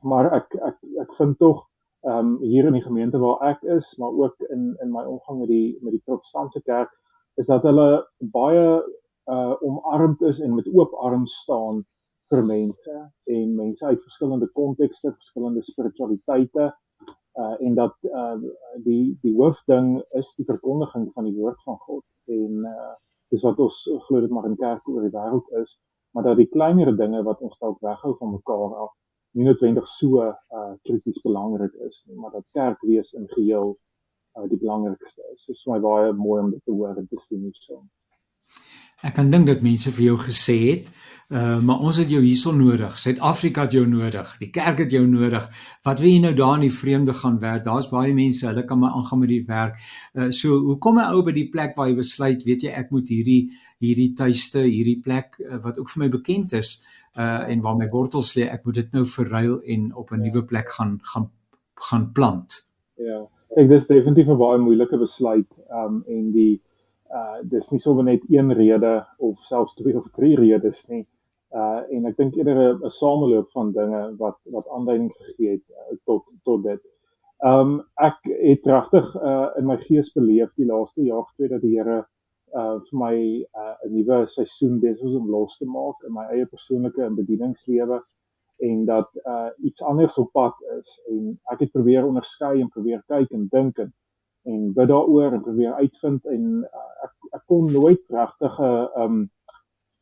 Maar 0.00 0.30
ek 0.38 0.56
ek 0.70 0.78
ek 1.04 1.14
vind 1.18 1.38
tog 1.38 1.66
ehm 2.02 2.18
um, 2.18 2.30
hier 2.42 2.66
in 2.66 2.74
die 2.74 2.82
gemeente 2.82 3.18
waar 3.22 3.42
ek 3.52 3.62
is, 3.62 3.94
maar 3.98 4.10
ook 4.10 4.40
in 4.50 4.76
in 4.82 4.90
my 4.90 5.04
omgang 5.04 5.38
met 5.38 5.48
die 5.48 5.78
met 5.82 5.92
die 5.94 6.02
protestantse 6.04 6.62
kerk 6.62 6.90
is 7.40 7.46
dat 7.46 7.62
hulle 7.62 8.06
baie 8.18 8.82
uh 9.30 9.54
omarmd 9.62 10.22
is 10.30 10.40
en 10.40 10.54
met 10.54 10.68
oop 10.74 10.94
arms 11.08 11.34
staan 11.42 11.82
vir 12.32 12.42
mense 12.46 12.96
en 13.36 13.54
mense 13.56 13.84
uit 13.86 14.02
verskillende 14.02 14.48
kontekste, 14.58 15.12
verskillende 15.12 15.62
spiritualiteite 15.62 16.72
uh 17.42 17.54
en 17.60 17.74
dat 17.74 17.94
uh 18.02 18.34
die 18.88 19.18
die 19.22 19.34
hoofding 19.36 19.94
is 20.18 20.34
die 20.36 20.48
verkondiging 20.48 21.06
van 21.14 21.24
die 21.24 21.36
woord 21.38 21.62
van 21.62 21.78
God 21.86 22.04
en 22.26 22.66
uh 22.72 22.92
dis 23.30 23.46
wat 23.46 23.58
ons 23.64 23.78
glo 24.06 24.20
dit 24.20 24.30
maar 24.30 24.50
in 24.50 24.58
kerke 24.60 24.90
oor 24.92 25.06
die 25.06 25.14
wêreld 25.14 25.54
is 25.60 25.76
maar 26.12 26.26
dat 26.28 26.36
die 26.36 26.50
kleinere 26.54 26.94
dinge 26.96 27.22
wat 27.28 27.40
ons 27.40 27.58
dalk 27.58 27.80
weghou 27.80 28.16
van 28.18 28.34
mekaar 28.36 28.74
af 28.86 28.92
nie 29.32 29.46
noodwendig 29.46 29.86
so 29.88 30.26
uh 30.28 30.72
krities 30.88 31.20
belangrik 31.24 31.74
is 31.88 32.02
nie 32.06 32.18
maar 32.20 32.34
dat 32.36 32.44
kerk 32.58 32.80
wees 32.90 33.12
in 33.12 33.28
geheel 33.36 33.76
uh 34.38 34.48
die 34.48 34.58
belangrikste 34.58 35.22
is. 35.32 35.44
Dit 35.46 35.56
is 35.56 35.64
vir 35.64 35.74
my 35.74 35.80
baie 35.84 36.12
mooi 36.16 36.38
om 36.42 36.50
dit 36.52 36.64
te 36.64 36.72
hoor 36.72 36.96
en 36.96 37.08
te 37.08 37.18
sien 37.20 37.42
hierso. 37.44 37.82
Ek 39.02 39.16
kan 39.18 39.30
dink 39.30 39.48
dat 39.48 39.64
mense 39.66 39.90
vir 39.90 40.04
jou 40.12 40.18
gesê 40.20 40.58
het, 40.70 40.90
uh 41.32 41.58
maar 41.64 41.80
ons 41.80 41.96
het 41.96 42.10
jou 42.12 42.20
hierso 42.22 42.52
nodig. 42.52 42.98
Suid-Afrika 43.00 43.64
het 43.64 43.72
jou 43.74 43.86
nodig. 43.88 44.34
Die 44.38 44.50
kerk 44.52 44.82
het 44.84 44.92
jou 44.92 45.02
nodig. 45.08 45.48
Wat 45.86 46.00
wil 46.02 46.10
jy 46.10 46.20
nou 46.22 46.32
daar 46.38 46.58
in 46.60 46.66
die 46.68 46.76
vreemde 46.76 47.14
gaan 47.16 47.38
werk? 47.40 47.64
Daar's 47.64 47.88
baie 47.90 48.12
mense, 48.14 48.46
hulle 48.46 48.64
kan 48.68 48.78
maar 48.78 48.94
aangaan 48.98 49.22
met 49.24 49.32
die 49.32 49.44
werk. 49.48 49.80
Uh 50.14 50.30
so 50.30 50.58
hoe 50.68 50.78
kom 50.78 51.00
'n 51.00 51.10
ou 51.14 51.22
by 51.22 51.32
die 51.32 51.48
plek 51.50 51.76
waar 51.76 51.88
jy 51.88 51.96
besluit, 51.96 52.44
weet 52.44 52.62
jy, 52.62 52.70
ek 52.70 52.90
moet 52.90 53.08
hierdie 53.08 53.50
hierdie 53.80 54.12
tuiste, 54.14 54.62
hierdie 54.62 55.00
plek 55.02 55.38
uh, 55.40 55.58
wat 55.62 55.78
ook 55.78 55.90
vir 55.90 56.04
my 56.04 56.08
bekend 56.08 56.52
is 56.52 56.84
uh 57.16 57.48
en 57.48 57.60
waar 57.60 57.76
my 57.76 57.88
wortels 57.88 58.34
lê, 58.36 58.46
ek 58.46 58.64
moet 58.64 58.74
dit 58.74 58.92
nou 58.92 59.04
verruil 59.06 59.60
en 59.66 59.94
op 59.94 60.12
'n 60.12 60.22
nuwe 60.22 60.44
plek 60.44 60.68
gaan 60.68 60.98
gaan 61.02 61.30
gaan 61.74 62.12
plant. 62.12 62.66
Ja. 62.96 63.26
Ek 63.56 63.68
dis 63.68 63.86
definitief 63.86 64.28
'n 64.28 64.38
baie 64.38 64.58
moeilike 64.58 64.98
besluit 64.98 65.48
um 65.70 66.04
en 66.06 66.30
die 66.32 66.60
uh 67.18 67.40
dis 67.54 67.68
nie 67.70 67.80
sommer 67.80 68.04
net 68.04 68.22
een 68.30 68.52
rede 68.56 68.92
of 69.18 69.40
selfs 69.48 69.74
twee 69.74 69.96
of 69.98 70.06
drie 70.16 70.36
redes 70.36 70.80
nie. 70.88 71.04
Uh 71.52 71.82
en 71.96 72.06
ek 72.10 72.16
dink 72.16 72.36
eerder 72.36 72.62
'n 72.74 72.94
sameloop 73.00 73.50
van 73.52 73.72
dinge 73.72 74.02
wat 74.22 74.38
wat 74.56 74.68
aanduiding 74.68 75.12
gegee 75.18 75.50
het 75.50 75.66
uh, 75.70 75.98
tot 76.04 76.24
tot 76.48 76.62
dit. 76.64 76.80
Um 77.44 77.82
ek 78.08 78.18
het 78.24 78.66
regtig 78.74 79.14
uh 79.20 79.48
in 79.58 79.66
my 79.66 79.76
gees 79.84 80.12
beleef 80.16 80.54
die 80.56 80.66
laaste 80.66 81.02
jaar 81.02 81.28
twee 81.36 81.48
dat 81.48 81.60
die 81.60 81.76
Here 81.76 81.98
uh 82.54 82.78
vir 82.88 82.98
my 83.04 83.16
uh 83.60 83.74
'n 83.84 83.92
nuwe 83.96 84.26
seisoen 84.26 84.80
besig 84.80 85.08
is 85.08 85.20
om 85.20 85.30
los 85.30 85.56
te 85.58 85.66
maak 85.66 86.04
in 86.08 86.12
my 86.12 86.26
eie 86.32 86.46
persoonlike 86.46 87.02
en 87.02 87.14
bedieningslewe 87.16 88.00
en 88.68 88.84
dat 88.84 89.08
uh 89.26 89.50
iets 89.58 89.82
anders 89.82 90.18
op 90.18 90.32
pad 90.32 90.54
is 90.78 90.88
en 91.08 91.38
ek 91.52 91.60
het 91.66 91.72
probeer 91.72 92.06
onderskei 92.06 92.60
en 92.60 92.68
probeer 92.68 93.02
kyk 93.08 93.30
en 93.30 93.48
dink 93.50 93.78
en 93.78 93.92
en 94.50 94.72
bid 94.76 94.88
daaroor 94.88 95.32
en 95.32 95.44
probeer 95.44 95.74
uitvind 95.74 96.26
en 96.36 96.46
uh, 96.66 96.88
ek 97.06 97.36
ek 97.38 97.44
kon 97.50 97.70
nooit 97.72 98.02
regtig 98.16 98.58
'n 98.60 99.04
um 99.04 99.18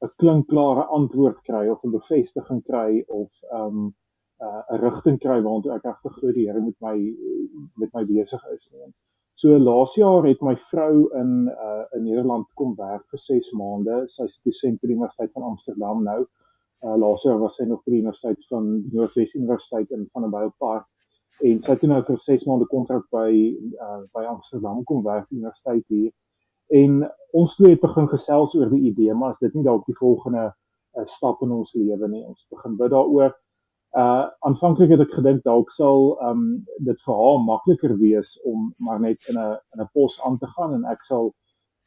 'n 0.05 0.12
klinkklare 0.22 0.85
antwoord 0.98 1.40
kry 1.48 1.66
of 1.68 1.85
'n 1.85 1.96
bevestiging 1.96 2.62
kry 2.70 3.05
of 3.09 3.31
um 3.61 3.79
'n 4.40 4.46
uh, 4.48 4.81
rigting 4.85 5.18
kry 5.24 5.38
waartoe 5.46 5.74
ek 5.76 5.87
regtig 5.90 6.18
glo 6.18 6.33
die 6.33 6.46
Here 6.48 6.61
met 6.61 6.79
my 6.81 6.96
met 7.83 7.90
my 7.94 8.05
besig 8.12 8.44
is 8.53 8.68
nie. 8.72 8.92
So 9.40 9.59
laas 9.59 9.94
jaar 9.96 10.26
het 10.29 10.40
my 10.44 10.57
vrou 10.70 10.94
in 11.20 11.48
uh, 11.48 11.85
in 11.96 12.05
Nederland 12.05 12.48
kom 12.55 12.74
werk 12.76 13.05
vir 13.12 13.20
6 13.26 13.53
maande. 13.61 14.07
Sy 14.07 14.24
is 14.24 14.40
die 14.44 14.72
Universiteit 14.88 15.33
van 15.33 15.42
Amsterdam 15.53 16.03
nou. 16.05 16.20
Uh, 16.85 16.96
laas 16.96 17.22
jaar 17.22 17.38
was 17.38 17.57
sy 17.57 17.64
nog 17.68 17.85
by 17.85 17.92
die 17.92 18.00
Universiteit 18.00 18.48
van 18.48 18.66
Noordwes 18.92 19.35
Universiteit 19.35 19.90
in 19.90 20.09
Vanderbijlpark 20.12 20.87
en 21.40 21.61
sy 21.61 21.74
het 21.74 21.85
nou 21.88 22.00
vir 22.07 22.18
6 22.22 22.46
maande 22.48 22.66
kontrak 22.70 23.07
by 23.14 23.31
uh, 23.33 24.00
by 24.16 24.24
Amsterdam 24.29 24.83
kom 24.88 25.05
werk 25.05 25.31
universiteit 25.31 25.85
hier. 25.88 26.11
En 26.81 27.05
ons 27.37 27.55
twee 27.57 27.74
het 27.74 27.83
begin 27.83 28.09
gesels 28.09 28.55
oor 28.55 28.70
die 28.70 28.83
idee, 28.90 29.14
maar 29.14 29.35
as 29.35 29.40
dit 29.42 29.55
nie 29.55 29.64
dalk 29.66 29.87
die 29.87 29.96
volgende 29.98 30.50
uh, 30.50 31.05
stap 31.05 31.42
in 31.42 31.55
ons 31.57 31.72
lewe 31.74 32.09
nie. 32.09 32.22
Ons 32.26 32.44
begin 32.55 32.76
bid 32.81 32.92
daaroor. 32.94 33.35
Uh 33.98 34.29
aanvanklik 34.46 34.92
het 34.94 35.00
ek 35.03 35.16
gedink 35.18 35.42
dalk 35.42 35.72
sal 35.74 36.12
um 36.22 36.44
dit 36.87 37.00
vir 37.07 37.16
haar 37.22 37.40
makliker 37.42 37.96
wees 37.98 38.37
om 38.46 38.68
maar 38.79 39.00
net 39.03 39.26
in 39.33 39.38
'n 39.38 39.57
in 39.74 39.83
'n 39.83 39.90
pos 39.92 40.20
aan 40.26 40.38
te 40.38 40.46
gaan 40.46 40.74
en 40.74 40.85
ek 40.92 41.03
sal 41.03 41.33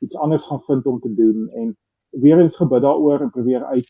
iets 0.04 0.16
anders 0.16 0.44
gaan 0.44 0.60
vind 0.68 0.86
om 0.86 1.00
te 1.00 1.14
doen 1.14 1.48
en 1.50 1.78
weer 2.10 2.40
eens 2.40 2.56
gebid 2.56 2.82
daaroor 2.82 3.22
en 3.22 3.30
probeer 3.30 3.64
uit 3.66 3.88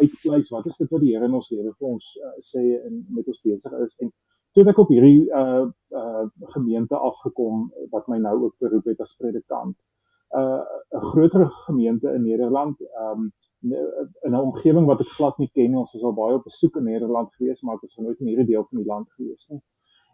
uitpleis 0.00 0.48
wat 0.48 0.66
is 0.66 0.76
dit 0.76 0.90
wat 0.90 1.00
die 1.00 1.14
Here 1.14 1.24
in 1.24 1.34
ons 1.34 1.48
lewe 1.50 1.72
vir 1.78 1.88
ons 1.88 2.04
uh, 2.26 2.34
sê 2.38 2.62
en 2.84 3.06
met 3.08 3.26
ons 3.26 3.40
besig 3.42 3.72
is 3.72 3.94
en 4.04 4.12
toe 4.56 4.64
ek 4.72 4.78
op 4.80 4.88
hierdie 4.92 5.26
uh 5.36 5.66
uh 6.00 6.24
gemeente 6.54 6.96
afgekom 6.96 7.66
wat 7.92 8.06
my 8.08 8.16
nou 8.24 8.36
ook 8.46 8.54
beroep 8.64 8.88
het 8.88 9.00
as 9.04 9.12
predikant. 9.20 9.76
Uh 10.32 10.62
'n 10.96 11.04
groter 11.10 11.44
gemeente 11.66 12.12
in 12.12 12.22
Nederland, 12.24 12.80
um 13.04 13.32
in 14.24 14.32
'n 14.32 14.40
omgewing 14.40 14.86
wat 14.86 15.00
ek 15.00 15.12
glad 15.18 15.38
nie 15.38 15.50
ken 15.52 15.70
nie. 15.70 15.78
Ons 15.78 15.92
was 15.92 16.02
al 16.02 16.16
baie 16.16 16.34
op 16.34 16.48
besoek 16.48 16.76
in 16.76 16.88
Nederland 16.88 17.34
gewees, 17.34 17.62
maar 17.62 17.74
ek 17.74 17.80
was 17.80 17.96
nooit 17.96 18.20
in 18.20 18.26
hierdie 18.26 18.46
deel 18.52 18.66
van 18.70 18.78
die 18.78 18.86
land 18.86 19.10
gewees 19.16 19.46
nie. 19.48 19.62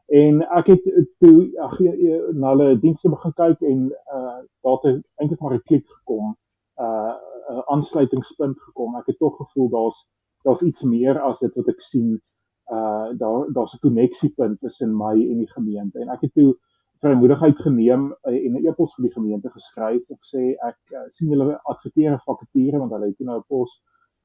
En 0.06 0.42
ek 0.58 0.66
het 0.66 0.84
toe 1.18 1.36
ag 1.62 1.78
na 2.32 2.48
hulle 2.48 2.78
dienste 2.80 3.08
begin 3.08 3.32
kyk 3.32 3.60
en 3.60 3.90
uh 4.18 4.40
daar 4.62 4.78
het 4.82 5.04
eintlik 5.16 5.40
maar 5.40 5.54
'n 5.54 5.66
klik 5.70 5.86
gekom. 5.86 6.36
Uh 6.76 7.14
'n 7.50 7.62
aansluitingspunt 7.66 8.60
gekom. 8.60 8.96
Ek 8.96 9.06
het 9.06 9.18
tog 9.18 9.36
gevoel 9.36 9.68
daar's 9.70 10.06
daar's 10.44 10.62
iets 10.62 10.82
meer 10.82 11.20
as 11.20 11.38
dit 11.38 11.54
wat 11.54 11.68
ek 11.68 11.80
sien 11.80 12.20
uh 12.76 13.08
daar 13.22 13.48
daar's 13.54 13.74
'n 13.74 13.82
koneksiepunt 13.86 14.60
tussen 14.60 14.96
my 14.96 15.14
en 15.30 15.38
die 15.44 15.52
gemeente 15.56 16.00
en 16.00 16.08
ek 16.08 16.20
het 16.26 16.34
toe 16.34 16.50
vrymoedigheid 17.02 17.58
geneem 17.66 18.04
uh, 18.12 18.44
en 18.46 18.52
'n 18.52 18.66
e-pos 18.66 18.94
vir 18.94 19.08
die 19.08 19.16
gemeente 19.18 19.50
geskryf 19.50 20.10
en 20.10 20.20
sê 20.32 20.42
ek 20.70 20.78
uh, 20.98 21.06
sien 21.08 21.30
julle 21.34 21.58
adverteer 21.72 22.20
vakature 22.26 22.78
want 22.78 22.92
hulle 22.92 23.10
het 23.10 23.20
nou 23.20 23.38
'n 23.38 23.48
pos 23.48 23.72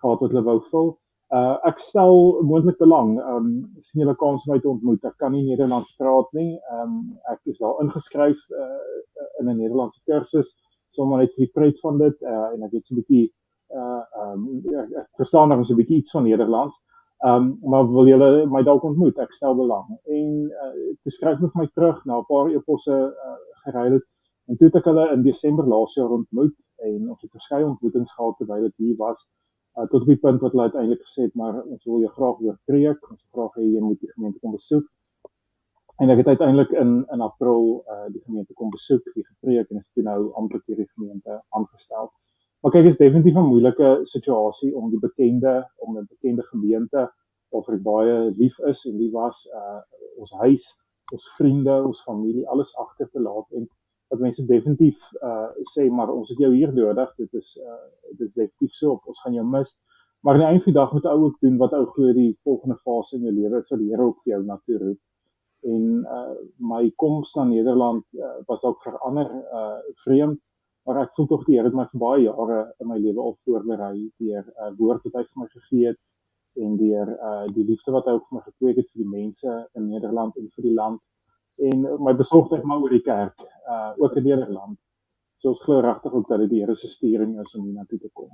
gehad 0.02 0.20
wat 0.20 0.32
hulle 0.32 0.44
wou 0.44 0.60
vul. 0.72 0.90
Uh 1.38 1.58
ek 1.68 1.78
stel 1.84 2.40
moontlik 2.48 2.78
belang. 2.80 3.18
Um 3.20 3.48
sien 3.84 4.02
julle 4.04 4.16
kans 4.16 4.46
om 4.46 4.54
my 4.54 4.60
te 4.64 4.70
ontmoet. 4.70 5.04
Ek 5.04 5.18
kan 5.20 5.34
nie 5.36 5.44
Nederlands 5.44 5.90
praat 6.00 6.30
nie. 6.38 6.54
Um 6.78 6.94
ek 7.34 7.42
is 7.52 7.58
wel 7.60 7.82
ingeskryf 7.84 8.40
uh 8.56 9.42
in 9.42 9.50
'n 9.50 9.58
Nederlandse 9.58 10.00
kursus 10.08 10.54
sommer 10.96 11.20
net 11.20 11.34
vir 11.36 11.46
die 11.46 11.54
pret 11.54 11.82
van 11.84 11.98
dit 12.00 12.22
uh 12.24 12.48
en 12.54 12.64
ek 12.64 12.72
weet 12.72 12.86
so 12.86 12.96
'n 12.96 13.02
bietjie 13.02 13.26
uh 13.76 14.04
um 14.24 14.46
ek, 14.72 14.94
ek 15.04 15.10
verstaan 15.20 15.50
nog 15.50 15.66
so 15.66 15.74
'n 15.74 15.82
bietjie 15.82 16.00
iets 16.00 16.16
van 16.16 16.24
Nederlands. 16.24 16.78
Ehm 17.26 17.36
um, 17.36 17.70
maar 17.72 17.88
wil 17.92 18.08
julle 18.08 18.46
my 18.46 18.62
dalk 18.64 18.84
ontmoet? 18.84 19.18
Ek 19.18 19.32
stel 19.34 19.56
belang. 19.58 19.88
En 20.06 20.28
uh, 20.66 20.74
toe 21.02 21.14
skryf 21.14 21.40
hulle 21.40 21.50
vir 21.54 21.62
my 21.64 21.70
terug 21.74 22.04
na 22.06 22.20
'n 22.20 22.28
paar 22.30 22.52
eposse 22.54 22.98
uh, 23.28 23.38
geruil 23.64 23.98
het 23.98 24.06
en 24.48 24.58
toe 24.58 24.68
het 24.68 24.78
ek 24.80 24.90
hulle 24.90 25.06
in 25.14 25.24
Desember 25.26 25.66
laas 25.74 25.96
jaar 25.98 26.14
ontmoet 26.20 26.54
en 26.90 27.10
ons 27.10 27.22
het 27.22 27.32
verskeie 27.32 27.66
ontmoetings 27.66 28.14
gehad 28.18 28.38
terwyl 28.38 28.68
ek 28.70 28.78
hier 28.78 28.98
was. 29.02 29.26
Uh, 29.78 29.88
tot 29.90 30.02
op 30.02 30.12
die 30.14 30.22
punt 30.26 30.42
wat 30.42 30.54
hulle 30.54 30.70
uiteindelik 30.70 31.02
gesê 31.08 31.26
het 31.26 31.36
maar 31.42 31.58
ons 31.64 31.84
wil 31.90 32.06
jou 32.06 32.14
graag 32.20 32.38
weer 32.46 32.60
preek. 32.70 33.10
Ons 33.12 33.26
graag 33.34 33.58
hê 33.58 33.66
jy 33.66 33.82
moet 33.82 34.00
die 34.06 34.14
gemeente 34.14 34.40
kom 34.40 34.54
besoek. 34.60 34.86
en 35.98 36.10
ek 36.14 36.18
het 36.22 36.28
uiteindelik 36.28 36.72
in 36.72 36.92
in 37.14 37.22
April 37.22 37.84
uh 37.94 38.06
die 38.14 38.22
gemeente 38.26 38.54
kom 38.54 38.70
besoek, 38.70 39.04
die 39.14 39.26
gepreek 39.26 39.70
en 39.70 39.78
is 39.82 39.90
toe 39.94 40.04
nou 40.04 40.20
amptelik 40.34 40.66
deur 40.70 40.84
die 40.84 40.92
gemeente 40.94 41.42
aangestel. 41.50 42.12
Maar 42.62 42.72
kyk, 42.74 42.86
is 42.90 42.98
definitief 42.98 43.36
'n 43.38 43.50
moeilike 43.52 43.90
situasie 44.02 44.76
om 44.76 44.90
die 44.90 45.00
bekende 45.00 45.54
om 45.86 45.98
'n 45.98 46.08
bekende 46.10 46.44
gemeente 46.52 47.12
of 47.50 47.70
ek 47.70 47.82
baie 47.84 48.16
lief 48.38 48.58
is 48.72 48.86
en 48.86 48.98
lief 48.98 49.12
was 49.12 49.46
uh 49.60 49.82
ons 50.18 50.32
huis, 50.44 50.64
ons 51.14 51.28
vriende, 51.38 51.76
ons 51.90 52.04
familie, 52.04 52.48
alles 52.50 52.76
agter 52.76 53.10
te 53.10 53.22
laat 53.22 53.52
en 53.52 53.68
wat 54.10 54.20
mense 54.20 54.46
definitief 54.46 54.98
uh 55.30 55.50
sê 55.74 55.90
maar 55.90 56.14
ons 56.14 56.30
het 56.30 56.38
jou 56.38 56.54
hier 56.54 56.74
nodig. 56.74 57.14
Dit 57.18 57.34
is 57.34 57.58
uh 57.58 57.84
dit 58.10 58.28
is 58.28 58.34
definitief 58.34 58.74
so 58.80 58.92
op 58.92 59.06
ons 59.06 59.22
gaan 59.22 59.34
jou 59.34 59.46
mis. 59.46 59.76
Maar 60.22 60.34
aan 60.34 60.40
die 60.40 60.48
einde 60.48 60.64
van 60.64 60.74
die 60.74 60.80
dag 60.82 60.94
moet 60.94 61.06
ou 61.06 61.20
ook 61.26 61.40
doen 61.40 61.58
wat 61.58 61.74
ou 61.74 61.86
glo 61.86 62.14
die 62.14 62.38
volgende 62.44 62.78
fase 62.78 63.16
in 63.16 63.30
jou 63.30 63.34
lewe 63.34 63.58
is 63.58 63.70
wat 63.70 63.80
die 63.80 63.92
Here 63.92 64.04
ook 64.04 64.24
vir 64.24 64.34
jou 64.34 64.44
na 64.44 64.62
toe 64.66 64.78
roep 64.78 65.00
en 65.62 66.06
uh 66.18 66.36
my 66.58 66.84
koms 66.96 67.34
na 67.36 67.44
Nederland 67.44 68.06
uh, 68.14 68.38
was 68.46 68.64
ook 68.64 68.82
verander 68.82 69.30
uh 69.54 69.80
vreemd 70.04 70.40
maar 70.88 71.02
ek 71.04 71.16
voel 71.16 71.28
tog 71.28 71.46
die 71.46 71.58
Here 71.58 71.68
het 71.68 71.76
my 71.76 71.86
vir 71.92 72.02
baie 72.04 72.24
jare 72.24 72.60
in 72.82 72.88
my 72.88 72.98
lewe 73.04 73.24
al 73.24 73.36
voorberei 73.44 74.08
deur 74.24 74.46
uh 74.48 74.72
woord 74.80 75.04
wat 75.08 75.20
hy 75.20 75.24
vir 75.28 75.42
my 75.44 75.48
gegee 75.56 75.88
het 75.92 76.00
en 76.66 76.78
deur 76.80 77.14
uh 77.30 77.46
die 77.58 77.66
liefde 77.70 77.96
wat 77.96 78.08
hy 78.08 78.16
ook 78.18 78.28
vir 78.30 78.40
my 78.40 78.44
gekweek 78.46 78.82
het 78.82 78.92
vir 78.94 79.04
die 79.04 79.14
mense 79.14 79.56
in 79.76 79.90
Nederland 79.92 80.40
en 80.42 80.52
vir 80.56 80.70
die 80.70 80.76
land 80.82 81.02
en 81.72 81.88
my 82.08 82.14
besorgdheid 82.22 82.64
maar 82.64 82.84
oor 82.84 82.96
die 82.96 83.06
kerk 83.10 83.48
uh 83.76 83.92
ook 83.98 84.16
in 84.22 84.30
Nederland 84.32 84.80
so 85.44 85.54
ons 85.54 85.66
glo 85.66 85.84
regtig 85.84 86.14
ook 86.14 86.30
dat 86.32 86.46
dit 86.46 86.56
die 86.56 86.64
Here 86.64 86.76
se 86.76 86.88
sturing 86.88 87.36
is 87.44 87.56
om 87.56 87.68
hier 87.68 87.76
na 87.76 87.90
toe 87.90 88.00
te 88.00 88.14
kom 88.14 88.32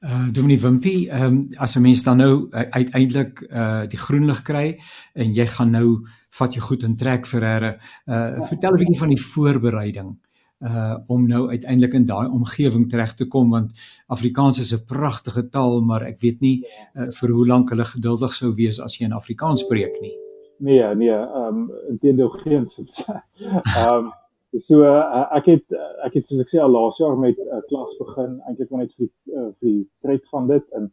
Uh 0.00 0.30
Dominee 0.32 0.56
Wimpy, 0.60 1.08
ehm 1.12 1.24
um, 1.24 1.48
as 1.60 1.76
'n 1.76 1.82
mens 1.82 2.02
dan 2.02 2.16
nou 2.16 2.48
uh, 2.48 2.60
uiteindelik 2.70 3.40
uh 3.40 3.82
die 3.84 3.98
groen 3.98 4.24
lig 4.26 4.42
kry 4.42 4.80
en 5.12 5.34
jy 5.34 5.46
gaan 5.46 5.70
nou 5.70 6.06
vat 6.38 6.54
jy 6.54 6.60
goed 6.60 6.82
in 6.88 6.96
trek 6.96 7.26
vir 7.26 7.44
herre. 7.44 7.72
Uh 8.06 8.14
ja. 8.14 8.42
vertel 8.48 8.72
'n 8.72 8.80
bietjie 8.80 8.98
van 8.98 9.08
die 9.08 9.24
voorbereiding 9.32 10.16
uh 10.60 10.96
om 11.08 11.26
nou 11.26 11.48
uiteindelik 11.48 11.94
in 11.94 12.06
daai 12.06 12.28
omgewing 12.28 12.88
terecht 12.90 13.16
te 13.16 13.26
kom 13.28 13.50
want 13.50 13.72
Afrikaans 14.06 14.58
is 14.60 14.72
'n 14.72 14.84
pragtige 14.86 15.48
taal, 15.48 15.80
maar 15.80 16.02
ek 16.02 16.20
weet 16.20 16.40
nie 16.40 16.64
uh, 16.94 17.10
vir 17.10 17.30
hoe 17.30 17.46
lank 17.46 17.70
hulle 17.70 17.84
geduldig 17.84 18.32
sou 18.32 18.54
wees 18.54 18.80
as 18.80 18.98
jy 18.98 19.06
in 19.06 19.12
Afrikaans 19.12 19.60
spreek 19.60 20.00
nie. 20.00 20.16
Nee, 20.58 20.94
nee, 20.94 21.10
ehm 21.10 21.56
um, 21.56 21.70
intendeel 21.88 22.28
geen 22.28 22.66
sins. 22.66 23.04
Ehm 23.06 23.94
um, 24.04 24.12
So 24.58 24.82
uh, 24.82 25.28
ek 25.36 25.46
het 25.46 25.74
ek 26.02 26.16
het 26.18 26.26
soos 26.26 26.40
ek 26.42 26.48
sê 26.50 26.58
al 26.58 26.72
laas 26.74 26.96
jaar 26.98 27.14
met 27.14 27.36
'n 27.38 27.46
uh, 27.54 27.60
klas 27.68 27.90
begin 27.98 28.32
eintlik 28.48 28.70
net 28.74 28.90
vir 28.96 29.06
die 29.06 29.34
uh, 29.38 29.50
vir 29.60 29.68
die 29.68 29.84
tred 30.02 30.24
van 30.32 30.48
dit 30.48 30.64
en 30.74 30.88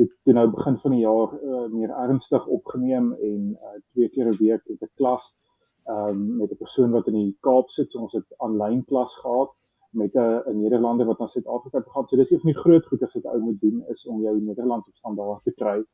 dit 0.00 0.08
toe 0.24 0.32
nou 0.32 0.46
begin 0.54 0.78
van 0.80 0.94
die 0.96 1.02
jaar 1.02 1.34
uh, 1.36 1.66
meer 1.68 1.92
ernstig 2.04 2.46
opgeneem 2.46 3.12
en 3.12 3.42
uh, 3.52 3.74
twee 3.92 4.08
keer 4.08 4.30
'n 4.30 4.38
week 4.40 4.64
het 4.64 4.80
'n 4.80 4.96
klas 4.96 5.28
um, 5.86 6.36
met 6.36 6.50
'n 6.50 6.56
persoon 6.56 6.90
wat 6.90 7.06
in 7.06 7.12
die 7.12 7.36
Kaap 7.40 7.68
sit. 7.68 7.90
So 7.90 7.98
ons 7.98 8.12
het 8.12 8.34
aanlyn 8.38 8.84
klas 8.84 9.14
gehad 9.14 9.50
met 9.90 10.14
'n 10.14 10.42
'n 10.46 10.60
Nederlander 10.62 11.06
wat 11.06 11.18
na 11.18 11.26
Suid-Afrika 11.26 11.80
toe 11.80 11.92
gaan. 11.92 12.06
So 12.08 12.16
dis 12.16 12.30
een 12.30 12.40
van 12.40 12.52
die 12.52 12.60
groot 12.60 12.86
goed 12.86 13.02
as 13.02 13.14
wat 13.14 13.26
ou 13.26 13.40
moet 13.40 13.60
doen 13.60 13.84
is 13.88 14.06
om 14.06 14.20
jou 14.20 14.40
Nederlands 14.40 14.88
op 14.88 14.94
standaard 14.94 15.44
te 15.44 15.52
kry. 15.52 15.84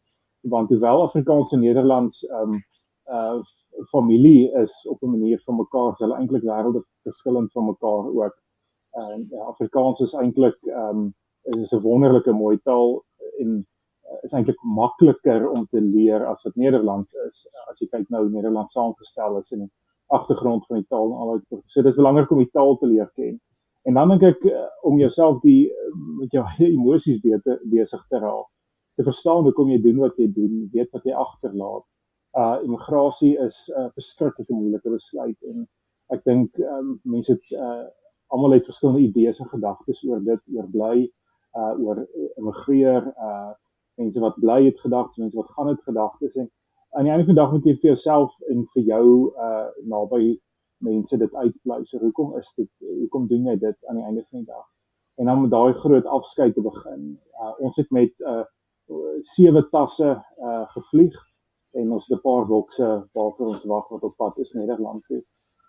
Want 0.41 0.69
hoewel 0.69 1.03
Afrikaans 1.03 1.53
en 1.53 1.61
Nederlands 1.61 2.27
ehm 2.27 2.53
um, 2.53 2.63
uh 3.07 3.41
familie 3.89 4.53
is 4.53 4.87
op 4.87 5.03
'n 5.03 5.11
manier 5.11 5.41
van 5.45 5.57
mekaar, 5.57 5.95
hulle 5.99 6.15
eintlik 6.15 6.43
wêrelde 6.43 6.83
verskillend 7.03 7.53
van 7.53 7.65
mekaar 7.65 8.05
ook. 8.07 8.43
En 8.91 9.27
ja, 9.31 9.43
Afrikaans 9.43 10.01
is 10.01 10.13
eintlik 10.13 10.59
ehm 10.63 10.99
um, 10.99 11.15
is 11.43 11.73
'n 11.73 11.81
wonderlike 11.81 12.33
mooi 12.33 12.59
taal 12.63 13.05
en 13.39 13.49
uh, 13.49 13.78
is 14.23 14.33
eintlik 14.33 14.61
makliker 14.77 15.49
om 15.51 15.67
te 15.73 15.81
leer 15.81 16.25
as 16.27 16.43
wat 16.47 16.57
Nederlands 16.57 17.13
is. 17.27 17.43
As 17.71 17.81
jy 17.81 17.89
kyk 17.93 18.09
nou 18.15 18.25
Nederlands 18.29 18.73
saamgestel 18.77 19.39
is 19.41 19.53
en 19.53 19.67
die 19.67 19.73
agtergrond 20.15 20.65
van 20.67 20.81
die 20.81 20.89
taal 20.89 21.11
en 21.13 21.19
al 21.21 21.33
daai 21.35 21.63
so 21.67 21.83
dit 21.83 21.93
is 21.93 22.01
belangrik 22.01 22.31
om 22.33 22.41
die 22.41 22.53
taal 22.53 22.77
te 22.81 22.89
leer 22.89 23.11
ken. 23.15 23.37
En 23.89 23.99
dan 24.01 24.15
dink 24.15 24.25
ek 24.31 24.47
uh, 24.49 24.65
om 24.89 24.99
jouself 25.01 25.43
die 25.45 25.69
met 26.21 26.33
jou 26.33 26.45
emosies 26.73 27.21
beter 27.25 27.61
besig 27.75 28.03
te 28.09 28.23
raak. 28.25 28.49
Te 28.97 29.05
verstaan 29.07 29.45
hoe 29.47 29.55
kom 29.55 29.71
jy 29.71 29.79
doen 29.85 30.01
wat 30.03 30.17
jy 30.19 30.27
doen, 30.35 30.65
weet 30.73 30.91
wat 30.97 31.07
jy 31.07 31.15
agterlaat 31.15 31.85
uh 32.39 32.59
immigrasie 32.65 33.37
is 33.47 33.57
'n 33.69 33.81
uh, 33.81 33.91
verskriklike 33.97 34.53
moeilike 34.55 34.91
besluit 34.91 35.39
en 35.51 35.65
ek 36.15 36.25
dink 36.25 36.59
um, 36.59 37.01
mense 37.05 37.33
het 37.33 37.47
uh 37.53 37.87
almal 38.29 38.53
het 38.53 38.69
verskillende 38.69 39.01
idees 39.01 39.41
en 39.41 39.49
gedagtes 39.49 40.03
oor 40.05 40.21
dit 40.25 40.43
oor 40.57 40.69
bly 40.77 40.97
uh 41.61 41.73
oor 41.85 42.03
immigreer 42.37 43.09
uh 43.29 43.53
mense 44.01 44.23
wat 44.25 44.39
bly 44.43 44.61
het 44.65 44.81
gedagtes 44.85 45.23
mense 45.23 45.37
wat 45.37 45.55
gaan 45.57 45.73
het 45.73 45.83
gedagtes 45.91 46.37
en 46.37 46.51
aan 46.97 47.05
die 47.05 47.13
einde 47.13 47.27
van 47.29 47.35
die 47.35 47.43
dag 47.43 47.53
moet 47.53 47.69
jy 47.69 47.77
vir 47.79 47.91
jouself 47.93 48.35
en 48.53 48.67
vir 48.75 48.85
jou 48.93 49.07
uh 49.47 49.67
naby 49.95 50.25
mense 50.89 51.19
dit 51.25 51.35
uitbly 51.35 51.81
so 51.85 52.03
hoekom 52.03 52.37
is 52.39 52.51
dit 52.57 52.71
hoekom 53.03 53.27
doen 53.33 53.51
jy 53.53 53.57
dit 53.65 53.79
aan 53.89 54.01
die 54.01 54.07
einde 54.11 54.27
van 54.31 54.45
die 54.45 54.51
dag 54.53 54.67
en 55.19 55.31
dan 55.31 55.43
met 55.43 55.51
daai 55.51 55.73
groot 55.83 56.07
afskeid 56.19 56.55
te 56.55 56.65
begin 56.71 57.11
uh 57.43 57.55
ons 57.59 57.77
het 57.83 57.91
met 58.01 58.15
uh 58.35 58.45
sewe 59.35 59.63
tasse 59.73 60.15
uh 60.15 60.63
gevlieg 60.75 61.19
en 61.81 61.93
ons 61.93 62.07
het 62.07 62.19
'n 62.19 62.23
paar 62.23 62.47
bokse 62.47 62.87
waarvoor 63.13 63.47
ons 63.47 63.65
wag 63.65 63.89
wat 63.89 64.03
op 64.03 64.17
pad 64.17 64.39
is 64.39 64.53
Nederland 64.53 65.05
toe. 65.05 65.23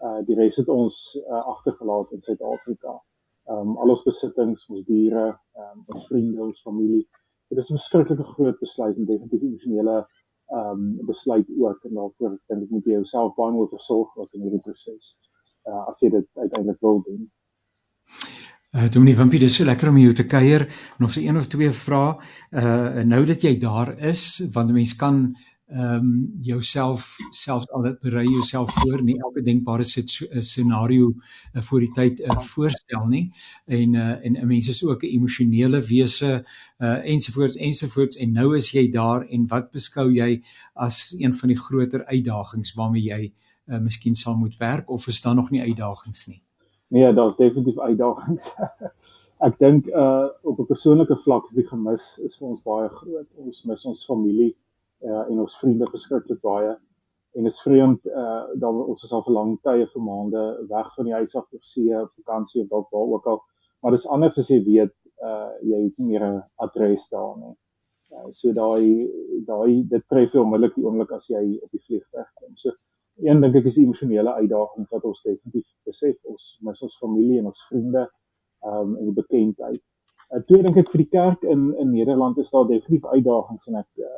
Uh 0.06 0.20
die 0.26 0.36
res 0.36 0.56
het 0.56 0.70
ons 0.70 1.16
uh, 1.16 1.46
agtergelaat 1.46 2.12
in 2.12 2.22
Suid-Afrika. 2.22 3.02
Um 3.46 3.78
al 3.78 3.90
ons 3.90 4.04
besittings, 4.04 4.68
ons 4.70 4.86
diere, 4.86 5.40
um 5.54 5.84
ons 5.88 6.06
vriende, 6.08 6.42
ons 6.42 6.62
familie. 6.62 7.08
Dit 7.50 7.58
is 7.58 7.70
'n 7.70 7.78
verskriklike 7.78 8.24
groot 8.24 8.60
besluit 8.60 8.98
en 8.98 9.06
definitief 9.06 9.42
'n 9.42 9.46
emosionele 9.46 10.08
um 10.50 11.06
besluit 11.06 11.48
ook 11.60 11.84
en 11.84 11.94
daarvoor 11.94 12.30
dink 12.48 12.62
ek 12.62 12.70
moet 12.70 12.86
jy 12.86 12.92
jouself 12.92 13.36
baie 13.36 13.52
moet 13.54 13.70
versorg 13.70 14.14
wat 14.18 14.34
in 14.34 14.42
hierdie 14.42 14.62
proses. 14.66 15.16
Uh 15.70 15.84
as 15.90 16.00
jy 16.02 16.10
dit 16.10 16.28
uiteindelik 16.34 16.80
wil 16.82 17.02
doen. 17.06 17.30
Uh, 18.70 18.86
Dominee 18.94 19.16
van 19.18 19.30
Pieter, 19.30 19.50
so 19.50 19.66
lekker 19.66 19.90
om 19.90 19.98
jou 19.98 20.14
te 20.14 20.28
kuier. 20.30 20.68
Nog 21.02 21.12
so 21.12 21.22
een 21.22 21.38
of 21.38 21.48
twee 21.50 21.72
vrae. 21.74 22.18
Uh 22.54 23.04
nou 23.04 23.26
dat 23.26 23.42
jy 23.42 23.58
daar 23.58 23.96
is, 23.98 24.46
want 24.54 24.70
'n 24.70 24.74
mens 24.74 24.96
kan 24.96 25.36
ehm 25.70 25.96
um, 25.96 26.38
jouself 26.42 27.18
self 27.30 27.68
al 27.70 27.84
berei 28.02 28.26
jouself 28.26 28.72
voor 28.74 29.04
nie 29.04 29.20
elke 29.22 29.42
denkbare 29.42 29.84
scenario 29.84 31.14
uh, 31.54 31.62
voor 31.62 31.80
die 31.80 31.92
tyd 31.94 32.20
uh, 32.20 32.40
voorstel 32.40 33.06
nie. 33.08 33.32
En 33.66 33.94
uh, 33.94 34.26
en 34.26 34.34
'n 34.42 34.48
mens 34.48 34.68
is 34.68 34.86
ook 34.86 35.04
'n 35.04 35.06
emosionele 35.06 35.82
wese 35.82 36.46
uh, 36.80 37.06
ensovoorts 37.06 37.56
ensovoorts. 37.56 38.18
En 38.18 38.32
nou 38.32 38.56
is 38.56 38.72
jy 38.72 38.90
daar 38.90 39.28
en 39.28 39.48
wat 39.48 39.72
beskou 39.72 40.12
jy 40.12 40.42
as 40.74 41.16
een 41.20 41.34
van 41.34 41.48
die 41.48 41.58
groter 41.58 42.06
uitdagings 42.06 42.74
waarmee 42.74 43.04
jy 43.04 43.34
uh, 43.66 43.80
miskien 43.80 44.16
sal 44.16 44.38
moet 44.38 44.58
werk? 44.58 44.90
Of 44.90 45.08
is 45.08 45.22
daar 45.22 45.36
nog 45.36 45.50
nie 45.50 45.62
uitdagings 45.62 46.28
nie? 46.28 46.42
Nee, 46.88 47.14
daar's 47.14 47.38
definitief 47.38 47.80
uitdagings. 47.80 48.50
Ek 49.48 49.60
dink 49.60 49.86
uh 49.86 50.28
op 50.42 50.60
'n 50.60 50.66
persoonlike 50.66 51.16
vlak 51.24 51.46
is 51.46 51.56
die 51.56 51.68
gemis 51.68 52.18
is 52.24 52.36
vir 52.38 52.48
ons 52.48 52.62
baie 52.62 52.90
groot. 52.90 53.28
Ons 53.36 53.64
mis 53.64 53.86
ons 53.86 54.06
familie 54.06 54.56
uh, 55.04 55.24
en 55.30 55.40
ons 55.46 55.58
vriende 55.62 55.90
beskiklik 55.92 56.42
baie 56.42 56.76
en 57.38 57.46
is 57.46 57.62
vreemd 57.62 58.06
uh 58.10 58.44
dan 58.64 58.82
ons 58.92 59.04
is 59.06 59.12
al 59.14 59.24
vir 59.28 59.36
lang 59.38 59.52
tye 59.68 59.86
vir 59.94 60.04
maande 60.04 60.44
weg 60.72 60.88
van 60.96 61.10
die 61.10 61.14
huis 61.14 61.36
af 61.36 61.46
vir 61.54 61.64
see 61.72 61.96
of 62.02 62.10
vakansie 62.22 62.64
of 62.64 62.70
dalk 62.74 62.90
waar 62.96 63.14
ook 63.16 63.28
al 63.34 63.42
maar 63.82 63.96
dis 63.96 64.08
anders 64.16 64.38
as 64.42 64.50
jy 64.50 64.60
weet 64.66 64.96
uh 65.30 65.52
jy 65.72 65.82
het 65.86 65.98
nie 65.98 66.08
meer 66.12 66.26
'n 66.28 66.44
adres 66.66 67.10
daar 67.10 67.36
nie. 67.38 67.56
Uh, 68.12 68.30
so 68.30 68.52
daai 68.52 68.86
daai 69.48 69.84
dit 69.94 70.04
tref 70.12 70.32
jou 70.34 70.44
onmiddellik 70.44 70.76
die 70.76 70.86
oomblik 70.86 71.12
as 71.18 71.28
jy 71.30 71.44
op 71.64 71.72
die 71.72 71.84
vliegtuig 71.88 72.30
kom. 72.40 72.56
So 72.56 72.72
een 73.28 73.42
dink 73.42 73.56
ek 73.56 73.66
is 73.70 73.76
die 73.76 73.86
emosionele 73.86 74.34
uitdaging 74.42 74.88
wat 74.92 75.04
ons 75.04 75.22
definitief 75.24 75.68
besef 75.86 76.16
ons 76.34 76.46
mis 76.62 76.82
ons 76.88 76.98
familie 77.04 77.40
en 77.40 77.52
ons 77.52 77.68
vriende 77.70 78.08
um 78.72 78.96
en 78.98 79.06
die 79.06 79.18
bekendheid. 79.22 79.84
Uh, 80.30 80.44
twee 80.46 80.62
dink 80.62 80.76
ek 80.78 80.92
vir 80.94 81.02
die 81.02 81.10
kerk 81.10 81.46
in 81.54 81.62
in 81.82 81.90
Nederland 81.90 82.38
is 82.38 82.50
daar 82.54 82.68
definitief 82.70 83.06
uitdagings 83.10 83.64
en 83.70 83.80
ek 83.80 84.04
uh, 84.06 84.10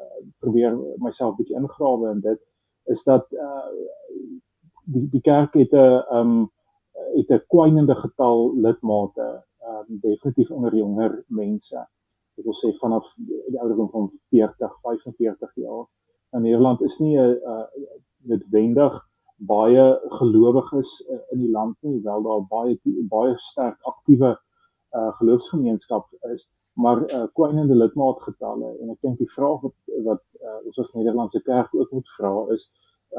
probeer 0.43 0.73
myself 0.99 1.37
bietjie 1.37 1.55
ingrawe 1.55 2.09
in 2.11 2.19
dit 2.25 2.41
is 2.91 2.99
dat 3.05 3.31
uh, 3.31 3.69
die 4.91 5.05
die 5.13 5.21
kerk 5.23 5.55
het 5.55 5.71
'n 5.71 6.03
um 6.17 6.33
het 7.15 7.31
'n 7.31 7.45
kwynende 7.53 7.95
getal 8.01 8.51
lidmate 8.65 9.29
um 9.71 10.01
definitief 10.03 10.51
onder 10.51 10.75
jonger 10.75 11.23
mense. 11.27 11.79
Ek 12.37 12.43
wil 12.43 12.59
sê 12.59 12.73
vanaf 12.83 13.07
die 13.15 13.59
ouderdom 13.61 13.89
van 13.95 14.11
40, 14.35 14.75
45 14.83 15.55
jaar. 15.55 15.87
In 16.35 16.41
Nederland 16.41 16.81
is 16.81 16.99
nie 16.99 17.15
'n 17.17 17.39
uh, 17.53 17.65
noodwendig 18.27 18.99
baie 19.37 19.99
gelowiges 20.19 21.07
uh, 21.09 21.23
in 21.31 21.39
die 21.39 21.51
land 21.51 21.77
nie, 21.81 22.01
wel 22.03 22.21
daar 22.21 22.43
baie 22.49 22.79
baie 23.07 23.37
sterk 23.37 23.79
aktiewe 23.81 24.35
uh 24.35 24.50
geloofsgemeenskap 25.19 26.07
is 26.31 26.47
maar 26.73 27.01
uh 27.13 27.25
kwynende 27.33 27.75
lidmaatgetalle 27.75 28.69
en 28.81 28.91
ek 28.93 29.01
dink 29.01 29.17
die 29.17 29.31
vraag 29.35 29.63
wat 29.65 29.75
wat 30.07 30.23
uh, 30.41 30.59
ons 30.65 30.79
as 30.79 30.93
Nederlandse 30.93 31.41
kerk 31.47 31.73
ook 31.75 31.91
moet 31.91 32.13
vra 32.17 32.31
is 32.55 32.63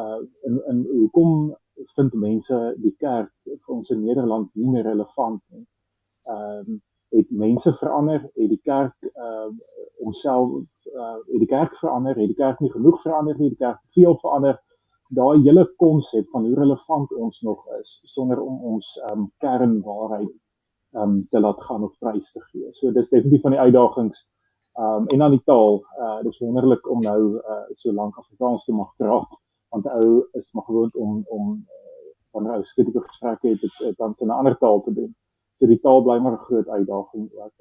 uh 0.02 0.20
in 0.48 0.60
in 0.72 0.86
hoekom 0.90 1.52
vind 1.96 2.14
mense 2.14 2.58
die 2.84 2.94
kerk 2.98 3.32
vir 3.44 3.74
ons 3.74 3.90
in 3.90 4.02
Nederland 4.04 4.50
nie 4.54 4.70
meer 4.70 4.88
relevant 4.88 5.42
nie. 5.50 5.66
Ehm 6.24 6.72
um, 6.72 6.80
het 7.12 7.30
mense 7.30 7.74
verander, 7.76 8.22
het 8.22 8.48
die 8.48 8.60
kerk 8.64 8.96
ehm 9.12 9.52
uh, 9.52 9.80
homself 10.00 10.52
uh 10.96 11.16
het 11.32 11.40
die 11.44 11.52
kerk 11.56 11.76
verander, 11.80 12.16
het 12.16 12.32
die 12.32 12.40
kerk 12.44 12.60
nie 12.60 12.72
genoeg 12.72 13.00
verander 13.02 13.38
nie, 13.38 13.48
die 13.48 13.64
kerk 13.64 13.80
veel 13.96 14.18
verander. 14.24 14.60
daai 15.12 15.42
hele 15.44 15.64
konsep 15.76 16.28
van 16.32 16.44
hoe 16.48 16.54
relevant 16.56 17.10
ons 17.12 17.40
nog 17.40 17.66
is 17.78 17.88
sonder 18.02 18.40
om 18.40 18.62
ons 18.64 18.86
ehm 19.08 19.18
um, 19.18 19.26
kernwaarheid 19.44 20.32
ehm 20.92 21.02
um, 21.02 21.26
te 21.30 21.40
laat 21.40 21.60
gaan 21.60 21.82
of 21.82 21.98
prys 21.98 22.32
te 22.32 22.40
gee. 22.40 22.72
So 22.72 22.92
dis 22.92 23.08
definitief 23.08 23.40
van 23.40 23.50
die 23.50 23.60
uitdagings 23.60 24.26
ehm 24.72 25.02
um, 25.02 25.06
en 25.06 25.18
dan 25.18 25.30
die 25.30 25.42
taal. 25.44 25.84
Uh 26.00 26.18
dis 26.22 26.38
wonderlik 26.38 26.90
om 26.90 27.00
nou 27.00 27.20
uh 27.36 27.64
so 27.74 27.92
lank 27.92 28.16
Afrikaans 28.16 28.64
te 28.64 28.72
mag 28.72 28.94
praat 28.96 29.40
want 29.72 29.86
ou 29.88 30.28
is 30.32 30.52
maar 30.52 30.64
gewoond 30.64 30.96
om 30.96 31.24
om 31.28 31.52
uh, 31.52 32.12
wanneer 32.30 32.52
ou 32.52 32.62
skriftelike 32.62 33.08
gesprekke 33.08 33.48
het, 33.48 33.62
het 33.62 33.96
dan 33.96 34.14
in 34.18 34.26
'n 34.26 34.30
ander 34.30 34.58
taal 34.58 34.82
te 34.82 34.92
doen. 34.92 35.14
So 35.52 35.66
die 35.66 35.80
taal 35.80 36.02
bly 36.02 36.18
maar 36.18 36.32
'n 36.32 36.44
groot 36.48 36.68
uitdaging 36.68 37.30
ook. 37.32 37.52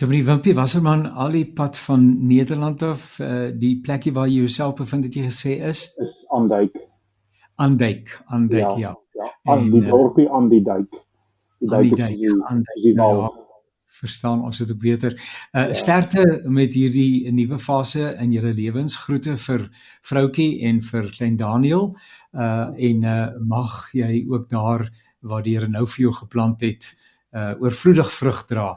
Dominee 0.00 0.24
Wimpie 0.24 0.54
Wasserman 0.54 1.06
al 1.12 1.30
die 1.30 1.52
pad 1.52 1.78
van 1.78 2.26
Nederland 2.26 2.82
af, 2.82 3.18
uh, 3.18 3.50
die 3.58 3.80
plekkie 3.80 4.12
waar 4.12 4.28
jy 4.28 4.38
jouself 4.38 4.74
bevind 4.74 5.04
het 5.04 5.14
jy 5.14 5.22
gesê 5.22 5.60
is 5.72 5.94
is 5.96 6.24
Aandyk. 6.28 6.88
Aandyk, 7.54 8.22
Aandyk 8.26 8.70
ja. 8.80 8.96
Ja, 9.12 9.24
ja. 9.42 9.52
aan 9.52 9.70
die 9.70 9.82
eh, 9.82 9.90
dorpie 9.90 10.30
aan 10.30 10.48
die 10.48 10.62
dijk. 10.62 11.08
Is 11.60 11.70
die 11.70 12.34
Aandyk. 12.48 12.96
Ja, 12.96 13.30
verstaan 14.00 14.42
ons 14.44 14.58
dit 14.58 14.70
ook 14.70 14.80
beter. 14.80 15.12
Uh 15.52 15.66
ja. 15.66 15.74
sterkte 15.74 16.42
met 16.48 16.74
hierdie 16.74 17.32
nuwe 17.32 17.58
fase 17.58 18.14
in 18.22 18.32
julle 18.32 18.52
lewens. 18.54 18.96
Groete 18.96 19.36
vir 19.36 19.66
vroutjie 20.06 20.62
en 20.68 20.80
vir 20.82 21.10
klein 21.16 21.36
Daniel. 21.36 21.90
Uh 22.32 22.70
en 22.90 23.04
uh 23.04 23.26
mag 23.40 23.90
jy 23.92 24.24
ook 24.28 24.48
daar 24.48 24.88
waar 25.20 25.42
die 25.44 25.56
Here 25.58 25.68
nou 25.68 25.84
vir 25.86 26.06
jou 26.06 26.14
geplant 26.16 26.62
het, 26.64 26.86
uh 27.36 27.52
oorvloedig 27.60 28.12
vrug 28.12 28.46
dra 28.48 28.70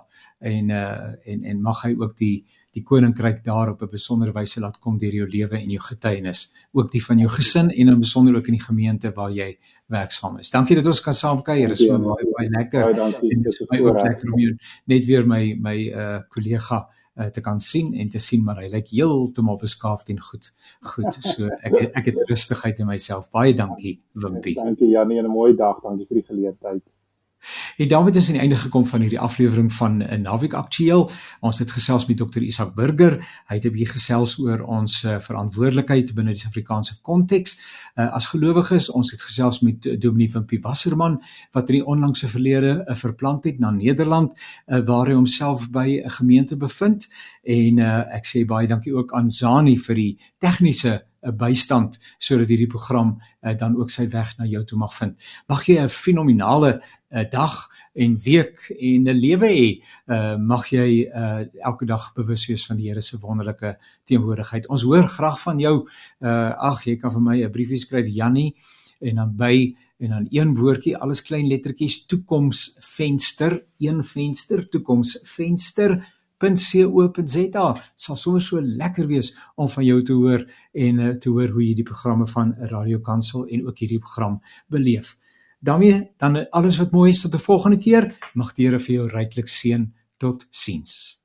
en 0.44 0.70
uh 0.70 1.14
en 1.24 1.44
en 1.44 1.62
mag 1.62 1.86
hy 1.86 1.96
ook 1.96 2.18
die 2.18 2.46
die 2.74 2.84
koninkryk 2.84 3.44
daar 3.46 3.70
op 3.70 3.82
'n 3.82 3.90
besondere 3.92 4.32
wyse 4.34 4.60
laat 4.60 4.80
kom 4.80 4.98
deur 4.98 5.14
jou 5.14 5.28
lewe 5.28 5.58
en 5.58 5.70
jou 5.70 5.82
getuienis, 5.82 6.54
ook 6.72 6.92
die 6.92 7.04
van 7.06 7.18
jou 7.18 7.30
gesin 7.30 7.70
en 7.70 7.88
in 7.88 8.00
besonder 8.00 8.36
ook 8.36 8.48
in 8.48 8.58
die 8.58 8.66
gemeente 8.66 9.12
waar 9.14 9.32
jy 9.32 9.58
werksaam 9.88 10.40
is. 10.40 10.52
Dankie 10.52 10.76
dat 10.76 10.88
ons 10.88 11.02
kan 11.02 11.14
saam 11.14 11.42
kuier. 11.42 11.68
Dit 11.68 11.80
is 11.80 11.86
so 11.86 11.98
baie 12.00 12.28
baie 12.32 12.50
lekker. 12.50 13.00
En 13.00 13.42
dit 13.42 13.46
is 13.46 13.66
baie 13.70 13.84
lekker 13.84 14.32
om 14.32 14.40
jou 14.40 14.58
net 14.86 15.06
weer 15.06 15.28
my 15.28 15.58
my 15.60 15.78
uh 15.92 16.20
kollega 16.30 16.88
uh, 17.18 17.26
te 17.26 17.42
kan 17.42 17.60
sien 17.60 17.94
en 17.94 18.10
te 18.10 18.20
sien 18.20 18.44
maar 18.44 18.62
hy 18.62 18.70
lyk 18.74 18.90
heeltemal 18.90 19.58
beskaafd 19.62 20.10
en 20.10 20.20
goed. 20.20 20.52
Goed. 20.82 21.14
So 21.22 21.50
ek 21.62 21.94
ek 21.94 22.06
het 22.06 22.24
rustigheid 22.32 22.80
in 22.80 22.88
myself. 22.88 23.30
Baie 23.32 23.54
dankie 23.54 24.00
Wimpie. 24.14 24.56
Dankie 24.56 24.90
Janie 24.90 25.20
en 25.20 25.26
'n 25.26 25.32
mooi 25.32 25.56
dag. 25.56 25.82
Dankie 25.82 26.08
vir 26.08 26.22
die 26.22 26.28
geleentheid. 26.32 26.84
En 27.78 27.88
daarmee 27.88 28.14
is 28.14 28.28
aan 28.28 28.34
die 28.34 28.42
einde 28.42 28.56
gekom 28.56 28.86
van 28.86 29.02
hierdie 29.02 29.20
aflewering 29.20 29.74
van 29.74 30.02
uh, 30.02 30.18
Naweek 30.18 30.54
Aktueel. 30.54 31.12
Ons 31.40 31.60
het 31.60 31.72
gesels 31.72 32.06
met 32.06 32.18
Dr. 32.18 32.42
Isak 32.42 32.76
Burger. 32.76 33.18
Hy 33.48 33.56
het 33.56 33.66
'n 33.66 33.72
bietjie 33.72 33.92
gesels 33.92 34.40
oor 34.40 34.62
ons 34.62 35.04
uh, 35.04 35.20
verantwoordelikheid 35.20 36.14
binne 36.16 36.32
die 36.32 36.40
Suid-Afrikaanse 36.40 37.02
konteks. 37.02 37.60
Uh, 37.96 38.14
as 38.14 38.28
gelowiges, 38.28 38.90
ons 38.90 39.12
het 39.12 39.22
gesels 39.22 39.60
met 39.60 40.02
Dominee 40.02 40.32
van 40.32 40.46
Pie 40.46 40.60
Wasserman 40.62 41.22
wat 41.52 41.70
in 41.70 41.76
die 41.76 41.86
onlangse 41.86 42.28
verlede 42.28 42.86
uh, 42.88 42.96
verplant 42.96 43.44
het 43.44 43.60
na 43.60 43.72
Nederland 43.72 44.34
uh, 44.34 44.80
waar 44.80 45.08
hy 45.08 45.14
homself 45.14 45.70
by 45.70 46.02
'n 46.04 46.10
gemeente 46.10 46.58
bevind. 46.58 47.08
En 47.44 47.78
uh, 47.78 48.16
ek 48.16 48.26
sê 48.26 48.46
baie 48.46 48.68
dankie 48.68 48.96
ook 48.96 49.14
aan 49.14 49.30
Zani 49.30 49.78
vir 49.78 49.96
die 49.96 50.20
tegniese 50.40 51.13
'n 51.24 51.38
bystand 51.38 52.00
sodat 52.18 52.50
hierdie 52.50 52.68
program 52.68 53.18
uh, 53.42 53.54
dan 53.58 53.78
ook 53.78 53.90
sy 53.90 54.08
weg 54.10 54.38
na 54.38 54.46
jou 54.46 54.64
toe 54.64 54.78
mag 54.78 54.94
vind. 54.94 55.24
Mag 55.48 55.66
jy 55.66 55.80
'n 55.80 55.90
fenominale 55.90 56.82
uh, 57.12 57.24
dag 57.30 57.70
en 57.94 58.18
week 58.18 58.70
en 58.80 59.08
'n 59.08 59.20
lewe 59.20 59.48
hê. 59.48 59.82
Uh, 60.08 60.38
mag 60.38 60.68
jy 60.68 61.08
uh, 61.08 61.46
elke 61.64 61.86
dag 61.86 62.14
bewus 62.14 62.48
wees 62.48 62.66
van 62.66 62.78
die 62.78 62.90
Here 62.90 63.02
se 63.02 63.18
wonderlike 63.20 63.78
teenwoordigheid. 64.04 64.68
Ons 64.68 64.84
hoor 64.84 65.04
graag 65.04 65.40
van 65.42 65.60
jou. 65.60 65.88
Uh, 66.20 66.52
ag, 66.58 66.84
jy 66.86 66.96
kan 66.96 67.12
vir 67.12 67.22
my 67.22 67.44
'n 67.44 67.52
briefie 67.52 67.78
skryf 67.78 68.08
Jannie 68.08 68.56
en 69.00 69.16
dan 69.16 69.36
by 69.36 69.76
en 70.04 70.10
dan 70.10 70.28
een 70.30 70.56
woordjie 70.56 70.98
alles 70.98 71.22
klein 71.22 71.48
lettertjies 71.48 72.06
toekoms 72.06 72.78
venster 72.80 73.64
een 73.80 74.04
venster 74.04 74.70
toekoms 74.70 75.20
www.co.za 76.44 77.66
sal 77.96 78.16
sommer 78.20 78.42
so 78.42 78.62
lekker 78.62 79.08
wees 79.08 79.32
om 79.56 79.70
van 79.70 79.86
jou 79.86 80.02
te 80.04 80.14
hoor 80.14 80.46
en 80.74 81.00
uh, 81.00 81.10
te 81.16 81.30
hoor 81.30 81.56
hoe 81.56 81.64
jy 81.64 81.74
die 81.80 81.88
programme 81.88 82.28
van 82.28 82.54
Radio 82.72 83.00
Kansel 83.00 83.48
en 83.48 83.68
ook 83.68 83.80
hierdie 83.80 84.00
program 84.00 84.42
beleef. 84.68 85.18
daarmee 85.64 86.12
dan 86.18 86.50
alles 86.50 86.78
wat 86.78 86.92
mooi 86.92 87.10
is 87.12 87.22
tot 87.22 87.34
'n 87.34 87.40
volgende 87.40 87.78
keer 87.78 88.12
mag 88.34 88.54
die 88.54 88.66
Here 88.66 88.80
vir 88.80 88.96
jou 88.96 89.08
ryklik 89.08 89.48
seën 89.48 89.94
tot 90.18 90.48
siens. 90.52 91.23